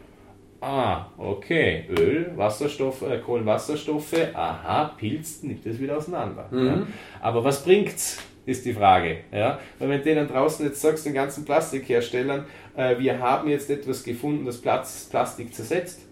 [0.60, 1.86] Ah, okay.
[1.98, 6.48] Öl, Wasserstoff, äh, Kohlenwasserstoffe, aha, Pilz nimmt das wieder auseinander.
[6.52, 6.66] Mhm.
[6.66, 6.88] Ja.
[7.22, 8.24] Aber was bringt's?
[8.48, 9.18] Ist die Frage.
[9.32, 9.60] Ja?
[9.78, 12.46] Weil wenn du denen draußen jetzt sagst, den ganzen Plastikherstellern,
[12.76, 16.08] äh, wir haben jetzt etwas gefunden, das Plastik zersetzt,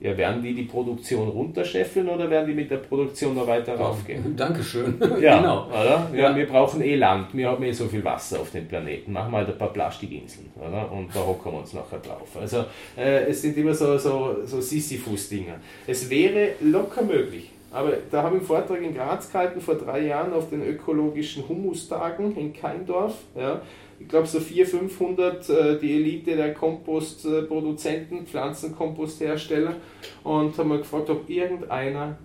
[0.00, 4.34] ja, werden die die Produktion runterscheffeln oder werden die mit der Produktion noch weiter raufgehen?
[4.36, 4.94] Dankeschön.
[5.20, 5.66] Ja, genau.
[5.68, 6.08] Oder?
[6.12, 9.12] Ja, ja, wir brauchen eh Land, wir haben eh so viel Wasser auf dem Planeten.
[9.12, 10.90] Machen wir halt ein paar Plastikinseln, oder?
[10.92, 12.28] Und da hocken wir uns nachher drauf.
[12.40, 12.64] Also,
[12.96, 15.56] äh, es sind immer so, so, so Sisyphus-Dinger.
[15.86, 20.06] Es wäre locker möglich, aber da habe ich einen Vortrag in Graz gehalten vor drei
[20.06, 23.14] Jahren auf den ökologischen Humustagen in Keindorf.
[23.34, 23.62] Ja
[24.00, 29.74] ich glaube, so 400, 500 äh, die Elite der Kompostproduzenten, Pflanzenkomposthersteller
[30.24, 32.16] und haben wir gefragt, ob irgendeiner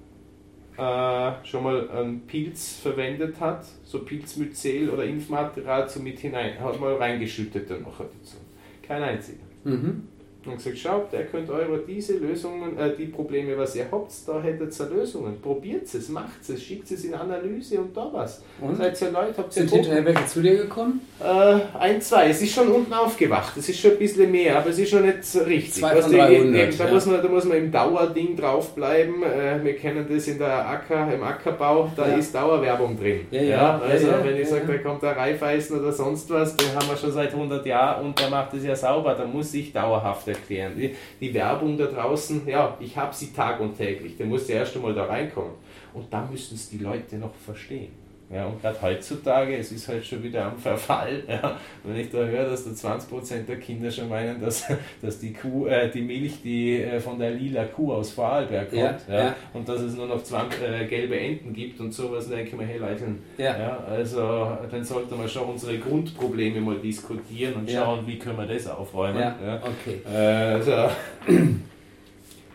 [0.77, 6.79] äh, schon mal einen Pilz verwendet hat, so Pilzmyzel oder Impfmaterial so mit hinein, hat
[6.79, 8.37] mal reingeschüttet dann nachher dazu.
[8.81, 9.43] Kein einziger.
[9.63, 10.12] Mhm
[10.47, 14.41] und gesagt, schaut, der könnt eure diese Lösungen, äh, die Probleme, was ihr habt, da
[14.41, 15.41] hättet ihr Lösungen.
[15.41, 18.43] Probiert es, macht es, schickt es in Analyse und da was.
[18.61, 18.77] Und?
[18.77, 21.01] Seid ihr Leute, habt ihr Sind hinterher welche zu dir gekommen?
[21.19, 22.29] Äh, ein, zwei.
[22.29, 23.55] Es ist schon unten aufgewacht.
[23.57, 25.73] Es ist schon ein bisschen mehr, aber es ist schon nicht richtig.
[25.73, 26.93] Zwei von 300, eben, da, ja.
[26.93, 29.23] muss man, da muss man im Dauerding draufbleiben.
[29.23, 32.15] Äh, wir kennen das in der Acker, im Ackerbau, da ja.
[32.15, 33.21] ist Dauerwerbung drin.
[33.31, 33.79] Ja, ja.
[33.79, 37.11] Also wenn ich sage, da kommt der Reifeisen oder sonst was, den haben wir schon
[37.11, 40.73] seit 100 Jahren und der macht es ja sauber, da muss ich dauerhaft erklären.
[40.77, 44.57] Die, die Werbung da draußen, ja, ich habe sie tag und täglich, der muss ja
[44.57, 45.53] erst einmal da reinkommen.
[45.93, 48.02] Und da müssen es die Leute noch verstehen.
[48.33, 51.23] Ja, und gerade heutzutage, es ist halt schon wieder am Verfall.
[51.33, 51.57] Ja.
[51.83, 54.65] Wenn ich da höre, dass da 20% der Kinder schon meinen, dass,
[55.01, 58.81] dass die Kuh, äh, die Milch, die äh, von der lila Kuh aus Vorarlberg kommt,
[58.81, 59.35] ja, ja, ja.
[59.53, 62.65] und dass es nur noch 20, äh, gelbe Enten gibt und sowas, denke ich mir,
[62.65, 63.03] hey Leute,
[63.37, 63.83] ja.
[63.89, 68.67] also dann sollte man schon unsere Grundprobleme mal diskutieren und schauen, wie können wir das
[68.67, 69.19] aufräumen.
[69.19, 69.61] Ja.
[69.63, 70.01] Okay.
[70.05, 70.89] also.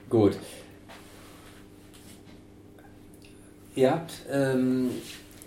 [0.08, 0.38] Gut.
[3.78, 4.90] Ihr habt ähm,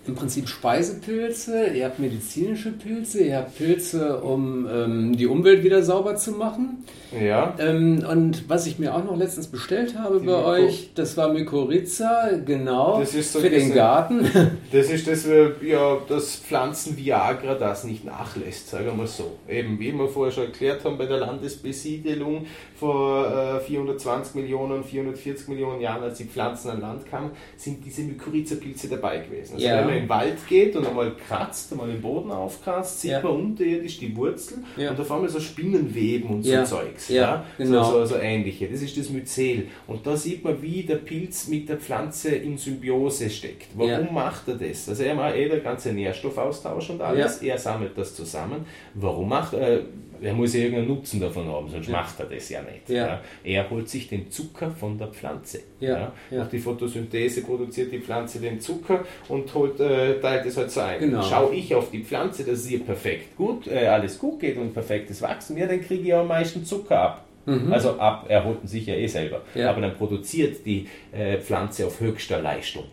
[0.08, 5.84] im Prinzip Speisepilze, ihr habt medizinische Pilze, ihr habt Pilze, um ähm, die Umwelt wieder
[5.84, 6.84] sauber zu machen.
[7.20, 7.55] Ja.
[7.59, 10.49] Ähm, und was ich mir auch noch letztens bestellt habe die bei Myko.
[10.49, 14.26] euch, das war Mykorrhiza, genau, so für den Garten.
[14.72, 15.28] Das ist das,
[15.62, 19.38] ja, das Pflanzen Viagra das nicht nachlässt, sagen wir mal so.
[19.49, 22.45] Eben, wie wir vorher schon erklärt haben, bei der Landesbesiedelung
[22.76, 28.03] vor äh, 420 Millionen, 440 Millionen Jahren, als die Pflanzen an Land kamen, sind diese
[28.03, 29.55] Mykorrhiza-Pilze dabei gewesen.
[29.55, 29.80] Also ja.
[29.80, 33.22] wenn man im Wald geht und einmal kratzt, einmal den Boden aufkratzt, sieht ja.
[33.22, 37.01] man unterirdisch die Wurzel und da fahren wir so Spinnenweben und so Zeug.
[37.02, 37.10] Zeugs.
[37.10, 37.45] Ja, ja?
[37.58, 37.84] Genau.
[37.84, 38.68] So, so, so, ähnliche.
[38.68, 39.68] Das ist das Myzel.
[39.88, 43.68] Und da sieht man, wie der Pilz mit der Pflanze in Symbiose steckt.
[43.76, 44.12] Warum ja.
[44.12, 44.88] macht er das?
[44.89, 47.41] Also er macht eh der ganze Nährstoffaustausch und alles.
[47.41, 48.66] Er sammelt das zusammen.
[48.93, 49.80] Warum macht er?
[49.80, 49.84] Äh,
[50.22, 51.93] er muss ja irgendeinen Nutzen davon haben, sonst ja.
[51.93, 52.89] macht er das ja nicht.
[52.89, 53.07] Ja.
[53.07, 53.22] Ja.
[53.43, 55.61] Er holt sich den Zucker von der Pflanze.
[55.80, 56.13] Ja.
[56.30, 60.82] Durch die Photosynthese produziert die Pflanze den Zucker und holt, äh, teilt es halt so
[60.82, 60.99] ein.
[60.99, 61.24] Genau.
[61.24, 64.74] Schaue ich auf die Pflanze, dass es ihr perfekt gut, äh, alles gut geht und
[64.74, 67.26] perfektes Wachsen, ja, dann kriege ich am meisten Zucker ab.
[67.45, 67.74] Mhm.
[67.74, 69.41] Also ab, er holt sich ja eh selber.
[69.55, 72.86] Aber dann produziert die äh, Pflanze auf höchster Leistung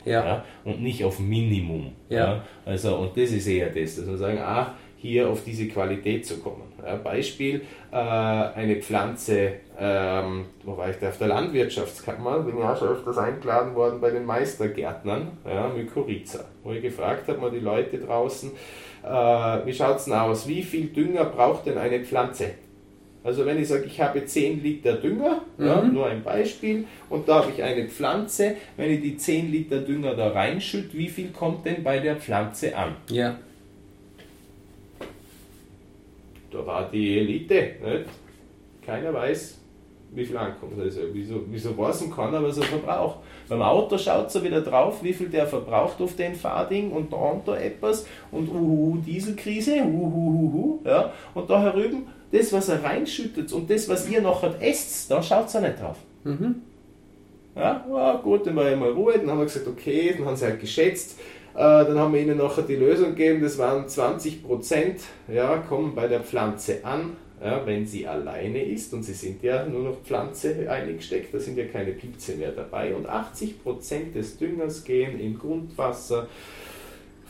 [0.65, 1.93] und nicht auf Minimum.
[2.09, 2.45] Ja.
[2.65, 6.39] Also, und das ist eher das, dass wir sagen, ah, hier auf diese Qualität zu
[6.39, 6.63] kommen.
[6.85, 12.73] Ja, Beispiel, äh, eine Pflanze, ähm, wo war ich da, auf der Landwirtschaftskammer, bin ja
[12.73, 17.51] auch schon öfters eingeladen worden bei den Meistergärtnern, ja, Mykorrhiza, wo ich gefragt habe, mal
[17.51, 18.51] die Leute draußen,
[19.05, 22.51] äh, wie schaut es denn aus, wie viel Dünger braucht denn eine Pflanze?
[23.23, 25.67] Also wenn ich sage, ich habe 10 Liter Dünger, mhm.
[25.67, 29.81] ja, nur ein Beispiel, und da habe ich eine Pflanze, wenn ich die 10 Liter
[29.81, 32.97] Dünger da reinschütte, wie viel kommt denn bei der Pflanze an?
[33.11, 33.37] Ja
[36.51, 37.77] da war die Elite.
[37.83, 38.07] Nicht?
[38.85, 39.59] Keiner weiß,
[40.13, 40.81] wie viel ankommt.
[40.81, 43.19] Also, wieso, wieso weiß man keiner, was er verbraucht?
[43.49, 47.17] Beim Auto schaut er wieder drauf, wie viel der verbraucht auf den Fahrding und da
[47.17, 51.13] und da etwas und uhuhu, Dieselkrise, uhuhuhu, ja.
[51.35, 55.55] Und da herüben, das, was er reinschüttet und das, was ihr noch esst, da schaut
[55.55, 55.97] er nicht drauf.
[56.25, 56.63] Mhm.
[57.57, 60.37] Ja, ja, gut, dann war ich mal Ruhe, dann haben wir gesagt, okay, dann haben
[60.37, 61.19] sie halt geschätzt,
[61.59, 66.07] dann haben wir ihnen nachher die Lösung gegeben, das waren 20 Prozent, ja, kommen bei
[66.07, 70.71] der Pflanze an, ja, wenn sie alleine ist und sie sind ja nur noch Pflanze
[70.71, 72.95] eingesteckt, da sind ja keine Pilze mehr dabei.
[72.95, 76.29] Und 80 Prozent des Düngers gehen in Grundwasser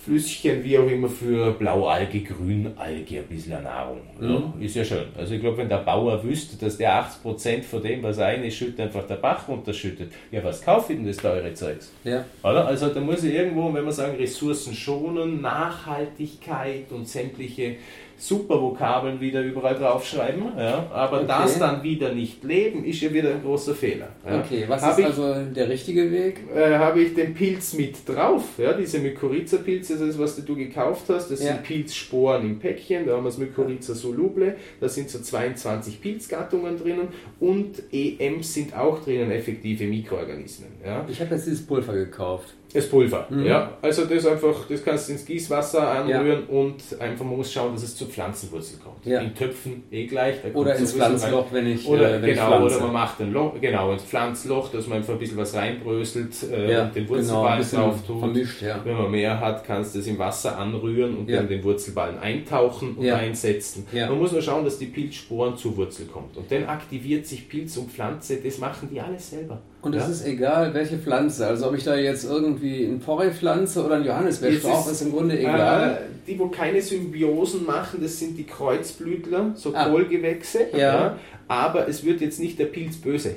[0.08, 4.00] Flüsschen, wie auch immer, für Blaualge, Grünalge, ein bisschen Nahrung.
[4.18, 4.54] Ja, mhm.
[4.58, 5.04] ist ja schön.
[5.16, 8.80] Also ich glaube, wenn der Bauer wüsste, dass der 80% von dem, was er schüttet,
[8.80, 11.92] einfach der Bach runterschüttet, ja, was kauft denn das teure Zeugs?
[12.04, 12.24] Ja.
[12.42, 12.66] Oder?
[12.66, 17.76] Also da muss ich irgendwo, wenn wir sagen, Ressourcen schonen, Nachhaltigkeit und sämtliche
[18.18, 21.26] super Vokabeln wieder überall draufschreiben, ja, aber okay.
[21.28, 24.08] das dann wieder nicht leben, ist ja wieder ein großer Fehler.
[24.28, 24.40] Ja.
[24.40, 26.40] Okay, was hab ist ich, also der richtige Weg?
[26.54, 31.04] Äh, Habe ich den Pilz mit drauf, ja, diese Mykorrhiza-Pilze, das ist, was du gekauft
[31.08, 31.52] hast, das ja.
[31.52, 36.76] sind Pilzsporen im Päckchen, da haben wir das Mykorrhiza soluble, da sind so 22 Pilzgattungen
[36.76, 37.08] drinnen
[37.38, 40.70] und EMs sind auch drinnen, effektive Mikroorganismen.
[40.84, 41.06] Ja.
[41.08, 42.54] Ich habe jetzt dieses Pulver gekauft.
[42.72, 43.46] Das Pulver, mhm.
[43.46, 43.72] ja.
[43.80, 46.54] Also das einfach, das kannst du ins Gießwasser anrühren ja.
[46.54, 49.06] und einfach man muss schauen, dass es zur Pflanzenwurzel kommt.
[49.06, 49.20] Ja.
[49.20, 50.36] In Töpfen eh gleich.
[50.52, 53.54] oder ins Pflanzloch, wenn ich oder äh, wenn genau, ich oder man macht ein Loch,
[53.58, 57.66] genau, ins Pflanzloch, dass man einfach ein bisschen was reinbröselt äh, ja, und den Wurzelballen
[57.70, 58.18] genau, drauf tut.
[58.18, 58.80] Vermischt, ja.
[58.84, 62.96] Wenn man mehr hat, kannst du es im Wasser anrühren und dann den Wurzelballen eintauchen
[62.96, 63.86] und einsetzen.
[63.92, 66.36] Man muss nur schauen, dass die Pilzsporen zur Wurzel kommt.
[66.36, 69.62] Und dann aktiviert sich Pilz und Pflanze, das machen die alles selber.
[69.80, 71.46] Und es ist egal, welche Pflanze.
[71.46, 75.12] Also ob ich da jetzt irgendwie ein Porree pflanze oder ein Johannisbeerstrauch, ist, ist im
[75.12, 75.92] Grunde egal.
[75.92, 79.88] Äh, die, wo keine Symbiosen machen, das sind die Kreuzblütler, so ah.
[79.88, 80.66] Kohlgewächse.
[80.72, 80.78] Ja.
[80.78, 81.18] ja.
[81.48, 83.36] Aber es wird jetzt nicht der Pilz böse.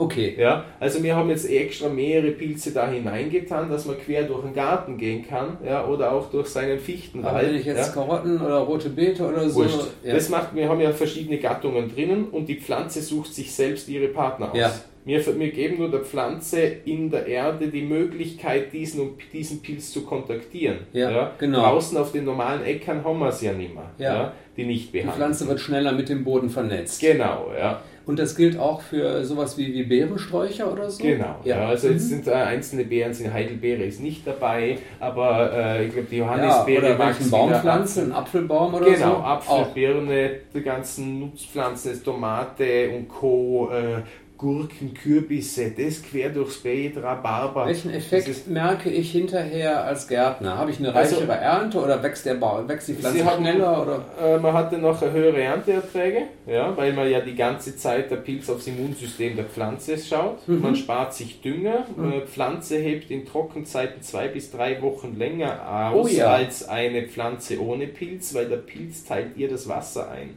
[0.00, 0.34] Okay.
[0.38, 4.54] Ja, also wir haben jetzt extra mehrere Pilze da hineingetan, dass man quer durch den
[4.54, 7.34] Garten gehen kann, ja, oder auch durch seinen Fichtenwald.
[7.34, 7.92] Aber wenn ich jetzt ja.
[7.92, 9.62] Karotten oder rote Beete oder so.
[9.62, 10.14] Ja.
[10.14, 14.08] Das macht, wir haben ja verschiedene Gattungen drinnen und die Pflanze sucht sich selbst ihre
[14.08, 14.58] Partner aus.
[14.58, 14.72] Ja.
[15.04, 20.04] Wir, wir geben nur der Pflanze in der Erde die Möglichkeit, diesen, diesen Pilz zu
[20.04, 20.78] kontaktieren.
[20.92, 21.32] Ja, ja.
[21.38, 21.60] Genau.
[21.62, 24.14] Draußen auf den normalen Äckern haben wir es ja nicht mehr, ja.
[24.14, 24.32] ja.
[24.56, 25.14] die nicht behandeln.
[25.14, 27.00] Die Pflanze wird schneller mit dem Boden vernetzt.
[27.00, 27.80] Genau, ja.
[28.06, 31.02] Und das gilt auch für sowas wie, wie Beerensträucher oder so?
[31.02, 31.60] Genau, ja.
[31.60, 31.92] ja also mhm.
[31.92, 36.16] jetzt sind äh, einzelne Beeren, sind Heidelbeere ist nicht dabei, aber äh, ich glaube die
[36.16, 39.04] Johannisbeere ja, oder welchen Baumpflanze, ein Apfelbaum oder genau, so?
[39.04, 44.02] Genau, Apfel, Birne, die ganzen Nutzpflanzen, Tomate und Co., äh,
[44.40, 47.66] Gurken, Kürbisse, das quer durchs Beet, Rhabarber.
[47.66, 50.56] Welchen Effekt merke ich hinterher als Gärtner?
[50.56, 53.44] Habe ich eine also reichere also, Ernte oder wächst, der Bau, wächst die Pflanze haben,
[53.44, 53.82] schneller?
[53.82, 54.04] Oder?
[54.18, 58.48] Äh, man hatte noch höhere Ernteerträge, ja, weil man ja die ganze Zeit der Pilz
[58.48, 60.48] aufs Immunsystem der Pflanze schaut.
[60.48, 60.62] Mhm.
[60.62, 61.84] Man spart sich Dünger.
[61.94, 62.10] Mhm.
[62.10, 66.32] Äh, Pflanze hebt in Trockenzeiten zwei bis drei Wochen länger aus oh ja.
[66.32, 70.30] als eine Pflanze ohne Pilz, weil der Pilz teilt ihr das Wasser ein.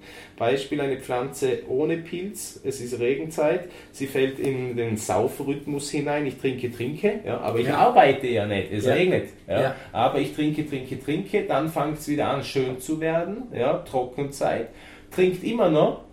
[0.44, 6.38] Beispiel eine Pflanze ohne Pilz, es ist Regenzeit, sie fällt in den Saufrhythmus hinein, ich
[6.38, 7.78] trinke, trinke, ja, aber ich ja.
[7.78, 8.94] arbeite ja nicht, es ja.
[8.94, 9.30] regnet.
[9.48, 13.78] Ja, Aber ich trinke, trinke, trinke, dann fängt es wieder an schön zu werden, ja,
[13.90, 14.68] Trockenzeit,
[15.12, 16.04] trinkt immer noch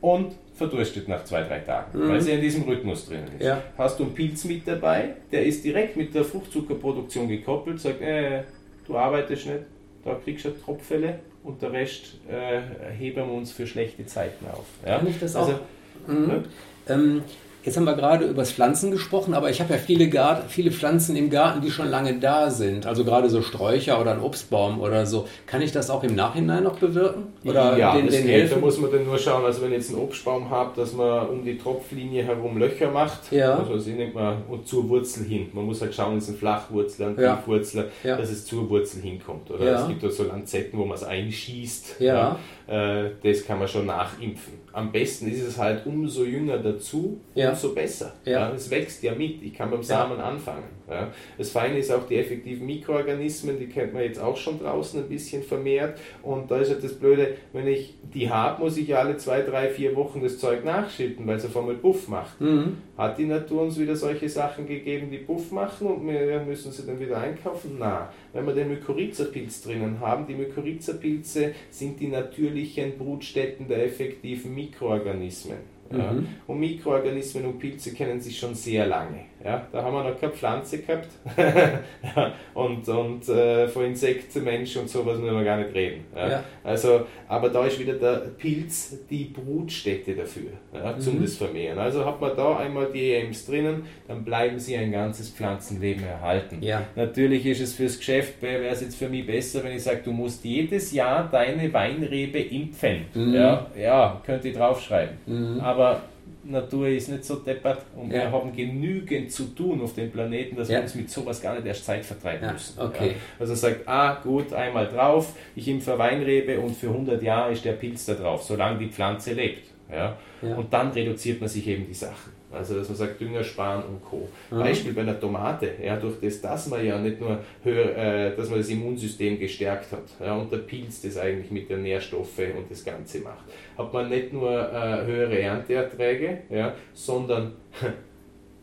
[0.00, 2.08] und verdurstet nach zwei, drei Tagen, mhm.
[2.08, 3.44] weil sie in diesem Rhythmus drin ist.
[3.44, 3.62] Ja.
[3.76, 8.44] Hast du einen Pilz mit dabei, der ist direkt mit der Fruchtzuckerproduktion gekoppelt, sagt, äh,
[8.86, 9.60] du arbeitest nicht,
[10.04, 12.60] da kriegst du Tropfälle, und der Rest äh,
[12.96, 14.64] heben wir uns für schlechte Zeiten auf.
[14.86, 14.98] Ja?
[14.98, 16.08] Kann ich das also, auch?
[16.08, 16.26] Mhm.
[16.26, 16.44] Ne?
[16.88, 17.22] Ähm,
[17.64, 20.72] Jetzt haben wir gerade über das Pflanzen gesprochen, aber ich habe ja viele, Garten, viele
[20.72, 22.86] Pflanzen im Garten, die schon lange da sind.
[22.86, 25.28] Also gerade so Sträucher oder ein Obstbaum oder so.
[25.46, 27.28] Kann ich das auch im Nachhinein noch bewirken?
[27.44, 28.50] Oder ja, den, das den geht.
[28.50, 31.28] Da muss man dann nur schauen, also wenn ich jetzt einen Obstbaum habe, dass man
[31.28, 33.30] um die Tropflinie herum Löcher macht.
[33.30, 33.58] Ja.
[33.58, 35.48] Also das nennt man und zur Wurzel hin.
[35.52, 37.36] Man muss halt schauen, ist ein Flachwurzler, ein ja.
[37.36, 38.16] Tiefwurzler, ja.
[38.16, 39.50] dass es zur Wurzel hinkommt.
[39.52, 39.82] Oder ja.
[39.82, 42.00] es gibt auch so Lanzetten, wo man es einschießt.
[42.00, 42.38] Ja.
[42.68, 43.04] ja.
[43.04, 47.50] Äh, das kann man schon nachimpfen am besten ist es halt umso jünger dazu, ja.
[47.50, 48.14] umso besser.
[48.24, 48.32] Ja.
[48.32, 48.52] ja.
[48.52, 49.42] es wächst ja mit.
[49.42, 50.64] Ich kann beim Samen anfangen.
[50.92, 51.12] Ja.
[51.38, 55.08] Das Feine ist auch die effektiven Mikroorganismen, die kennt man jetzt auch schon draußen ein
[55.08, 55.98] bisschen vermehrt.
[56.22, 59.42] Und da ist halt das Blöde, wenn ich die habe, muss ich ja alle zwei,
[59.42, 62.40] drei, vier Wochen das Zeug nachschütten, weil es auf einmal Buff macht.
[62.40, 62.76] Mhm.
[62.96, 66.86] Hat die Natur uns wieder solche Sachen gegeben, die Buff machen und wir müssen sie
[66.86, 67.76] dann wieder einkaufen?
[67.78, 74.54] Na, wenn wir den Mykorrhiza-Pilz drinnen haben, die Mykorrhiza-Pilze sind die natürlichen Brutstätten der effektiven
[74.54, 75.58] Mikroorganismen.
[75.90, 76.12] Ja.
[76.12, 76.26] Mhm.
[76.46, 79.26] Und Mikroorganismen und Pilze kennen sich schon sehr lange.
[79.44, 79.66] Ja.
[79.72, 81.08] Da haben wir noch keine Pflanze gehabt.
[82.54, 86.04] und und äh, von Insekten, Menschen und sowas müssen wir gar nicht reden.
[86.14, 86.28] Ja.
[86.28, 86.44] ja.
[86.62, 91.22] Also, aber da ist wieder der Pilz die Brutstätte dafür, ja, zum mhm.
[91.22, 91.78] das Vermehren.
[91.78, 96.58] Also hat man da einmal die EMs drinnen, dann bleiben sie ein ganzes Pflanzenleben erhalten.
[96.60, 96.82] Ja.
[96.94, 100.12] Natürlich ist es fürs Geschäft, wäre es jetzt für mich besser, wenn ich sage, du
[100.12, 103.06] musst jedes Jahr deine Weinrebe impfen.
[103.14, 103.34] Mhm.
[103.34, 105.16] Ja, ja, könnt ihr draufschreiben.
[105.26, 105.60] Mhm.
[105.60, 106.02] Aber
[106.44, 108.22] Natur ist nicht so deppert und ja.
[108.22, 110.76] wir haben genügend zu tun auf dem Planeten, dass ja.
[110.76, 112.52] wir uns mit sowas gar nicht erst Zeit vertreiben ja.
[112.52, 112.80] müssen.
[112.80, 113.14] Okay.
[113.38, 117.72] Also sagt, ah gut, einmal drauf, ich impfe Weinrebe und für 100 Jahre ist der
[117.72, 119.68] Pilz da drauf, solange die Pflanze lebt.
[119.90, 120.16] Ja?
[120.40, 122.31] Und dann reduziert man sich eben die Sachen.
[122.52, 124.28] Also dass man sagt Dünger sparen und Co.
[124.50, 124.58] Mhm.
[124.58, 128.50] Beispiel bei der Tomate, ja, durch das, dass man ja nicht nur höher, äh, dass
[128.50, 132.70] man das Immunsystem gestärkt hat ja, und der Pilz das eigentlich mit den Nährstoffen und
[132.70, 133.44] das Ganze macht,
[133.76, 137.52] hat man nicht nur äh, höhere Ernteerträge, ja, sondern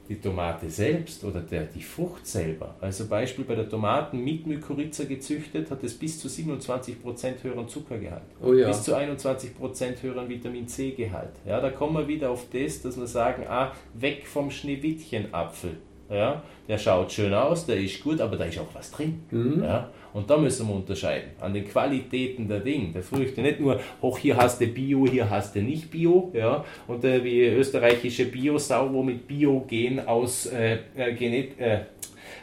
[0.10, 5.04] die Tomate selbst oder der, die Frucht selber, also Beispiel bei der Tomaten mit Mykorrhiza
[5.04, 8.68] gezüchtet, hat es bis zu 27% höheren Zuckergehalt, oh ja.
[8.68, 11.34] bis zu 21% höheren Vitamin C-Gehalt.
[11.46, 15.78] Ja, da kommen wir wieder auf das, dass wir sagen, ah, weg vom Schneewittchenapfel.
[16.10, 19.22] Ja, der schaut schön aus, der ist gut, aber da ist auch was drin.
[19.30, 19.64] Mhm.
[19.64, 23.42] Ja, und da müssen wir unterscheiden an den Qualitäten der Dinge, der Früchte.
[23.42, 26.32] Nicht nur, hoch hier hast du Bio, hier hast du nicht Bio.
[26.34, 31.80] Ja, und äh, wie österreichische Biosau, wo mit Biogen aus äh, äh, Genet, äh,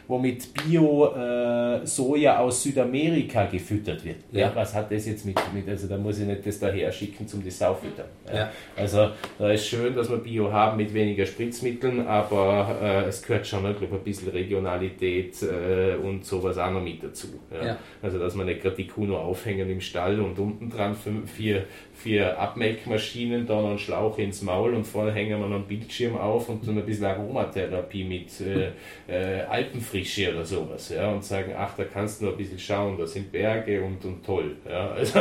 [0.07, 4.17] womit Bio-Soja äh, aus Südamerika gefüttert wird.
[4.31, 4.51] Ja.
[4.55, 7.43] was hat das jetzt mit, mit, also da muss ich nicht das daher schicken zum
[7.43, 8.07] die Sau füttern.
[8.27, 8.35] Ja.
[8.35, 8.51] ja.
[8.75, 13.45] Also da ist schön, dass wir Bio haben mit weniger Spritzmitteln, aber äh, es gehört
[13.45, 17.27] schon ich ein bisschen Regionalität äh, und sowas auch noch mit dazu.
[17.51, 17.77] Ja.
[18.01, 21.65] Also dass man nicht gerade die Kuh nur aufhängen im Stall und unten dran vier,
[21.97, 26.15] vier Abmelkmaschinen, da noch einen Schlauch ins Maul und vorne hängen wir noch einen Bildschirm
[26.15, 28.71] auf und dann ein bisschen Aromatherapie mit äh,
[29.07, 30.89] äh, Alpenfrische oder sowas.
[30.89, 34.03] Ja, und sagen, ach, da kannst du noch ein bisschen schauen, da sind Berge und,
[34.05, 34.55] und toll.
[34.69, 35.19] Ja, also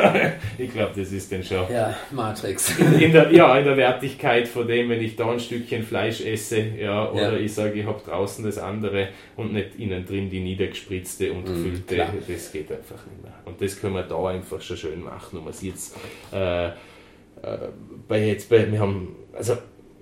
[0.59, 1.73] ich glaube, das ist dann schon.
[1.73, 2.79] Ja, Matrix.
[3.01, 6.61] In der, ja, in der Wertigkeit von dem, wenn ich da ein Stückchen Fleisch esse,
[6.79, 7.39] ja, oder ja.
[7.39, 11.65] ich sage, ich habe draußen das andere und nicht innen drin die niedergespritzte und mhm,
[11.65, 13.36] gefüllte, mm, das geht einfach nicht mehr.
[13.47, 15.39] Und das können wir da einfach schon schön machen.
[15.39, 15.95] Und man sieht es
[16.33, 16.71] äh, äh,
[18.07, 19.57] bei jetzt, bei, wir haben, also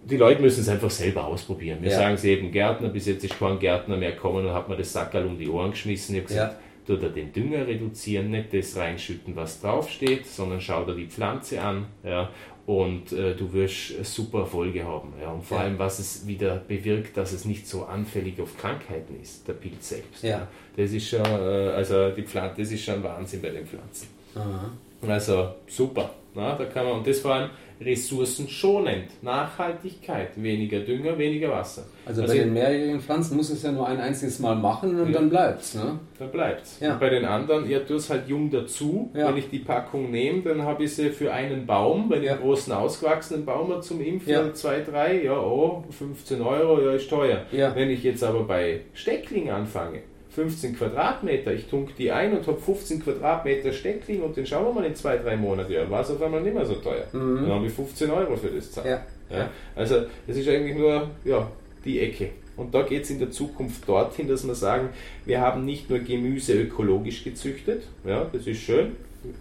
[0.04, 1.78] die Leute müssen es einfach selber ausprobieren.
[1.82, 1.98] Wir ja.
[1.98, 4.92] sagen es eben Gärtner, bis jetzt ist kein Gärtner mehr gekommen und hat mir das
[4.92, 6.14] Sackerl um die Ohren geschmissen.
[6.14, 6.56] Ich habe gesagt,
[6.88, 6.96] ja.
[6.96, 11.86] tu den Dünger reduzieren, nicht das reinschütten, was draufsteht, sondern schau dir die Pflanze an
[12.02, 12.30] ja,
[12.66, 15.12] und äh, du wirst super Erfolge haben.
[15.20, 15.30] Ja.
[15.32, 15.64] Und vor ja.
[15.64, 19.90] allem, was es wieder bewirkt, dass es nicht so anfällig auf Krankheiten ist, der Pilz
[19.90, 20.22] selbst.
[20.22, 20.48] Ja.
[20.76, 24.08] Das ist schon, äh, also die Pflanze, das ist schon Wahnsinn bei den Pflanzen.
[24.34, 24.70] Aha.
[25.06, 26.10] Also super.
[26.34, 27.50] Na, da kann man, und das vor allem
[27.80, 31.84] ressourcenschonend, Nachhaltigkeit, weniger Dünger, weniger Wasser.
[32.06, 35.12] Also, also bei den mehrjährigen Pflanzen muss es ja nur ein einziges Mal machen und
[35.12, 35.74] ja, dann es.
[35.74, 35.98] Ne?
[36.18, 36.78] Dann bleibt's.
[36.80, 36.94] Ja.
[36.94, 39.10] Und bei den anderen, ja, du es halt jung dazu.
[39.14, 39.28] Ja.
[39.28, 42.40] Wenn ich die Packung nehme, dann habe ich sie für einen Baum, wenn ich einen
[42.40, 44.54] großen ausgewachsenen Baum zum Impfen, ja.
[44.54, 47.42] zwei, drei, ja, oh, 15 Euro, ja, ist teuer.
[47.50, 50.02] Wenn ich jetzt aber bei Steckling anfange,
[50.34, 54.72] 15 Quadratmeter, ich tunk die ein und habe 15 Quadratmeter Steckling und den schauen wir
[54.72, 55.72] mal in zwei, drei Monaten.
[55.72, 57.04] Ja, war es auf einmal nicht mehr so teuer.
[57.12, 57.42] Mhm.
[57.42, 58.86] Dann habe ich 15 Euro für das Zeit.
[58.86, 59.02] Ja.
[59.30, 61.50] Ja, also das ist eigentlich nur ja,
[61.84, 62.30] die Ecke.
[62.56, 64.90] Und da geht es in der Zukunft dorthin, dass wir sagen,
[65.24, 68.92] wir haben nicht nur Gemüse ökologisch gezüchtet, ja, das ist schön,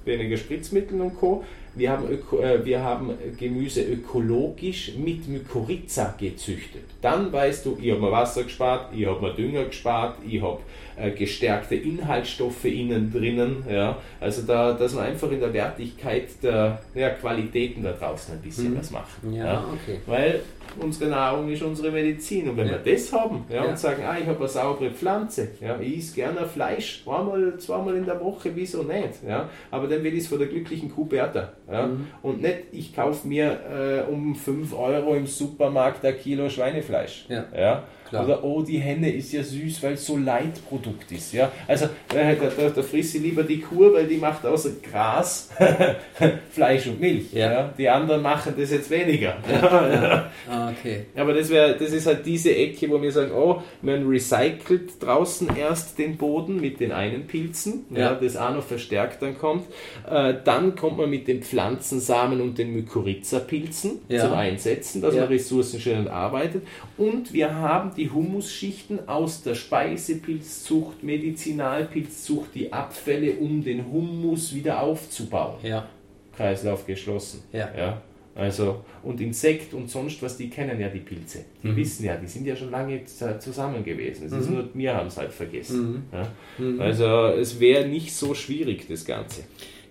[0.05, 1.43] weniger Spritzmittel und Co.
[1.75, 6.83] Wir haben, Öko, äh, wir haben Gemüse ökologisch mit Mykorrhiza gezüchtet.
[7.01, 10.59] Dann weißt du, ich habe mir Wasser gespart, ich habe mir Dünger gespart, ich habe
[10.97, 13.63] äh, gestärkte Inhaltsstoffe innen drinnen.
[13.69, 13.97] Ja?
[14.19, 18.71] Also da, dass wir einfach in der Wertigkeit der ja, Qualitäten da draußen ein bisschen
[18.71, 18.79] mhm.
[18.79, 19.33] was machen.
[19.33, 19.65] Ja, ja?
[19.73, 19.99] Okay.
[20.05, 20.41] Weil
[20.79, 22.49] unsere Nahrung ist unsere Medizin.
[22.49, 22.83] Und wenn ja.
[22.83, 26.15] wir das haben ja, und sagen, ah, ich habe eine saubere Pflanze, ja, ich esse
[26.15, 29.23] gerne Fleisch, zweimal, zweimal in der Woche, wieso nicht?
[29.27, 29.49] Ja?
[29.71, 31.53] Aber dann will ich es von der glücklichen Kuh Bertha.
[31.71, 31.87] Ja?
[31.87, 32.07] Mhm.
[32.21, 37.25] Und nicht, ich kaufe mir äh, um 5 Euro im Supermarkt ein Kilo Schweinefleisch.
[37.29, 37.45] Ja.
[37.55, 37.83] Ja?
[38.13, 38.25] Klar.
[38.25, 41.33] Oder oh, die Henne ist ja süß, weil es so Leitprodukt ist.
[41.33, 41.51] Ja?
[41.67, 45.49] Also äh, da, da, da frisst sie lieber die Kur, weil die macht außer Gras
[46.51, 47.33] Fleisch und Milch.
[47.33, 47.51] Ja.
[47.51, 47.73] ja.
[47.75, 49.37] Die anderen machen das jetzt weniger.
[49.51, 49.91] Ja.
[49.93, 50.31] ja.
[50.47, 51.05] Ah, okay.
[51.15, 55.49] Aber das, wär, das ist halt diese Ecke, wo wir sagen, oh, man recycelt draußen
[55.57, 58.13] erst den Boden mit den einen Pilzen, ja.
[58.13, 59.65] das auch noch verstärkt dann kommt.
[60.07, 66.09] Äh, dann kommt man mit den Pflanzensamen und den Mykorrhiza-Pilzen zum Einsetzen, dass man ressourcenschonend
[66.09, 66.61] arbeitet.
[66.97, 74.53] Und wir haben die die Humusschichten aus der Speisepilzzucht, Medizinalpilzzucht, die Abfälle, um den Humus
[74.53, 75.55] wieder aufzubauen.
[75.63, 75.87] Ja.
[76.35, 77.43] Kreislauf geschlossen.
[77.53, 77.69] Ja.
[77.77, 78.01] ja.
[78.35, 81.45] Also, und Insekt und sonst was, die kennen ja die Pilze.
[81.61, 81.75] Die mhm.
[81.77, 84.25] wissen ja, die sind ja schon lange zusammen gewesen.
[84.25, 84.39] Es mhm.
[84.39, 85.91] ist nur, wir haben es halt vergessen.
[85.91, 86.03] Mhm.
[86.11, 86.27] Ja?
[86.57, 86.81] Mhm.
[86.81, 89.43] Also, es wäre nicht so schwierig, das Ganze.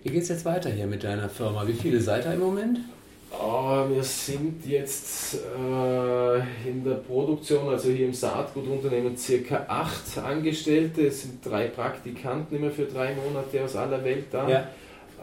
[0.03, 1.67] Wie geht es jetzt weiter hier mit deiner Firma?
[1.67, 2.79] Wie viele seid ihr im Moment?
[3.41, 11.07] Oh, wir sind jetzt äh, in der Produktion, also hier im Saatgutunternehmen, circa acht Angestellte.
[11.07, 14.47] Es sind drei Praktikanten immer für drei Monate aus aller Welt da.
[14.47, 14.67] Ja.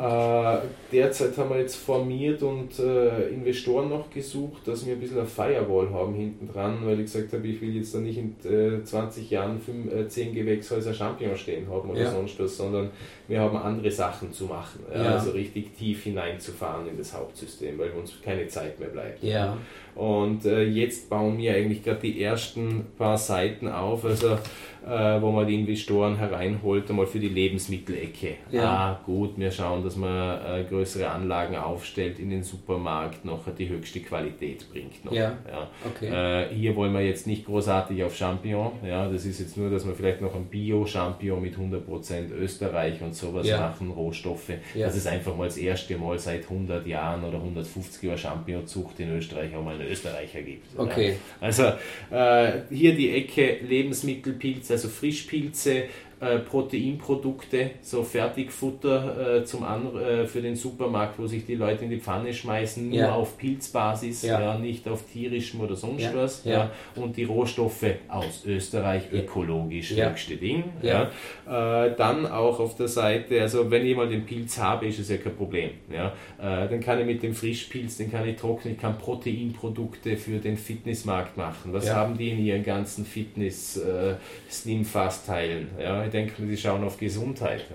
[0.01, 0.59] Äh,
[0.91, 5.27] derzeit haben wir jetzt formiert und äh, Investoren noch gesucht, dass wir ein bisschen eine
[5.27, 8.83] Firewall haben hinten dran, weil ich gesagt habe, ich will jetzt da nicht in äh,
[8.83, 12.11] 20 Jahren 5, äh, 10 Gewächshäuser Champignons stehen haben oder ja.
[12.11, 12.89] sonst was, sondern
[13.29, 14.81] wir haben andere Sachen zu machen.
[14.91, 15.17] Ja.
[15.17, 19.23] Also richtig tief hineinzufahren in das Hauptsystem, weil uns keine Zeit mehr bleibt.
[19.23, 19.59] Ja.
[19.95, 24.07] Und äh, jetzt bauen wir eigentlich gerade die ersten paar Seiten auf.
[24.07, 24.39] Also
[24.87, 28.37] äh, wo man die Investoren hereinholt, einmal für die Lebensmittelecke.
[28.51, 28.63] Ja.
[28.65, 33.69] Ah, gut, wir schauen, dass man äh, größere Anlagen aufstellt in den Supermarkt, noch die
[33.69, 35.05] höchste Qualität bringt.
[35.05, 35.13] Noch.
[35.13, 35.37] Ja.
[35.49, 35.69] ja.
[35.87, 36.09] Okay.
[36.09, 39.87] Äh, hier wollen wir jetzt nicht großartig auf Champignon, ja, das ist jetzt nur, dass
[39.87, 43.61] wir vielleicht noch ein Bio-Champignon mit 100% Österreich und sowas ja.
[43.61, 44.51] machen, Rohstoffe.
[44.75, 44.87] Ja.
[44.87, 49.17] Das ist einfach mal das erste Mal seit 100 Jahren oder 150 Jahren Champignonzucht in
[49.17, 50.79] Österreich auch mal einen Österreicher gibt.
[50.79, 51.17] Okay.
[51.41, 51.65] Also
[52.11, 55.85] äh, hier die Ecke Lebensmittelpilz, also Frischpilze,
[56.21, 61.85] äh, Proteinprodukte, so Fertigfutter äh, zum An äh, für den Supermarkt, wo sich die Leute
[61.85, 63.15] in die Pfanne schmeißen, nur ja.
[63.15, 64.39] auf Pilzbasis, ja.
[64.39, 64.59] ja.
[64.59, 66.15] nicht auf tierischem oder sonst ja.
[66.15, 66.45] was.
[66.45, 66.71] Ja.
[66.95, 70.65] Und die Rohstoffe aus Österreich, ökologisch, höchste Ding.
[70.83, 71.05] Ja.
[71.49, 75.09] Äh, dann auch auf der Seite, also wenn ich mal den Pilz habe, ist es
[75.09, 75.71] ja kein Problem.
[75.91, 76.09] Ja.
[76.39, 80.39] Äh, dann kann ich mit dem Frischpilz, den kann ich trocknen, ich kann Proteinprodukte für
[80.39, 81.73] den Fitnessmarkt machen.
[81.73, 84.17] Was haben die in ihren ganzen Fitness äh,
[84.51, 85.69] Slim Fast Teilen?
[85.81, 87.65] Ja ich denke, die schauen auf Gesundheit.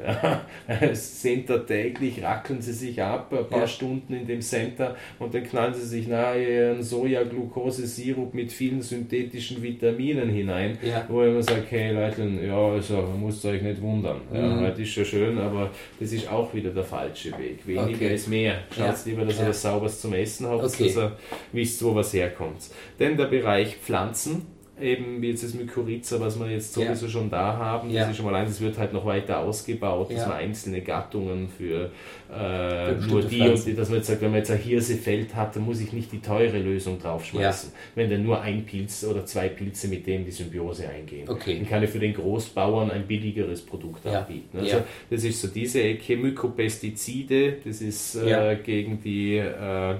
[0.68, 0.94] Ja.
[0.94, 3.68] Center täglich rackeln sie sich ab, ein paar ja.
[3.68, 9.62] Stunden in dem Center und dann knallen sie sich nahe einen Soja-Glucose-Sirup mit vielen synthetischen
[9.62, 11.06] Vitaminen hinein, ja.
[11.07, 14.22] wo man sagt, hey Leute, ja, also müsst euch nicht wundern.
[14.34, 14.64] Ja, mhm.
[14.64, 17.66] Das ist schon schön, aber das ist auch wieder der falsche Weg.
[17.66, 18.16] Weniger okay.
[18.16, 18.56] ist mehr.
[18.76, 20.86] Schaut lieber, dass ihr was Sauberes zum Essen habt, okay.
[20.86, 21.12] dass ihr
[21.52, 22.70] wisst, wo was herkommt.
[22.99, 24.48] Denn der Bereich Pflanzen,
[24.80, 27.11] eben wie jetzt das Mykorrhiza, was wir jetzt sowieso ja.
[27.11, 28.02] schon da haben, ja.
[28.02, 31.47] das ist schon mal eins, das wird halt noch weiter ausgebaut, dass man einzelne Gattungen
[31.47, 31.91] für
[32.31, 33.53] äh, nur die Pflanzen.
[33.53, 35.93] und die, dass man jetzt sagt, wenn man jetzt ein Hirsefeld hat, dann muss ich
[35.93, 40.26] nicht die teure Lösung draufschmeißen, wenn dann nur ein Pilz oder zwei Pilze mit dem
[40.26, 41.30] die Symbiose eingehen.
[41.30, 41.57] Okay.
[41.57, 44.57] Dann kann ich für den Großbauern ein billigeres Produkt anbieten.
[44.60, 49.95] Also das ist so diese Ecke, Mykopestizide, das ist äh, gegen die äh,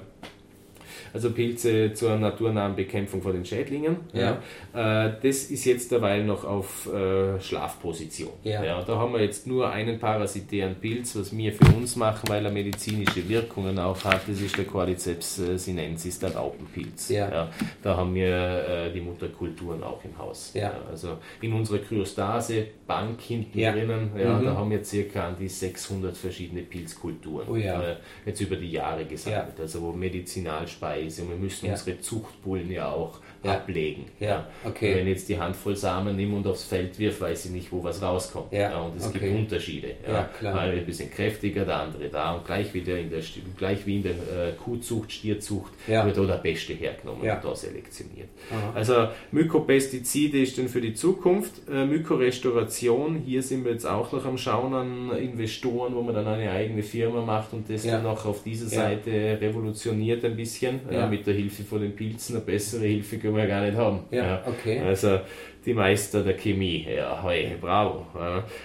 [1.16, 3.98] also Pilze zur naturnahen Bekämpfung von den Schädlingen.
[4.12, 4.38] Ja.
[4.74, 5.08] ja.
[5.08, 8.32] Äh, das ist jetzt derweil noch auf äh, Schlafposition.
[8.44, 8.62] Ja.
[8.62, 8.82] ja.
[8.84, 12.52] Da haben wir jetzt nur einen parasitären Pilz, was wir für uns machen, weil er
[12.52, 14.28] medizinische Wirkungen auch hat.
[14.28, 17.08] Das ist der Cordyceps äh, sinensis, der Raupenpilz.
[17.10, 17.30] Ja.
[17.30, 17.50] ja.
[17.82, 20.52] Da haben wir die Mutterkulturen auch im Haus.
[20.54, 20.74] Ja.
[20.90, 24.46] also in unserer Kryostase-Bank hinten drinnen, ja, mhm.
[24.46, 27.48] da haben wir circa an die 600 verschiedene Pilzkulturen.
[27.48, 27.56] Oh
[28.26, 29.60] jetzt über die Jahre gesammelt.
[29.60, 31.73] Also wo Medizinalspeisen Preise und wir müssen ja.
[31.73, 33.54] unsere Zuchtbullen ja auch ja.
[33.54, 34.06] ablegen.
[34.20, 34.48] Ja.
[34.64, 34.96] Okay.
[34.96, 37.84] Wenn ich jetzt die Handvoll Samen nehme und aufs Feld wirf, weiß ich nicht, wo
[37.84, 38.52] was rauskommt.
[38.52, 38.80] Ja.
[38.82, 39.20] und es okay.
[39.20, 39.92] gibt Unterschiede.
[40.08, 40.30] Ja.
[40.42, 43.22] Mal ein bisschen kräftiger, der andere da und gleich, wieder in der,
[43.58, 48.30] gleich wie in der äh, Kuhzucht, Stierzucht wird da der Beste hergenommen und da selektioniert.
[48.52, 48.72] Aha.
[48.76, 51.54] Also Mykopestizide ist dann für die Zukunft.
[51.72, 56.28] Äh, Mykorestauration, hier sind wir jetzt auch noch am Schauen an Investoren, wo man dann
[56.28, 61.28] eine eigene Firma macht und das dann auch auf dieser Seite revolutioniert ein bisschen mit
[61.28, 63.99] der Hilfe von den Pilzen, eine bessere Hilfe können wir gar nicht haben.
[64.12, 64.80] Ja, okay.
[64.80, 65.20] Also
[65.66, 68.06] die Meister der Chemie, ja, hey, bravo.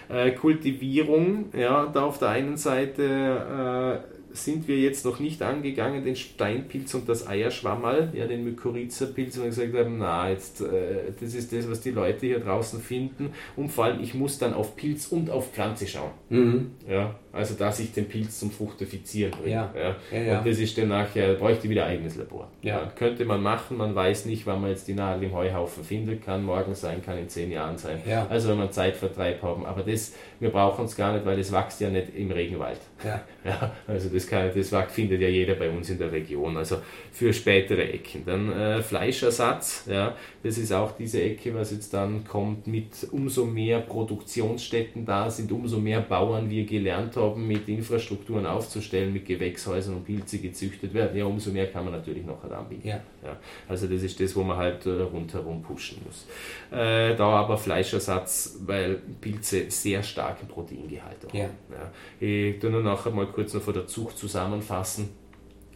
[0.09, 6.05] Äh, Kultivierung, ja, da auf der einen Seite äh, sind wir jetzt noch nicht angegangen,
[6.05, 11.35] den Steinpilz und das Eierschwammerl, ja, den Mykorrhiza-Pilz, und gesagt haben, na, jetzt, äh, das
[11.35, 13.33] ist das, was die Leute hier draußen finden.
[13.57, 16.11] Und vor allem, ich muss dann auf Pilz und auf Pflanze schauen.
[16.29, 16.71] Mhm.
[16.89, 19.55] Ja, also, dass ich den Pilz zum Fructifizieren bringe.
[19.55, 19.75] Ja.
[20.13, 20.19] Ja.
[20.19, 20.39] Ja.
[20.39, 22.49] Und das ist dann nachher, bräuchte wieder ein eigenes Labor.
[22.63, 22.91] Ja.
[22.97, 26.45] könnte man machen, man weiß nicht, wann man jetzt die Nadel im Heuhaufen finden kann,
[26.45, 28.01] morgen sein kann, in zehn Jahren sein.
[28.29, 29.65] Also, wenn man Zeitvertreib haben.
[29.65, 32.81] Aber das, wir brauchen es gar nicht, weil das wächst ja nicht im Regenwald.
[33.05, 33.21] Ja.
[33.43, 36.77] Ja, also das, kann, das findet ja jeder bei uns in der Region, also
[37.13, 38.25] für spätere Ecken.
[38.25, 43.45] Dann äh, Fleischersatz, ja, das ist auch diese Ecke, was jetzt dann kommt mit umso
[43.45, 49.97] mehr Produktionsstätten da sind, umso mehr Bauern wir gelernt haben, mit Infrastrukturen aufzustellen, mit Gewächshäusern
[49.97, 52.89] und Pilze gezüchtet werden, ja, umso mehr kann man natürlich noch anbieten.
[52.89, 53.01] Ja.
[53.23, 53.37] Ja,
[53.69, 56.27] also das ist das, wo man halt äh, rundherum pushen muss.
[56.71, 61.37] Äh, da aber Fleischersatz, weil Pilze sehr starken Proteingehalt haben.
[61.37, 61.45] Ja.
[61.45, 61.91] Ja.
[62.19, 65.11] Ich tue nur nachher mal kurz noch vor der Zucht zusammenfassen,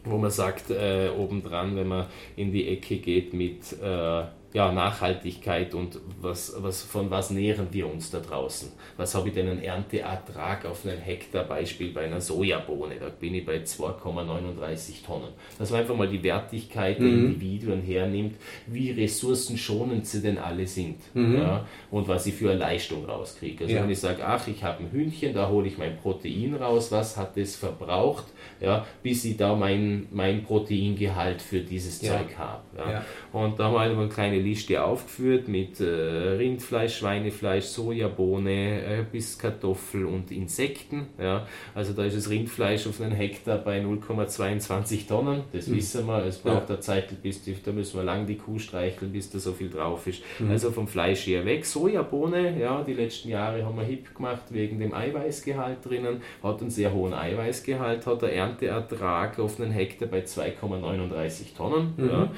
[0.03, 4.23] wo man sagt, äh, obendran, wenn man in die Ecke geht mit äh,
[4.55, 8.71] ja, Nachhaltigkeit und was, was, von was nähren wir uns da draußen?
[8.95, 12.95] Was habe ich denn einen Ernteertrag auf einen Hektar, Beispiel bei einer Sojabohne?
[12.97, 15.33] Da bin ich bei 2,39 Tonnen.
[15.59, 17.25] Dass man einfach mal die Wertigkeit der mhm.
[17.25, 18.37] Individuen hernimmt,
[18.67, 21.35] wie ressourcenschonend sie denn alle sind mhm.
[21.35, 23.65] ja, und was ich für eine Leistung rauskriege.
[23.65, 23.83] Also ja.
[23.83, 27.17] wenn ich sage, ach, ich habe ein Hühnchen, da hole ich mein Protein raus, was
[27.17, 28.23] hat es verbraucht,
[28.59, 32.13] ja, bis ich da mein, mein Proteingehalt für dieses ja.
[32.13, 32.63] Zeug habe.
[32.77, 33.05] Ja.
[33.31, 39.37] Und da haben wir eine kleine Liste aufgeführt mit äh, Rindfleisch, Schweinefleisch, Sojabohne, äh, bis
[39.37, 41.07] Kartoffel und Insekten.
[41.19, 41.45] Ja.
[41.73, 45.43] Also da ist das Rindfleisch auf einen Hektar bei 0,22 Tonnen.
[45.51, 45.75] Das mhm.
[45.75, 46.25] wissen wir.
[46.25, 46.75] Es braucht ja.
[46.75, 49.69] eine Zeit, bis die, da müssen wir lang die Kuh streicheln, bis da so viel
[49.69, 50.21] drauf ist.
[50.39, 50.51] Mhm.
[50.51, 51.65] Also vom Fleisch her weg.
[51.65, 56.21] Sojabohne, ja, die letzten Jahre haben wir hip gemacht wegen dem Eiweißgehalt drinnen.
[56.41, 61.93] Hat einen sehr hohen Eiweißgehalt, hat der Ernteertrag auf einen Hektar bei 2,39 Tonnen.
[61.97, 62.09] Mhm.
[62.09, 62.29] Ja.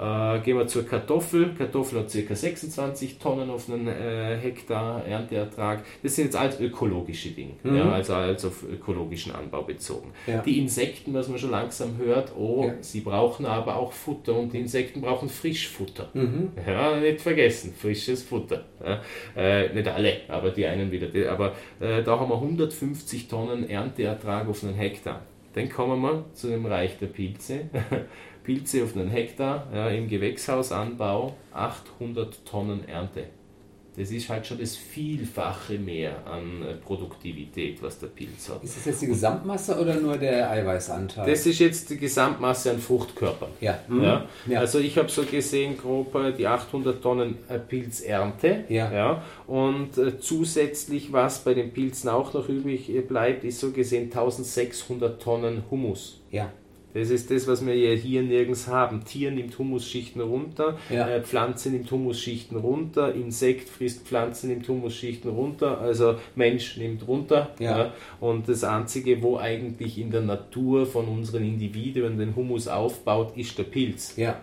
[0.00, 1.50] Äh, gehen wir zur Kartoffel.
[1.56, 2.34] Kartoffel hat ca.
[2.34, 5.84] 26 Tonnen auf einen äh, Hektar Ernteertrag.
[6.02, 7.76] Das sind jetzt alles ökologische Dinge, mhm.
[7.76, 10.12] ja, also alles auf ökologischen Anbau bezogen.
[10.26, 10.40] Ja.
[10.40, 14.60] Die Insekten, was man schon langsam hört, oh, sie brauchen aber auch Futter und die
[14.60, 16.08] Insekten brauchen Frischfutter.
[16.14, 16.52] Mhm.
[16.66, 18.64] Ja, nicht vergessen, frisches Futter.
[19.36, 21.08] Äh, nicht alle, aber die einen wieder.
[21.08, 25.20] Die, aber äh, da haben wir 150 Tonnen Ernteertrag auf einen Hektar.
[25.54, 27.68] Dann kommen wir zu dem Reich der Pilze.
[28.44, 33.26] Pilze auf einen Hektar ja, im Gewächshausanbau 800 Tonnen Ernte.
[33.96, 38.62] Das ist halt schon das Vielfache mehr an äh, Produktivität, was der Pilz hat.
[38.62, 41.28] Ist das jetzt die Gesamtmasse oder nur der Eiweißanteil?
[41.28, 43.50] Das ist jetzt die Gesamtmasse an Fruchtkörpern.
[43.60, 43.78] Ja.
[43.88, 44.02] Mhm.
[44.02, 44.26] ja.
[44.46, 44.60] ja.
[44.60, 48.64] Also ich habe so gesehen grob äh, die 800 Tonnen äh, Pilzernte.
[48.68, 48.92] Ja.
[48.92, 49.22] ja.
[49.46, 49.90] Und
[50.20, 56.20] zusätzlich, was bei den Pilzen auch noch übrig bleibt, ist so gesehen 1600 Tonnen Humus.
[56.30, 56.52] Ja.
[56.94, 59.04] Das ist das, was wir ja hier nirgends haben.
[59.04, 61.08] Tier nimmt Humusschichten runter, ja.
[61.08, 67.50] äh, Pflanze nimmt Humusschichten runter, Insekt frisst Pflanze, nimmt Humusschichten runter, also Mensch nimmt runter.
[67.58, 67.78] Ja.
[67.78, 67.92] ja.
[68.20, 73.56] Und das Einzige, wo eigentlich in der Natur von unseren Individuen den Humus aufbaut, ist
[73.58, 74.16] der Pilz.
[74.16, 74.40] Ja.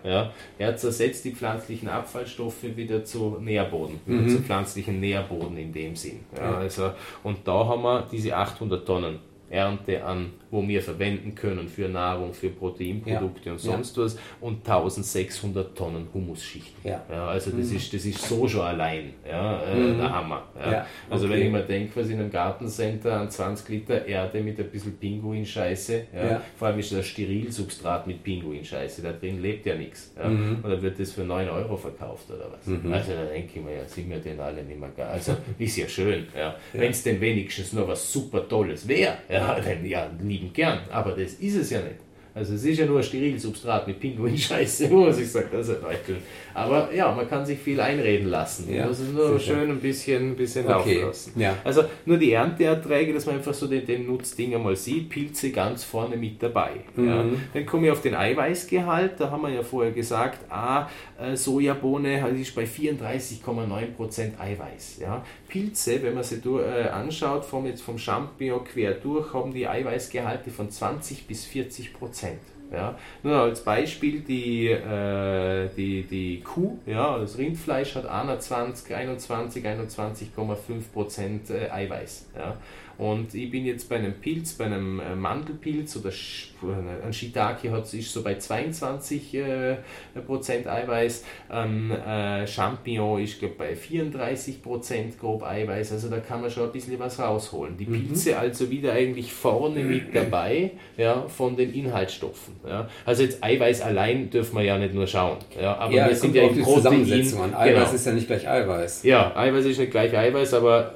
[0.58, 4.28] Er zersetzt die pflanzlichen Abfallstoffe wieder zu Nährboden, mhm.
[4.28, 6.20] zu pflanzlichen Nährboden in dem Sinn.
[6.40, 6.92] Also,
[7.22, 12.32] und da haben wir diese 800 Tonnen Ernte an wo wir verwenden können für Nahrung,
[12.32, 13.52] für Proteinprodukte ja.
[13.52, 14.04] und sonst ja.
[14.04, 16.88] was und 1600 Tonnen Humusschichten.
[16.88, 17.02] Ja.
[17.10, 17.76] ja also das, mhm.
[17.76, 19.98] ist, das ist so schon allein ja, äh, mhm.
[19.98, 20.42] der Hammer.
[20.58, 20.86] Ja.
[21.10, 21.34] Also okay.
[21.34, 24.96] wenn ich mir denke, was in einem Gartencenter an 20 Liter Erde mit ein bisschen
[24.96, 30.12] Pinguinscheiße, ja, vor allem ist das Sterilsubstrat mit Pinguinscheiße, da drin lebt ja nichts.
[30.16, 30.64] Ja, mhm.
[30.64, 32.66] Oder wird das für 9 Euro verkauft oder was?
[32.66, 32.92] Mhm.
[32.92, 35.08] Also da denke ich mir, ja, sind wir denn alle nicht mehr geil.
[35.12, 36.54] Also ist ja schön, ja.
[36.72, 41.10] wenn es denn wenigstens nur was super Tolles wäre, ja, ja, nie liebend gern, aber
[41.10, 42.08] das ist es ja nicht.
[42.38, 46.16] Also es ist ja nur ein Sterilsubstrat mit Pinguinscheiße, muss ich sagen, das ist ein
[46.54, 48.72] Aber ja, man kann sich viel einreden lassen.
[48.72, 51.00] Ja, das ist nur schön ein bisschen, ein bisschen okay.
[51.00, 51.40] laufen lassen.
[51.40, 51.56] Ja.
[51.64, 55.82] Also nur die Ernteerträge, dass man einfach so den, den Nutzding einmal sieht, Pilze ganz
[55.82, 56.70] vorne mit dabei.
[56.94, 57.08] Mhm.
[57.08, 57.24] Ja.
[57.54, 60.88] Dann komme ich auf den Eiweißgehalt, da haben wir ja vorher gesagt, ah,
[61.34, 64.98] Sojabohne ist bei 34,9% Eiweiß.
[65.00, 65.24] Ja.
[65.48, 69.66] Pilze, wenn man sie durch, äh, anschaut, vom, jetzt vom Champignon quer durch, haben die
[69.66, 72.40] Eiweißgehalte von 20 bis 40 Prozent.
[72.70, 72.98] Ja.
[73.22, 80.92] Nur als Beispiel die, äh, die, die Kuh, ja, das Rindfleisch hat 21, 21, 21,5
[80.92, 82.26] Prozent äh, Eiweiß.
[82.36, 82.56] Ja.
[82.98, 86.10] Und ich bin jetzt bei einem Pilz, bei einem äh, Mandelpilz oder
[87.06, 89.76] ein Shiitake hat, ist so bei 22 äh,
[90.26, 96.40] Prozent Eiweiß, ein äh, Champignon ist glaube bei 34 Prozent grob Eiweiß, also da kann
[96.40, 97.76] man schon ein bisschen was rausholen.
[97.76, 98.08] Die mhm.
[98.08, 98.38] Pilze mhm.
[98.38, 102.56] also wieder eigentlich vorne mit dabei ja, von den Inhaltsstoffen.
[102.66, 102.88] Ja.
[103.06, 106.34] Also jetzt Eiweiß allein dürfen wir ja nicht nur schauen, ja, aber ja, wir sind
[106.34, 107.02] ja im Protein.
[107.02, 107.90] Eiweiß genau.
[107.92, 109.04] ist ja nicht gleich Eiweiß.
[109.04, 110.94] Ja, Eiweiß ist nicht gleich Eiweiß, aber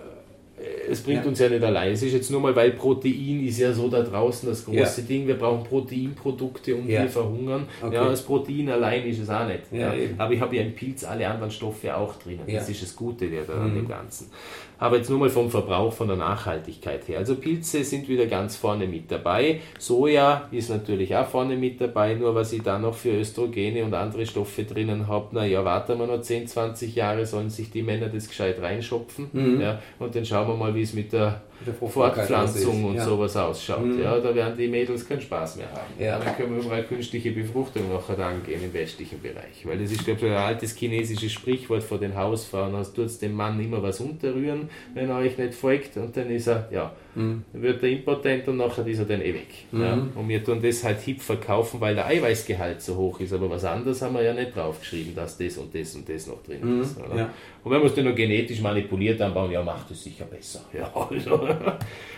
[0.89, 1.29] es bringt ja.
[1.29, 1.93] uns ja nicht allein.
[1.93, 5.07] Es ist jetzt nur mal, weil Protein ist ja so da draußen das große ja.
[5.07, 5.27] Ding.
[5.27, 7.03] Wir brauchen Proteinprodukte und ja.
[7.03, 7.67] wir verhungern.
[7.81, 7.95] Okay.
[7.95, 9.61] Ja, das Protein allein ist es auch nicht.
[9.71, 12.41] Ja, Aber ich habe ja im Pilz alle anderen Stoffe auch drin.
[12.47, 13.75] Das ist das Gute der, mhm.
[13.75, 14.31] dem Ganzen.
[14.79, 17.19] Aber jetzt nur mal vom Verbrauch, von der Nachhaltigkeit her.
[17.19, 19.61] Also Pilze sind wieder ganz vorne mit dabei.
[19.79, 23.95] Soja ist natürlich auch vorne mit dabei, nur was ich da noch für Östrogene und
[23.95, 28.09] andere Stoffe drinnen habe, naja, warten wir noch 10, 20 Jahre, sollen sich die Männer
[28.09, 29.29] das gescheit reinschopfen.
[29.33, 29.61] Mhm.
[29.61, 31.43] Ja, und dann schauen wir mal, wie es mit der
[31.89, 33.05] Fortpflanzung und ja.
[33.05, 33.85] sowas ausschaut.
[33.85, 34.03] Mhm.
[34.03, 35.93] Ja, da werden die Mädels keinen Spaß mehr haben.
[35.99, 36.19] Ja.
[36.19, 39.65] Dann können wir überall künstliche Befruchtung nachher angehen im westlichen Bereich.
[39.65, 42.75] Weil das ist, glaube ich, ein altes chinesisches Sprichwort vor den Hausfrauen.
[42.75, 46.49] Also tut dem Mann immer was unterrühren, wenn er euch nicht folgt und dann ist
[46.49, 47.45] er, ja, mhm.
[47.53, 49.49] wird er impotent und nachher ist er dann eh weg.
[49.71, 49.83] Mhm.
[49.83, 49.93] Ja.
[50.15, 53.33] Und wir tun das halt hip verkaufen, weil der Eiweißgehalt so hoch ist.
[53.33, 56.43] Aber was anderes haben wir ja nicht draufgeschrieben, dass das und das und das noch
[56.43, 56.83] drin mhm.
[56.83, 56.97] ist.
[56.99, 57.31] Ja.
[57.65, 60.63] Und wenn wir es dann noch genetisch manipuliert anbauen, ja, macht es sicher besser.
[60.73, 61.42] Ja, also.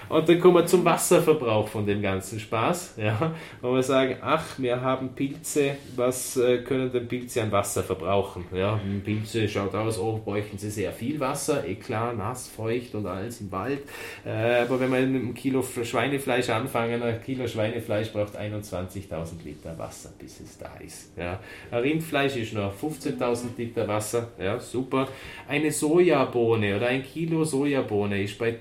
[0.09, 2.95] Und dann kommen wir zum Wasserverbrauch von dem ganzen Spaß.
[2.99, 7.83] Ja, wo wir sagen, ach, wir haben Pilze, was äh, können denn Pilze an Wasser
[7.83, 8.45] verbrauchen?
[8.55, 13.07] Ja, Pilze schaut aus, oh, bräuchten sie sehr viel Wasser, eh klar, nass, feucht und
[13.07, 13.81] alles im Wald.
[14.25, 19.77] Äh, aber wenn wir mit einem Kilo Schweinefleisch anfangen, ein Kilo Schweinefleisch braucht 21.000 Liter
[19.79, 21.17] Wasser, bis es da ist.
[21.17, 21.41] Ja.
[21.71, 25.09] Ein Rindfleisch ist noch 15.000 Liter Wasser, ja, super.
[25.49, 28.53] Eine Sojabohne oder ein Kilo Sojabohne ist bei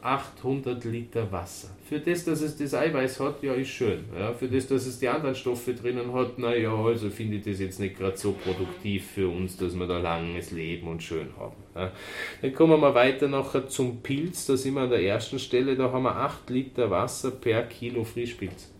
[0.00, 1.68] 1800 Liter Wasser.
[1.88, 4.04] Für das, dass es das Eiweiß hat, ja, ist schön.
[4.18, 7.60] Ja, für das, dass es die anderen Stoffe drinnen hat, naja, also finde ich das
[7.60, 11.56] jetzt nicht gerade so produktiv für uns, dass wir da langes Leben und schön haben.
[11.74, 11.92] Ja.
[12.40, 15.92] Dann kommen wir weiter nachher zum Pilz, da sind wir an der ersten Stelle, da
[15.92, 18.71] haben wir 8 Liter Wasser per Kilo Frischpilz.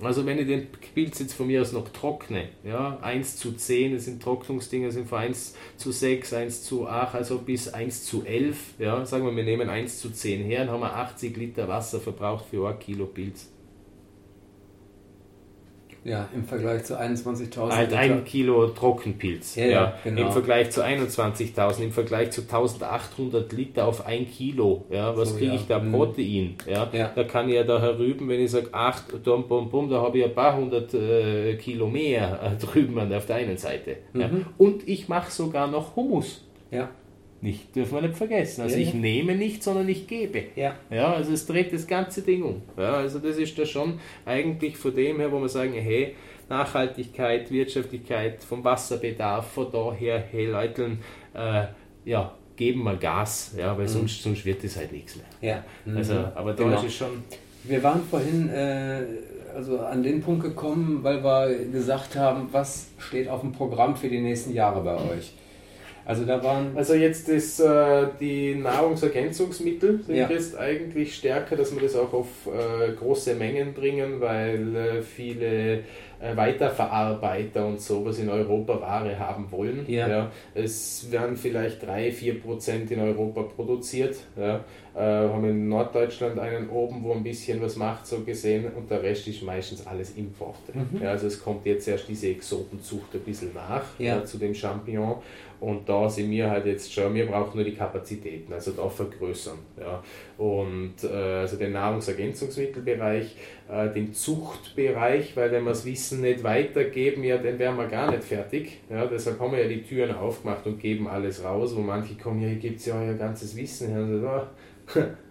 [0.00, 3.94] Also wenn ich den Pilz jetzt von mir aus noch trockne, ja, 1 zu 10,
[3.94, 8.24] das sind Trocknungsdinger, sind von 1 zu 6, 1 zu 8, also bis 1 zu
[8.24, 11.68] 11, ja, sagen wir, wir nehmen 1 zu 10 her, dann haben wir 80 Liter
[11.68, 13.53] Wasser verbraucht für ein Kilo Pilz.
[16.04, 17.70] Ja, im Vergleich zu 21.000.
[17.70, 19.56] Halt ein Kilo Trockenpilz.
[19.56, 20.22] Ja, ja, genau.
[20.22, 24.84] Im Vergleich zu 21.000, im Vergleich zu 1.800 Liter auf ein Kilo.
[24.90, 25.54] Ja, was so, kriege ja.
[25.54, 25.92] ich da mhm.
[25.92, 26.56] Protein?
[26.66, 29.88] Ja, ja, Da kann ich ja da herüben, wenn ich sage 8, bum, bum, bum,
[29.88, 33.96] da habe ich ein paar hundert äh, Kilo mehr äh, drüben auf der einen Seite.
[34.12, 34.44] Mhm.
[34.58, 36.44] Und ich mache sogar noch Humus.
[36.70, 36.90] Ja.
[37.44, 38.62] Nicht, dürfen wir nicht vergessen.
[38.62, 40.44] Also ich nehme nicht, sondern ich gebe.
[40.56, 40.76] Ja.
[40.88, 41.12] ja.
[41.12, 42.62] Also es dreht das ganze Ding um.
[42.78, 46.14] Ja, also das ist da schon eigentlich von dem her, wo wir sagen, hey,
[46.48, 50.96] Nachhaltigkeit, Wirtschaftlichkeit, vom Wasserbedarf, von daher, hey Leute,
[51.34, 51.66] äh,
[52.06, 53.88] ja, geben wir Gas, ja, weil mhm.
[53.88, 55.26] sonst, sonst wird das halt nichts mehr.
[55.42, 55.64] Ja.
[55.84, 55.98] Mhm.
[55.98, 56.76] Also, aber da genau.
[56.78, 57.24] ist es schon.
[57.64, 59.02] Wir waren vorhin äh,
[59.54, 64.08] also an den Punkt gekommen, weil wir gesagt haben, was steht auf dem Programm für
[64.08, 65.34] die nächsten Jahre bei euch?
[66.06, 66.76] Also da waren.
[66.76, 70.28] Also jetzt ist äh, die Nahrungsergänzungsmittel sind ja.
[70.28, 75.80] jetzt eigentlich stärker, dass wir das auch auf äh, große Mengen bringen, weil äh, viele
[76.20, 79.84] äh, Weiterverarbeiter und sowas in Europa Ware haben wollen.
[79.88, 80.08] Ja.
[80.08, 80.32] ja.
[80.54, 84.16] Es werden vielleicht 3-4% in Europa produziert.
[84.36, 84.64] Ja.
[84.96, 89.02] Äh, haben in Norddeutschland einen oben, wo ein bisschen was macht, so gesehen, und der
[89.02, 90.72] Rest ist meistens alles Importe.
[90.72, 91.02] Mhm.
[91.02, 94.20] Ja, also es kommt jetzt erst diese Exotenzucht ein bisschen nach ja.
[94.20, 95.16] äh, zu dem Champignon.
[95.58, 99.58] Und da sind wir halt jetzt schon, wir brauchen nur die Kapazitäten, also da vergrößern.
[99.80, 100.02] Ja.
[100.36, 103.34] Und äh, also den Nahrungsergänzungsmittelbereich,
[103.68, 108.10] äh, den Zuchtbereich, weil wenn wir das Wissen nicht weitergeben, ja, dann wären wir gar
[108.10, 108.78] nicht fertig.
[108.90, 109.06] Ja.
[109.06, 112.48] Deshalb haben wir ja die Türen aufgemacht und geben alles raus, wo manche kommen, ja,
[112.48, 113.90] hier gibt es ja euer ganzes Wissen.
[113.90, 114.46] Ja, so,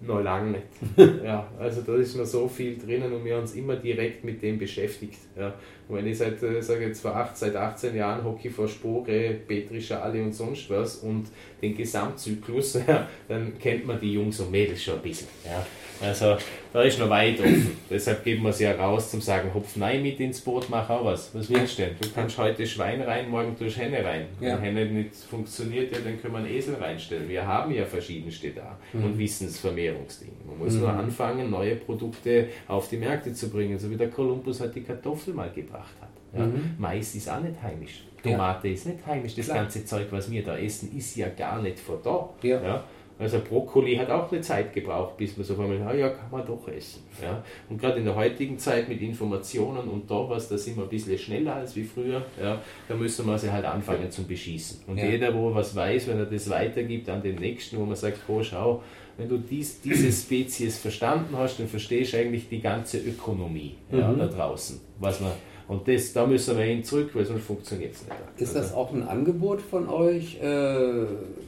[0.00, 0.66] noch lange nicht.
[1.24, 4.42] ja, also da ist noch so viel drinnen und wir haben uns immer direkt mit
[4.42, 5.18] dem beschäftigt.
[5.36, 5.54] Ja.
[5.88, 9.34] Und wenn ich seit, äh, sage jetzt vor acht, seit 18 Jahren Hockey vor Spore,
[9.46, 11.26] Petri Schale und sonst was und
[11.62, 15.28] den Gesamtzyklus, ja, dann kennt man die Jungs und Mädels schon ein bisschen.
[15.44, 15.66] Ja.
[16.00, 16.36] Also
[16.72, 17.76] da ist noch weit offen.
[17.90, 21.04] Deshalb geben wir es ja raus zum sagen, hopf nein mit ins Boot, mach auch
[21.04, 21.34] was.
[21.34, 21.96] Was willst du denn?
[22.00, 24.26] Du kannst heute Schwein rein, morgen tust Henne rein.
[24.40, 24.54] Ja.
[24.56, 27.28] Wenn Henne nicht funktioniert, ja, dann können wir einen Esel reinstellen.
[27.28, 29.04] Wir haben ja verschiedenste da mhm.
[29.04, 30.32] und Wissensvermehrungsdinge.
[30.46, 30.80] Man muss mhm.
[30.80, 34.82] nur anfangen, neue Produkte auf die Märkte zu bringen, so wie der Kolumbus halt die
[34.82, 36.08] Kartoffel mal gebracht hat.
[36.38, 36.46] Ja.
[36.46, 36.74] Mhm.
[36.78, 38.04] Mais ist auch nicht heimisch.
[38.22, 38.74] Tomate ja.
[38.74, 39.34] ist nicht heimisch.
[39.34, 39.58] Das Klar.
[39.58, 42.28] ganze Zeug, was wir da essen, ist ja gar nicht von da.
[42.42, 42.62] Ja.
[42.62, 42.84] ja.
[43.18, 46.46] Also Brokkoli hat auch eine Zeit gebraucht, bis man so einmal, ah ja, kann man
[46.46, 47.02] doch essen.
[47.20, 47.42] Ja.
[47.68, 50.88] Und gerade in der heutigen Zeit mit Informationen und da was, da sind wir ein
[50.88, 54.82] bisschen schneller als wie früher, ja, da müssen wir sie halt anfangen zum Beschießen.
[54.86, 55.06] Und ja.
[55.06, 58.42] jeder, wo was weiß, wenn er das weitergibt an den Nächsten, wo man sagt, oh
[58.42, 58.82] schau,
[59.16, 64.12] wenn du dies, diese Spezies verstanden hast, dann verstehst du eigentlich die ganze Ökonomie ja,
[64.12, 64.18] mhm.
[64.18, 65.32] da draußen, was man
[65.68, 68.16] und das, da müssen wir hin zurück, weil sonst funktioniert es nicht.
[68.38, 71.04] Ist das auch ein Angebot von euch, äh,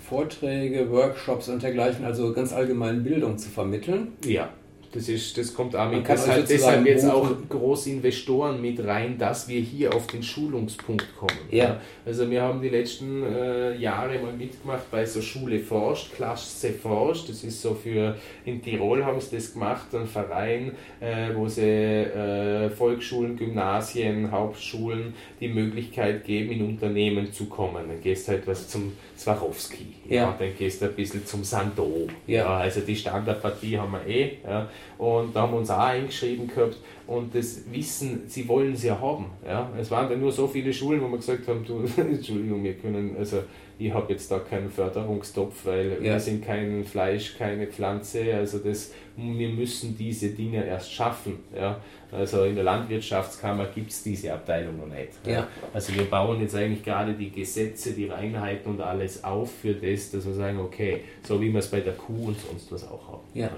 [0.09, 4.13] Vorträge, Workshops und dergleichen, also ganz allgemein Bildung zu vermitteln?
[4.25, 4.51] Ja,
[4.93, 6.07] das, ist, das kommt auch mit.
[6.09, 11.39] Deshalb, deshalb jetzt auch Großinvestoren mit rein, dass wir hier auf den Schulungspunkt kommen.
[11.51, 11.81] Ja.
[12.05, 17.29] Also wir haben die letzten äh, Jahre mal mitgemacht bei so Schule forscht, Klasse forscht.
[17.29, 21.63] Das ist so für, in Tirol haben sie das gemacht, ein Verein, äh, wo sie
[21.63, 27.89] äh, Volksschulen, Gymnasien, Hauptschulen die Möglichkeit geben, in Unternehmen zu kommen.
[27.89, 29.87] Dann gehst halt was zum Swarovski.
[30.09, 30.17] Ja.
[30.17, 30.37] ja.
[30.37, 32.09] Dann gehst du ein bisschen zum Sando.
[32.27, 32.41] Ja.
[32.41, 32.57] ja.
[32.57, 34.39] Also die Standardpartie haben wir eh.
[34.45, 34.69] Ja.
[34.99, 36.77] Und da haben wir uns auch eingeschrieben gehabt.
[37.07, 39.27] Und das Wissen, sie wollen es ja haben.
[39.47, 39.71] Ja.
[39.79, 43.17] Es waren dann nur so viele Schulen, wo wir gesagt haben, du, Entschuldigung, wir können,
[43.19, 43.43] also
[43.79, 46.01] ich habe jetzt da keinen Förderungstopf, weil ja.
[46.03, 51.39] wir sind kein Fleisch, keine Pflanze, also das, wir müssen diese Dinge erst schaffen.
[51.55, 51.81] Ja.
[52.13, 55.11] Also in der Landwirtschaftskammer gibt es diese Abteilung noch nicht.
[55.25, 55.47] Ja.
[55.73, 60.11] Also wir bauen jetzt eigentlich gerade die Gesetze, die Reinheiten und alles auf für das,
[60.11, 63.09] dass wir sagen, okay, so wie wir es bei der Kuh und sonst was auch
[63.09, 63.23] haben.
[63.35, 63.51] Ja.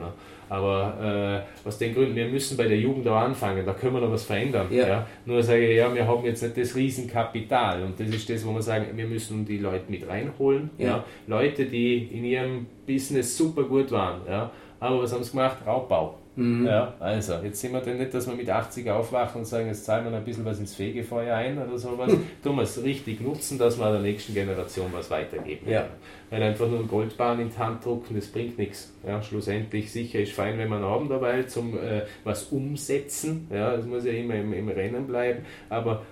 [0.49, 4.03] Aber äh, aus den Gründen, wir müssen bei der Jugend auch anfangen, da können wir
[4.03, 4.67] noch was verändern.
[4.71, 4.87] Ja.
[4.87, 5.07] ja.
[5.25, 8.53] Nur sage ich, ja, wir haben jetzt nicht das Riesenkapital und das ist das, wo
[8.53, 10.69] wir sagen, wir müssen die Leute mit reinholen.
[10.77, 10.87] Ja.
[10.87, 11.05] ja.
[11.27, 14.21] Leute, die in ihrem Business super gut waren.
[14.29, 14.51] Ja.
[14.79, 15.57] Aber was haben sie gemacht?
[15.67, 16.19] Raubbau.
[16.35, 16.67] Mhm.
[16.67, 19.85] Ja, also, jetzt sind wir denn nicht, dass wir mit 80 aufwachen und sagen, jetzt
[19.85, 22.11] zahlen wir ein bisschen was ins Fegefeuer ein oder sowas.
[22.43, 25.69] Tun wir es richtig nutzen, dass wir der nächsten Generation was weitergeben.
[25.69, 25.87] Ja.
[26.31, 28.95] Weil einfach nur Goldbahn in die Hand drucken, das bringt nichts.
[29.07, 33.49] Ja, schlussendlich sicher ist fein, wenn einen Abend dabei zum äh, was umsetzen.
[33.53, 35.45] Ja, das muss ja immer im, im Rennen bleiben.
[35.69, 36.03] Aber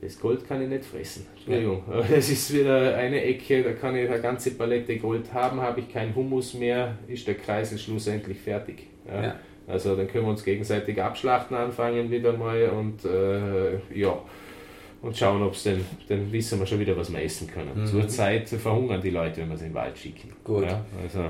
[0.00, 1.26] das Gold kann ich nicht fressen.
[1.34, 1.82] Entschuldigung.
[2.10, 5.92] Das ist wieder eine Ecke, da kann ich eine ganze Palette Gold haben, habe ich
[5.92, 8.86] keinen Humus mehr, ist der Kreisel schlussendlich fertig.
[9.06, 9.22] Ja.
[9.22, 9.34] Ja.
[9.66, 14.18] Also dann können wir uns gegenseitig abschlachten anfangen wieder mal und äh, ja
[15.02, 17.70] und schauen, ob es denn, dann wissen wir schon wieder, was wir essen können.
[17.74, 17.86] Mhm.
[17.86, 20.32] Zurzeit verhungern die Leute, wenn wir sie in den Wald schicken.
[20.44, 20.64] Gut.
[20.64, 21.24] Ja, also.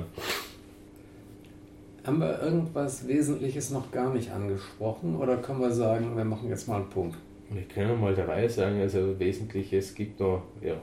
[2.05, 6.67] Haben wir irgendwas Wesentliches noch gar nicht angesprochen oder können wir sagen, wir machen jetzt
[6.67, 7.17] mal einen Punkt?
[7.53, 10.75] Wir können mal dabei sagen, also Wesentliches gibt noch, ja,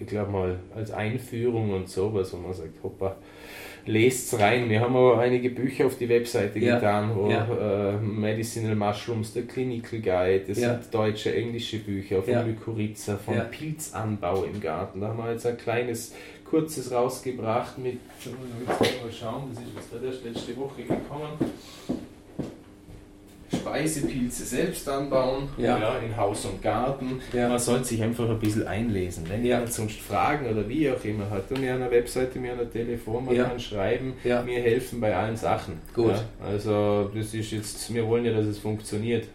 [0.00, 3.16] ich glaube mal als Einführung und sowas, wo man sagt, hoppa,
[3.84, 4.70] lest rein.
[4.70, 6.76] Wir haben auch einige Bücher auf die Webseite ja.
[6.76, 7.94] getan, wo ja.
[7.94, 10.78] äh, Medicinal Mushrooms, der Clinical Guide, das ja.
[10.78, 12.42] sind deutsche, englische Bücher von ja.
[12.42, 15.00] Mykorrhiza, von Pilzanbau im Garten.
[15.00, 16.14] Da haben wir jetzt ein kleines,
[16.48, 21.36] kurzes rausgebracht mit, mal schauen, das ist jetzt letzte Woche gekommen.
[23.54, 25.78] Speisepilze selbst anbauen, ja.
[25.78, 25.98] ja.
[25.98, 27.20] in Haus und Garten.
[27.32, 27.48] Ja.
[27.48, 29.24] Man sollte sich einfach ein bisschen einlesen.
[29.28, 29.56] Wenn ja.
[29.56, 32.58] jemand sonst Fragen oder wie auch immer hat, und mir an der Webseite, mir an
[32.58, 35.80] der Telefon, man kann schreiben, mir helfen bei allen Sachen.
[35.94, 36.14] Gut.
[36.44, 39.26] Also das ist jetzt, wir wollen ja, dass es funktioniert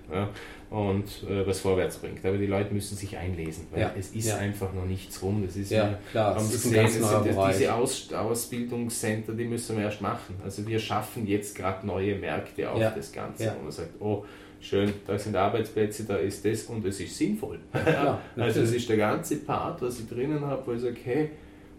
[0.73, 2.25] und äh, was vorwärts bringt.
[2.25, 3.91] Aber die Leute müssen sich einlesen, weil ja.
[3.95, 4.37] es ist ja.
[4.37, 5.43] einfach noch nichts rum.
[5.45, 10.01] Das ist ja, klar, das ist gesehen, das, diese Aus, Ausbildungscenter, die müssen wir erst
[10.01, 10.33] machen.
[10.43, 12.89] Also wir schaffen jetzt gerade neue Märkte auf ja.
[12.89, 13.51] das Ganze.
[13.51, 14.25] Und man sagt, oh,
[14.59, 17.59] schön, da sind Arbeitsplätze, da ist das und es ist sinnvoll.
[18.35, 21.29] also es ist der ganze Part, was ich drinnen habe, wo ich sage, hey,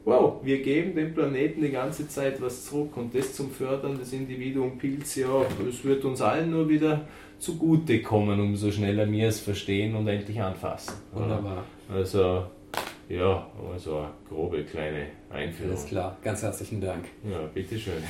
[0.05, 4.13] wow, wir geben dem Planeten die ganze Zeit was zurück und das zum Fördern des
[4.13, 7.09] Individuum Pilz, ja, es wird uns allen nur wieder
[7.45, 10.95] zugute kommen, umso schneller wir es verstehen und endlich anfassen.
[11.13, 11.65] Wunderbar.
[11.93, 12.47] Also,
[13.09, 15.73] ja, also eine grobe kleine Einführung.
[15.73, 17.05] Alles klar, ganz herzlichen Dank.
[17.31, 18.03] Ja, bitteschön.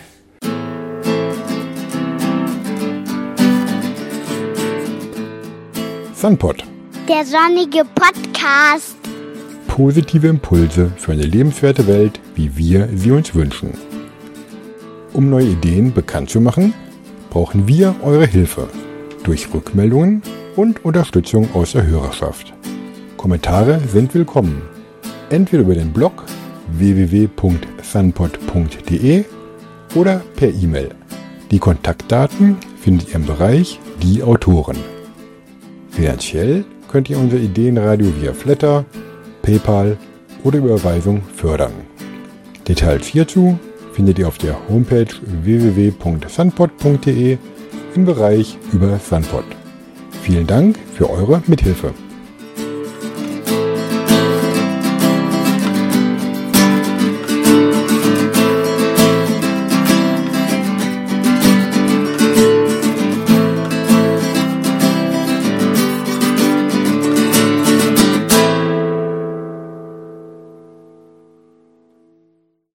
[6.15, 6.63] Sunpod.
[7.09, 8.97] Der sonnige Podcast.
[9.67, 13.77] Positive Impulse für eine lebenswerte Welt, wie wir sie uns wünschen.
[15.13, 16.73] Um neue Ideen bekannt zu machen,
[17.31, 18.69] brauchen wir eure Hilfe
[19.25, 20.23] durch Rückmeldungen
[20.55, 22.55] und Unterstützung aus der Hörerschaft.
[23.17, 24.63] Kommentare sind willkommen.
[25.31, 26.25] Entweder über den Blog
[26.69, 29.25] www.sunpod.de
[29.95, 30.91] oder per E-Mail.
[31.51, 34.77] Die Kontaktdaten findet ihr im Bereich Die Autoren.
[35.91, 38.85] Finanziell könnt ihr unser Ideenradio via Flatter,
[39.43, 39.99] PayPal
[40.43, 41.73] oder Überweisung fördern.
[42.69, 43.59] Details hierzu
[43.93, 45.09] findet ihr auf der Homepage
[45.45, 47.39] www.sunpod.de
[47.95, 49.45] im Bereich über Sunpod.
[50.23, 51.93] Vielen Dank für eure Mithilfe.